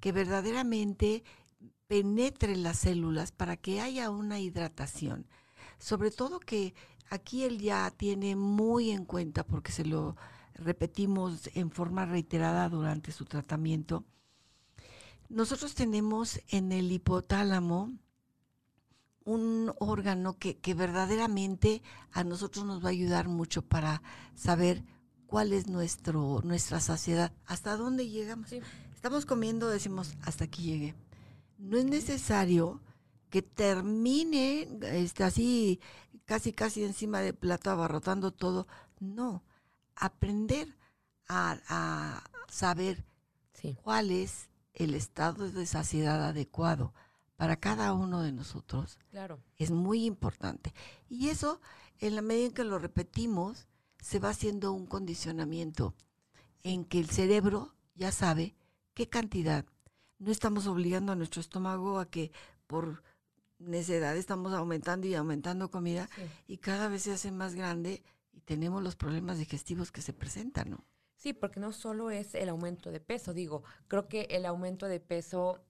que 0.00 0.12
verdaderamente 0.12 1.24
penetre 1.86 2.56
las 2.56 2.80
células 2.80 3.32
para 3.32 3.56
que 3.56 3.80
haya 3.80 4.10
una 4.10 4.38
hidratación. 4.38 5.26
Sobre 5.78 6.10
todo 6.10 6.40
que 6.40 6.74
aquí 7.08 7.44
él 7.44 7.58
ya 7.58 7.90
tiene 7.90 8.36
muy 8.36 8.90
en 8.90 9.04
cuenta, 9.04 9.44
porque 9.44 9.72
se 9.72 9.84
lo 9.84 10.16
repetimos 10.58 11.50
en 11.54 11.70
forma 11.70 12.04
reiterada 12.04 12.68
durante 12.68 13.12
su 13.12 13.24
tratamiento, 13.24 14.04
nosotros 15.28 15.74
tenemos 15.74 16.40
en 16.48 16.72
el 16.72 16.90
hipotálamo 16.90 17.92
un 19.24 19.72
órgano 19.78 20.38
que, 20.38 20.56
que 20.56 20.74
verdaderamente 20.74 21.82
a 22.12 22.24
nosotros 22.24 22.64
nos 22.64 22.82
va 22.82 22.88
a 22.88 22.92
ayudar 22.92 23.28
mucho 23.28 23.62
para 23.62 24.02
saber 24.34 24.84
cuál 25.26 25.52
es 25.52 25.68
nuestro, 25.68 26.40
nuestra 26.42 26.80
saciedad, 26.80 27.32
hasta 27.44 27.76
dónde 27.76 28.08
llegamos. 28.08 28.50
Estamos 28.94 29.26
comiendo, 29.26 29.68
decimos, 29.68 30.14
hasta 30.22 30.44
aquí 30.44 30.62
llegué. 30.62 30.94
No 31.58 31.76
es 31.76 31.84
necesario 31.84 32.80
que 33.28 33.42
termine 33.42 34.66
este, 34.82 35.24
así, 35.24 35.80
casi, 36.24 36.52
casi 36.52 36.82
encima 36.82 37.20
del 37.20 37.34
plato, 37.34 37.70
abarrotando 37.70 38.32
todo. 38.32 38.66
No, 38.98 39.44
aprender 39.98 40.74
a, 41.28 42.22
saber 42.48 43.04
cuál 43.82 44.10
es 44.10 44.48
el 44.72 44.94
estado 44.94 45.50
de 45.50 45.66
saciedad 45.66 46.24
adecuado 46.24 46.94
para 47.36 47.56
cada 47.56 47.92
uno 47.92 48.22
de 48.22 48.32
nosotros. 48.32 48.98
Claro. 49.10 49.40
Es 49.56 49.70
muy 49.70 50.06
importante. 50.06 50.72
Y 51.08 51.28
eso, 51.28 51.60
en 51.98 52.16
la 52.16 52.22
medida 52.22 52.46
en 52.46 52.54
que 52.54 52.64
lo 52.64 52.78
repetimos, 52.78 53.68
se 54.00 54.18
va 54.18 54.30
haciendo 54.30 54.72
un 54.72 54.86
condicionamiento 54.86 55.94
en 56.62 56.84
que 56.84 57.00
el 57.00 57.10
cerebro 57.10 57.74
ya 57.94 58.12
sabe 58.12 58.54
qué 58.94 59.08
cantidad. 59.08 59.66
No 60.18 60.30
estamos 60.30 60.66
obligando 60.66 61.12
a 61.12 61.16
nuestro 61.16 61.40
estómago 61.40 61.98
a 61.98 62.08
que 62.10 62.32
por 62.66 63.02
necedad 63.58 64.16
estamos 64.16 64.52
aumentando 64.52 65.06
y 65.06 65.14
aumentando 65.14 65.70
comida 65.70 66.08
y 66.46 66.58
cada 66.58 66.88
vez 66.88 67.02
se 67.02 67.12
hace 67.12 67.32
más 67.32 67.54
grande 67.54 68.02
tenemos 68.48 68.82
los 68.82 68.96
problemas 68.96 69.36
digestivos 69.36 69.92
que 69.92 70.00
se 70.00 70.14
presentan, 70.14 70.70
¿no? 70.70 70.86
Sí, 71.16 71.34
porque 71.34 71.60
no 71.60 71.72
solo 71.72 72.10
es 72.10 72.34
el 72.34 72.48
aumento 72.48 72.90
de 72.90 72.98
peso, 72.98 73.34
digo, 73.34 73.62
creo 73.88 74.08
que 74.08 74.22
el 74.30 74.46
aumento 74.46 74.86
de 74.86 75.00
peso 75.00 75.60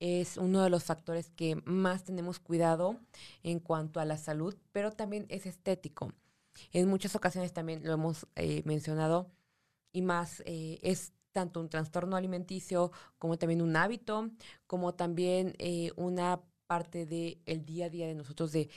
es 0.00 0.38
uno 0.38 0.62
de 0.62 0.70
los 0.70 0.84
factores 0.84 1.28
que 1.28 1.56
más 1.66 2.04
tenemos 2.04 2.38
cuidado 2.38 2.98
en 3.42 3.60
cuanto 3.60 4.00
a 4.00 4.06
la 4.06 4.16
salud, 4.16 4.56
pero 4.72 4.90
también 4.90 5.26
es 5.28 5.44
estético. 5.44 6.14
En 6.72 6.88
muchas 6.88 7.14
ocasiones 7.14 7.52
también 7.52 7.84
lo 7.84 7.92
hemos 7.92 8.26
eh, 8.36 8.62
mencionado 8.64 9.30
y 9.92 10.00
más 10.00 10.42
eh, 10.46 10.78
es 10.82 11.12
tanto 11.32 11.60
un 11.60 11.68
trastorno 11.68 12.16
alimenticio 12.16 12.90
como 13.18 13.36
también 13.36 13.60
un 13.60 13.76
hábito, 13.76 14.30
como 14.66 14.94
también 14.94 15.54
eh, 15.58 15.92
una 15.96 16.40
parte 16.66 17.04
del 17.04 17.42
el 17.44 17.66
día 17.66 17.86
a 17.86 17.90
día 17.90 18.06
de 18.06 18.14
nosotros 18.14 18.50
de 18.52 18.70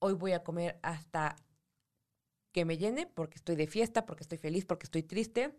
hoy 0.00 0.12
voy 0.12 0.32
a 0.32 0.44
comer 0.44 0.78
hasta 0.82 1.36
que 2.58 2.64
me 2.64 2.76
llene 2.76 3.06
porque 3.06 3.36
estoy 3.36 3.54
de 3.54 3.68
fiesta, 3.68 4.04
porque 4.04 4.24
estoy 4.24 4.36
feliz, 4.36 4.64
porque 4.64 4.86
estoy 4.86 5.04
triste. 5.04 5.54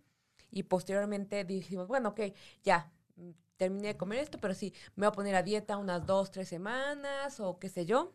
Y 0.52 0.64
posteriormente 0.64 1.46
dijimos, 1.46 1.88
bueno, 1.88 2.10
ok, 2.10 2.20
ya, 2.62 2.92
mm, 3.16 3.30
terminé 3.56 3.88
de 3.90 3.98
comer 3.98 4.20
esto, 4.20 4.38
pero 4.38 4.54
sí, 4.54 4.74
me 4.98 5.06
voy 5.06 5.14
a 5.14 5.14
poner 5.14 5.36
a 5.36 5.44
dieta 5.44 5.78
unas 5.78 6.06
dos, 6.06 6.30
tres 6.30 6.50
semanas 6.50 7.40
o 7.40 7.58
qué 7.58 7.70
sé 7.70 7.86
yo, 7.86 8.14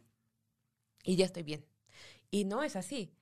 y 1.03 1.17
ya 1.17 1.25
estoy 1.25 1.45
bien. 1.45 1.65
Y 2.31 2.45
no 2.45 2.63
es 2.63 2.77
así. 2.77 3.15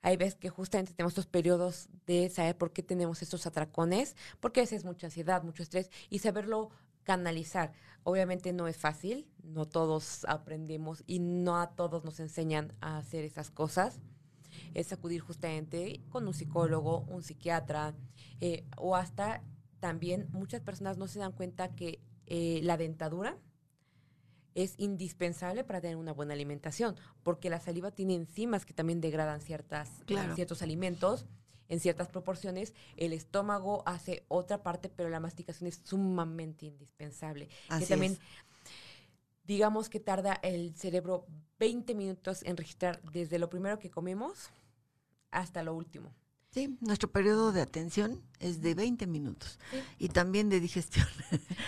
Hay 0.00 0.16
veces 0.16 0.36
que 0.36 0.48
justamente 0.48 0.94
tenemos 0.94 1.12
estos 1.12 1.26
periodos 1.26 1.90
de 2.06 2.30
saber 2.30 2.56
por 2.56 2.72
qué 2.72 2.82
tenemos 2.82 3.20
estos 3.20 3.46
atracones, 3.46 4.16
porque 4.40 4.60
a 4.60 4.62
veces 4.62 4.78
es 4.78 4.84
mucha 4.86 5.08
ansiedad, 5.08 5.42
mucho 5.42 5.62
estrés, 5.62 5.90
y 6.08 6.20
saberlo 6.20 6.70
canalizar. 7.02 7.74
Obviamente 8.02 8.54
no 8.54 8.66
es 8.66 8.78
fácil, 8.78 9.28
no 9.42 9.66
todos 9.66 10.24
aprendemos 10.26 11.04
y 11.06 11.18
no 11.18 11.60
a 11.60 11.74
todos 11.74 12.02
nos 12.02 12.18
enseñan 12.18 12.72
a 12.80 12.96
hacer 12.96 13.24
esas 13.24 13.50
cosas. 13.50 14.00
Es 14.74 14.92
acudir 14.92 15.20
justamente 15.20 16.02
con 16.08 16.26
un 16.26 16.34
psicólogo, 16.34 17.00
un 17.08 17.22
psiquiatra, 17.22 17.94
eh, 18.40 18.64
o 18.76 18.96
hasta 18.96 19.42
también 19.80 20.28
muchas 20.32 20.60
personas 20.60 20.98
no 20.98 21.08
se 21.08 21.18
dan 21.18 21.32
cuenta 21.32 21.74
que 21.74 22.00
eh, 22.26 22.60
la 22.62 22.76
dentadura 22.76 23.38
es 24.54 24.74
indispensable 24.78 25.64
para 25.64 25.80
tener 25.80 25.96
una 25.96 26.12
buena 26.12 26.34
alimentación, 26.34 26.96
porque 27.22 27.50
la 27.50 27.60
saliva 27.60 27.90
tiene 27.90 28.14
enzimas 28.14 28.64
que 28.64 28.74
también 28.74 29.00
degradan 29.00 29.40
ciertas, 29.40 29.90
eh, 30.08 30.16
ciertos 30.34 30.62
alimentos 30.62 31.26
en 31.68 31.80
ciertas 31.80 32.08
proporciones. 32.08 32.74
El 32.96 33.12
estómago 33.12 33.82
hace 33.86 34.24
otra 34.28 34.62
parte, 34.62 34.88
pero 34.88 35.08
la 35.08 35.20
masticación 35.20 35.68
es 35.68 35.80
sumamente 35.84 36.66
indispensable. 36.66 37.48
que 37.78 37.86
también, 37.86 38.18
digamos 39.44 39.88
que 39.88 40.00
tarda 40.00 40.34
el 40.42 40.74
cerebro 40.74 41.26
20 41.58 41.94
minutos 41.94 42.42
en 42.42 42.56
registrar 42.56 43.00
desde 43.12 43.38
lo 43.38 43.48
primero 43.48 43.78
que 43.78 43.90
comemos 43.90 44.50
hasta 45.30 45.62
lo 45.62 45.74
último. 45.74 46.12
Sí, 46.50 46.76
nuestro 46.80 47.08
periodo 47.08 47.52
de 47.52 47.60
atención 47.60 48.20
es 48.40 48.60
de 48.60 48.74
20 48.74 49.06
minutos 49.06 49.60
y 49.98 50.08
también 50.08 50.48
de 50.48 50.58
digestión. 50.60 51.06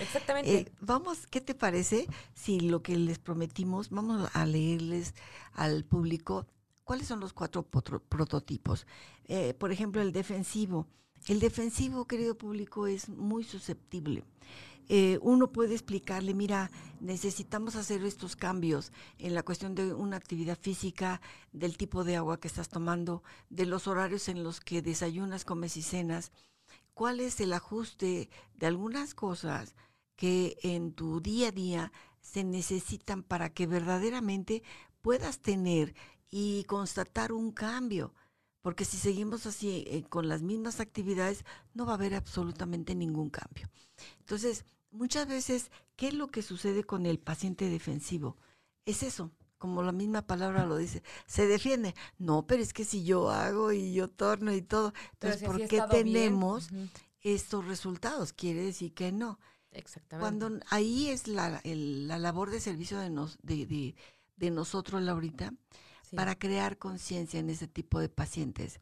Exactamente. 0.01 0.43
Eh, 0.53 0.73
vamos, 0.81 1.29
¿qué 1.29 1.41
te 1.41 1.55
parece 1.55 2.09
si 2.35 2.59
lo 2.59 2.83
que 2.83 2.97
les 2.97 3.21
prometimos, 3.21 3.91
vamos 3.91 4.29
a 4.33 4.45
leerles 4.45 5.15
al 5.53 5.85
público 5.85 6.47
cuáles 6.83 7.07
son 7.07 7.21
los 7.21 7.33
cuatro 7.33 7.63
prototipos? 7.63 8.87
Eh, 9.27 9.55
por 9.55 9.71
ejemplo, 9.71 10.03
el 10.03 10.13
defensivo. 10.13 10.89
El 11.29 11.41
defensivo, 11.41 12.07
querido 12.07 12.37
público, 12.37 12.87
es 12.87 13.09
muy 13.09 13.45
susceptible. 13.45 14.25
Eh, 14.89 15.19
uno 15.23 15.53
puede 15.53 15.75
explicarle, 15.75 16.35
mira, 16.35 16.71
necesitamos 17.01 17.77
hacer 17.77 18.05
estos 18.05 18.35
cambios 18.35 18.93
en 19.19 19.35
la 19.35 19.43
cuestión 19.43 19.75
de 19.75 19.95
una 19.95 20.17
actividad 20.17 20.59
física, 20.59 21.21
del 21.53 21.77
tipo 21.77 22.05
de 22.05 22.17
agua 22.17 22.41
que 22.41 22.49
estás 22.49 22.69
tomando, 22.69 23.23
de 23.49 23.67
los 23.67 23.87
horarios 23.87 24.29
en 24.29 24.43
los 24.43 24.61
que 24.61 24.83
desayunas, 24.83 25.45
comes 25.45 25.77
y 25.77 25.83
cenas. 25.83 26.33
¿Cuál 26.95 27.21
es 27.21 27.41
el 27.41 27.53
ajuste 27.53 28.29
de 28.55 28.67
algunas 28.67 29.15
cosas 29.15 29.75
que 30.17 30.57
en 30.63 30.93
tu 30.93 31.21
día 31.21 31.49
a 31.49 31.53
día 31.53 31.93
se 32.21 32.45
necesitan 32.45 33.23
para 33.23 33.51
que 33.53 33.67
verdaderamente 33.67 34.63
puedas 35.01 35.41
tener 35.41 35.95
y 36.31 36.65
constatar 36.65 37.33
un 37.33 37.53
cambio. 37.53 38.15
Porque 38.63 38.85
si 38.85 38.97
seguimos 38.97 39.45
así 39.47 39.85
eh, 39.89 40.05
con 40.09 40.29
las 40.29 40.43
mismas 40.43 40.81
actividades, 40.81 41.45
no 41.75 41.85
va 41.85 41.93
a 41.93 41.97
haber 41.97 42.15
absolutamente 42.15 42.95
ningún 42.95 43.29
cambio. 43.29 43.69
Entonces, 44.21 44.65
muchas 44.91 45.27
veces, 45.27 45.71
¿qué 45.97 46.09
es 46.09 46.15
lo 46.15 46.29
que 46.29 46.43
sucede 46.43 46.85
con 46.85 47.05
el 47.05 47.19
paciente 47.19 47.69
defensivo? 47.69 48.37
Es 48.87 49.03
eso, 49.03 49.33
como 49.59 49.83
la 49.83 49.93
misma 49.93 50.23
palabra 50.23 50.65
lo 50.65 50.77
dice, 50.77 51.03
se 51.27 51.47
defiende. 51.47 51.95
No, 52.19 52.47
pero 52.47 52.63
es 52.63 52.73
que 52.73 52.85
si 52.85 53.05
yo 53.05 53.31
hago 53.31 53.73
y 53.73 53.93
yo 53.93 54.09
torno 54.09 54.53
y 54.53 54.63
todo, 54.63 54.93
entonces, 55.13 55.43
¿por 55.43 55.67
qué 55.67 55.83
tenemos 55.91 56.69
estos 57.21 57.67
resultados? 57.67 58.33
Quiere 58.33 58.63
decir 58.65 58.95
que 58.95 59.13
no. 59.13 59.39
Exactamente. 59.71 60.21
Cuando 60.21 60.65
ahí 60.71 61.09
es 61.09 61.29
la, 61.29 61.61
la 61.65 62.19
labor 62.19 62.51
de 62.51 62.61
servicio 62.61 62.99
de, 62.99 63.11
nos, 63.11 63.39
de, 63.43 63.67
de, 63.67 63.95
de 64.37 64.51
nosotros, 64.51 65.01
Laurita, 65.03 65.55
para 66.15 66.39
crear 66.39 66.79
conciencia 66.79 67.41
en 67.41 67.51
ese 67.51 67.69
tipo 67.69 68.01
de 68.01 68.09
pacientes. 68.09 68.81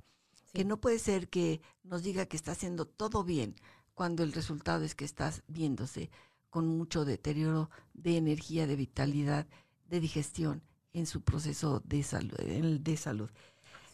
Que 0.52 0.64
no 0.64 0.80
puede 0.80 0.98
ser 0.98 1.28
que 1.28 1.60
nos 1.84 2.02
diga 2.02 2.26
que 2.26 2.36
está 2.36 2.52
haciendo 2.52 2.86
todo 2.86 3.22
bien 3.24 3.54
cuando 3.94 4.22
el 4.22 4.32
resultado 4.32 4.84
es 4.84 4.94
que 4.94 5.04
estás 5.04 5.42
viéndose 5.46 6.10
con 6.48 6.66
mucho 6.66 7.04
deterioro 7.04 7.70
de 7.94 8.16
energía, 8.16 8.66
de 8.66 8.76
vitalidad, 8.76 9.46
de 9.86 10.00
digestión 10.00 10.62
en 10.92 11.06
su 11.06 11.22
proceso 11.22 11.80
de 11.84 12.02
salud. 12.02 12.36
De 12.36 12.96
salud. 12.96 13.30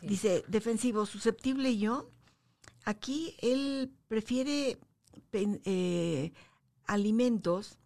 Dice, 0.00 0.44
defensivo, 0.48 1.06
susceptible 1.06 1.76
yo. 1.76 2.10
Aquí 2.84 3.34
él 3.40 3.92
prefiere 4.08 4.78
eh, 5.32 6.32
alimentos 6.86 7.78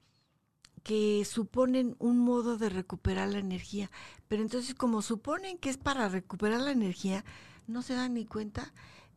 que 0.82 1.24
suponen 1.24 1.96
un 1.98 2.18
modo 2.18 2.56
de 2.56 2.68
recuperar 2.68 3.28
la 3.28 3.38
energía. 3.38 3.90
Pero 4.28 4.42
entonces 4.42 4.74
como 4.74 5.02
suponen 5.02 5.58
que 5.58 5.70
es 5.70 5.76
para 5.76 6.08
recuperar 6.08 6.60
la 6.60 6.72
energía, 6.72 7.24
no 7.66 7.82
se 7.82 7.94
dan 7.94 8.14
ni 8.14 8.24
cuenta 8.24 8.72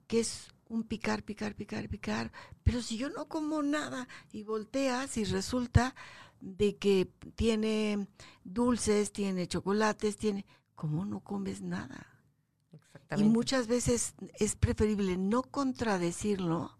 que 0.07 0.20
es 0.20 0.53
un 0.68 0.84
picar, 0.84 1.24
picar, 1.24 1.55
picar, 1.55 1.88
picar. 1.89 2.32
Pero 2.64 2.82
si 2.82 2.97
yo 2.97 3.09
no 3.09 3.28
como 3.28 3.64
nada 3.64 4.07
y 4.32 4.43
volteas 4.43 5.18
y 5.18 5.26
resulta 5.26 5.95
de 6.41 6.76
que 6.76 7.09
tiene 7.36 8.07
dulces, 8.43 9.11
tiene 9.11 9.47
chocolates, 9.47 10.18
tiene... 10.18 10.45
¿Cómo 10.76 11.05
no 11.05 11.20
comes 11.20 11.61
nada? 11.61 12.07
Exactamente. 12.72 13.30
Y 13.30 13.34
muchas 13.34 13.68
veces 13.68 14.16
es 14.39 14.55
preferible 14.55 15.18
no 15.18 15.43
contradecirlo 15.43 16.78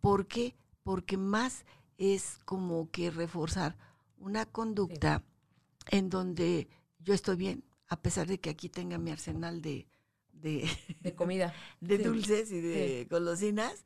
porque 0.00 0.54
porque 0.82 1.16
más 1.16 1.64
es 1.98 2.38
como 2.44 2.90
que 2.90 3.10
reforzar 3.10 3.76
una 4.22 4.46
conducta 4.46 5.24
en 5.90 6.08
donde 6.08 6.68
yo 7.00 7.14
estoy 7.14 7.36
bien, 7.36 7.64
a 7.88 8.00
pesar 8.00 8.26
de 8.26 8.38
que 8.40 8.50
aquí 8.50 8.68
tenga 8.68 8.98
mi 8.98 9.10
arsenal 9.10 9.60
de, 9.60 9.88
de, 10.32 11.14
comida, 11.16 11.52
de 11.80 11.98
dulces 11.98 12.50
y 12.52 12.60
de 12.60 13.06
golosinas, 13.10 13.84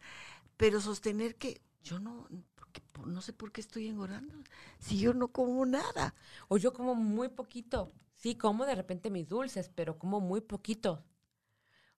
pero 0.56 0.80
sostener 0.80 1.36
que 1.36 1.60
yo 1.82 1.98
no, 1.98 2.28
porque, 2.54 2.82
no 3.06 3.20
sé 3.22 3.32
por 3.32 3.52
qué 3.52 3.60
estoy 3.60 3.88
engordando, 3.88 4.34
si 4.78 4.98
yo 4.98 5.14
no 5.14 5.28
como 5.28 5.64
nada. 5.66 6.14
O 6.48 6.56
yo 6.56 6.72
como 6.72 6.94
muy 6.94 7.28
poquito, 7.28 7.92
sí, 8.14 8.36
como 8.36 8.66
de 8.66 8.74
repente 8.74 9.10
mis 9.10 9.28
dulces, 9.28 9.70
pero 9.74 9.98
como 9.98 10.20
muy 10.20 10.40
poquito. 10.40 11.04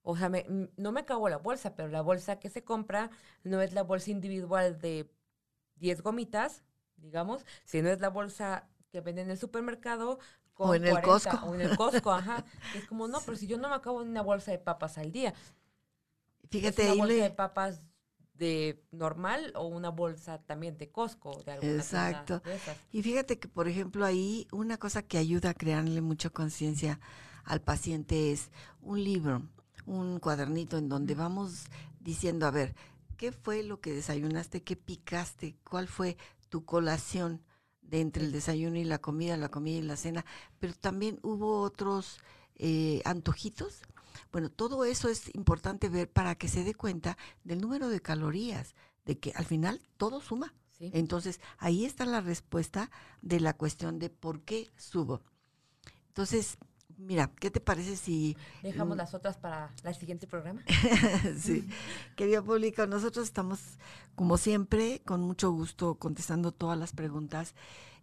O 0.01 0.15
sea, 0.15 0.31
no 0.77 0.91
me 0.91 1.01
acabo 1.01 1.29
la 1.29 1.37
bolsa, 1.37 1.75
pero 1.75 1.89
la 1.89 2.01
bolsa 2.01 2.39
que 2.39 2.49
se 2.49 2.63
compra 2.63 3.11
no 3.43 3.61
es 3.61 3.73
la 3.73 3.83
bolsa 3.83 4.11
individual 4.11 4.79
de 4.79 5.11
10 5.75 6.01
gomitas, 6.01 6.63
digamos, 7.01 7.45
si 7.65 7.81
no 7.81 7.89
es 7.89 7.99
la 7.99 8.09
bolsa 8.09 8.67
que 8.91 9.01
venden 9.01 9.25
en 9.25 9.31
el 9.31 9.37
supermercado, 9.37 10.19
o 10.61 10.75
en 10.75 10.85
el 10.85 11.01
Costco. 11.01 11.37
O 11.45 11.55
en 11.55 11.61
el 11.61 11.77
Costco, 11.77 12.11
ajá. 12.11 12.43
Es 12.75 12.85
como, 12.85 13.07
no, 13.07 13.19
pero 13.21 13.37
si 13.37 13.47
yo 13.47 13.57
no 13.57 13.69
me 13.69 13.75
acabo 13.75 14.01
una 14.01 14.21
bolsa 14.21 14.51
de 14.51 14.59
papas 14.59 14.97
al 14.97 15.11
día. 15.11 15.33
Fíjate, 16.49 16.83
¿Es 16.83 16.93
una 16.93 17.05
bolsa 17.05 17.23
de 17.23 17.29
papas 17.29 17.81
de 18.33 18.83
normal 18.91 19.53
o 19.55 19.67
una 19.67 19.89
bolsa 19.89 20.39
también 20.39 20.77
de 20.77 20.89
Costco, 20.89 21.43
de 21.43 21.51
alguna 21.51 21.73
Exacto. 21.73 22.41
Y 22.91 23.03
fíjate 23.03 23.39
que, 23.39 23.47
por 23.47 23.67
ejemplo, 23.67 24.05
ahí 24.05 24.47
una 24.51 24.77
cosa 24.77 25.01
que 25.03 25.17
ayuda 25.17 25.51
a 25.51 25.53
crearle 25.53 26.01
mucha 26.01 26.29
conciencia 26.29 26.99
al 27.43 27.61
paciente 27.61 28.31
es 28.31 28.49
un 28.81 29.03
libro, 29.03 29.43
un 29.85 30.19
cuadernito 30.19 30.77
en 30.77 30.89
donde 30.89 31.15
vamos 31.15 31.65
diciendo, 31.99 32.47
a 32.47 32.51
ver, 32.51 32.75
¿qué 33.17 33.31
fue 33.31 33.63
lo 33.63 33.81
que 33.81 33.93
desayunaste? 33.93 34.63
¿Qué 34.63 34.75
picaste? 34.75 35.57
¿Cuál 35.69 35.87
fue 35.87 36.17
tu 36.49 36.65
colación 36.65 37.43
de 37.81 38.01
entre 38.01 38.23
el 38.23 38.31
desayuno 38.31 38.77
y 38.77 38.83
la 38.83 38.99
comida, 38.99 39.37
la 39.37 39.49
comida 39.49 39.79
y 39.79 39.81
la 39.81 39.97
cena, 39.97 40.25
pero 40.59 40.73
también 40.73 41.19
hubo 41.23 41.61
otros 41.61 42.19
eh, 42.55 43.01
antojitos. 43.05 43.81
Bueno, 44.31 44.49
todo 44.49 44.85
eso 44.85 45.09
es 45.09 45.33
importante 45.33 45.89
ver 45.89 46.11
para 46.11 46.35
que 46.35 46.47
se 46.47 46.63
dé 46.63 46.75
cuenta 46.75 47.17
del 47.43 47.61
número 47.61 47.89
de 47.89 48.01
calorías, 48.01 48.75
de 49.05 49.17
que 49.17 49.31
al 49.35 49.45
final 49.45 49.81
todo 49.97 50.21
suma. 50.21 50.53
Entonces, 50.79 51.41
ahí 51.57 51.83
está 51.83 52.05
la 52.05 52.21
respuesta 52.21 52.89
de 53.21 53.41
la 53.41 53.53
cuestión 53.53 53.99
de 53.99 54.09
por 54.09 54.41
qué 54.43 54.69
subo. 54.77 55.21
Entonces, 56.07 56.57
mira, 56.99 57.31
¿qué 57.39 57.49
te 57.49 57.59
parece 57.59 57.95
si... 57.95 58.37
Dejamos 58.61 58.97
las 58.97 59.13
otras 59.13 59.37
para 59.37 59.73
el 59.83 59.95
siguiente 59.95 60.27
programa. 60.27 60.61
sí, 61.39 61.67
querido 62.15 62.43
público, 62.43 62.85
nosotros 62.85 63.25
estamos, 63.25 63.59
como 64.15 64.37
siempre, 64.37 65.01
con 65.05 65.21
mucho 65.21 65.51
gusto 65.51 65.95
contestando 65.95 66.51
todas 66.51 66.77
las 66.77 66.93
preguntas 66.93 67.55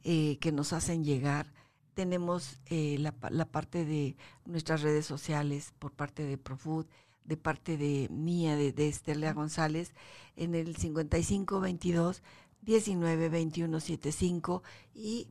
eh, 0.03 0.39
que 0.41 0.53
nos 0.53 0.73
hacen 0.73 1.05
llegar. 1.05 1.53
Tenemos 1.95 2.61
eh, 2.67 2.97
la, 2.99 3.13
parte 3.47 3.85
de 3.85 4.17
nuestras 4.45 4.83
redes 4.83 5.07
sociales 5.07 5.73
por 5.79 5.93
parte 5.93 6.25
de 6.25 6.39
Profood, 6.39 6.87
de 7.25 7.37
parte 7.37 7.77
de 7.77 8.09
mía, 8.11 8.57
de, 8.57 8.73
de 8.73 8.89
Estela 8.89 9.33
González, 9.33 9.93
en 10.37 10.55
el 10.55 10.77
5522 10.77 12.23
192175 12.63 14.63
y... 14.95 15.29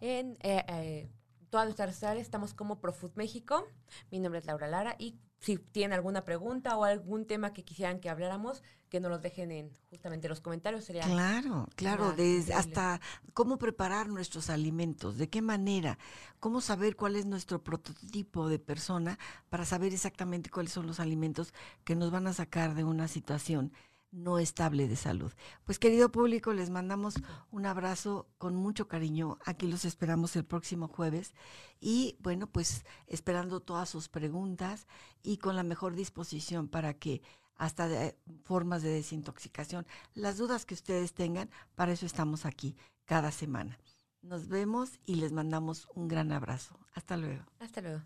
En... 0.00 0.36
Eh, 0.40 1.08
todas 1.52 1.66
nuestras 1.66 1.88
redes 1.88 1.96
sociales 1.96 2.22
estamos 2.22 2.54
como 2.54 2.80
Profut 2.80 3.14
México. 3.14 3.68
Mi 4.10 4.20
nombre 4.20 4.40
es 4.40 4.46
Laura 4.46 4.68
Lara 4.68 4.96
y 4.98 5.18
si 5.38 5.58
tienen 5.58 5.92
alguna 5.92 6.24
pregunta 6.24 6.78
o 6.78 6.84
algún 6.84 7.26
tema 7.26 7.52
que 7.52 7.62
quisieran 7.62 8.00
que 8.00 8.08
habláramos, 8.08 8.62
que 8.88 9.00
nos 9.00 9.10
los 9.10 9.20
dejen 9.20 9.50
en 9.50 9.70
justamente 9.90 10.30
los 10.30 10.40
comentarios. 10.40 10.86
Sería 10.86 11.02
claro, 11.02 11.68
claro, 11.76 12.12
desde 12.12 12.54
hasta 12.54 13.02
cómo 13.34 13.58
preparar 13.58 14.08
nuestros 14.08 14.48
alimentos, 14.48 15.18
de 15.18 15.28
qué 15.28 15.42
manera, 15.42 15.98
cómo 16.40 16.62
saber 16.62 16.96
cuál 16.96 17.16
es 17.16 17.26
nuestro 17.26 17.62
prototipo 17.62 18.48
de 18.48 18.58
persona 18.58 19.18
para 19.50 19.66
saber 19.66 19.92
exactamente 19.92 20.48
cuáles 20.48 20.72
son 20.72 20.86
los 20.86 21.00
alimentos 21.00 21.52
que 21.84 21.96
nos 21.96 22.10
van 22.10 22.28
a 22.28 22.32
sacar 22.32 22.74
de 22.74 22.84
una 22.84 23.08
situación 23.08 23.74
no 24.12 24.38
estable 24.38 24.86
de 24.86 24.96
salud. 24.96 25.32
Pues 25.64 25.78
querido 25.78 26.12
público, 26.12 26.52
les 26.52 26.70
mandamos 26.70 27.14
un 27.50 27.66
abrazo 27.66 28.28
con 28.38 28.54
mucho 28.54 28.86
cariño. 28.86 29.38
Aquí 29.44 29.66
los 29.66 29.84
esperamos 29.84 30.36
el 30.36 30.44
próximo 30.44 30.86
jueves 30.86 31.34
y 31.80 32.16
bueno, 32.20 32.46
pues 32.46 32.84
esperando 33.06 33.60
todas 33.60 33.88
sus 33.88 34.08
preguntas 34.08 34.86
y 35.22 35.38
con 35.38 35.56
la 35.56 35.64
mejor 35.64 35.96
disposición 35.96 36.68
para 36.68 36.94
que 36.94 37.22
hasta 37.56 37.88
de 37.88 38.16
formas 38.44 38.82
de 38.82 38.90
desintoxicación, 38.90 39.86
las 40.14 40.36
dudas 40.36 40.66
que 40.66 40.74
ustedes 40.74 41.14
tengan, 41.14 41.50
para 41.74 41.92
eso 41.92 42.06
estamos 42.06 42.44
aquí 42.44 42.76
cada 43.04 43.30
semana. 43.30 43.78
Nos 44.20 44.48
vemos 44.48 45.00
y 45.04 45.16
les 45.16 45.32
mandamos 45.32 45.88
un 45.94 46.08
gran 46.08 46.32
abrazo. 46.32 46.78
Hasta 46.92 47.16
luego. 47.16 47.44
Hasta 47.60 47.80
luego. 47.80 48.02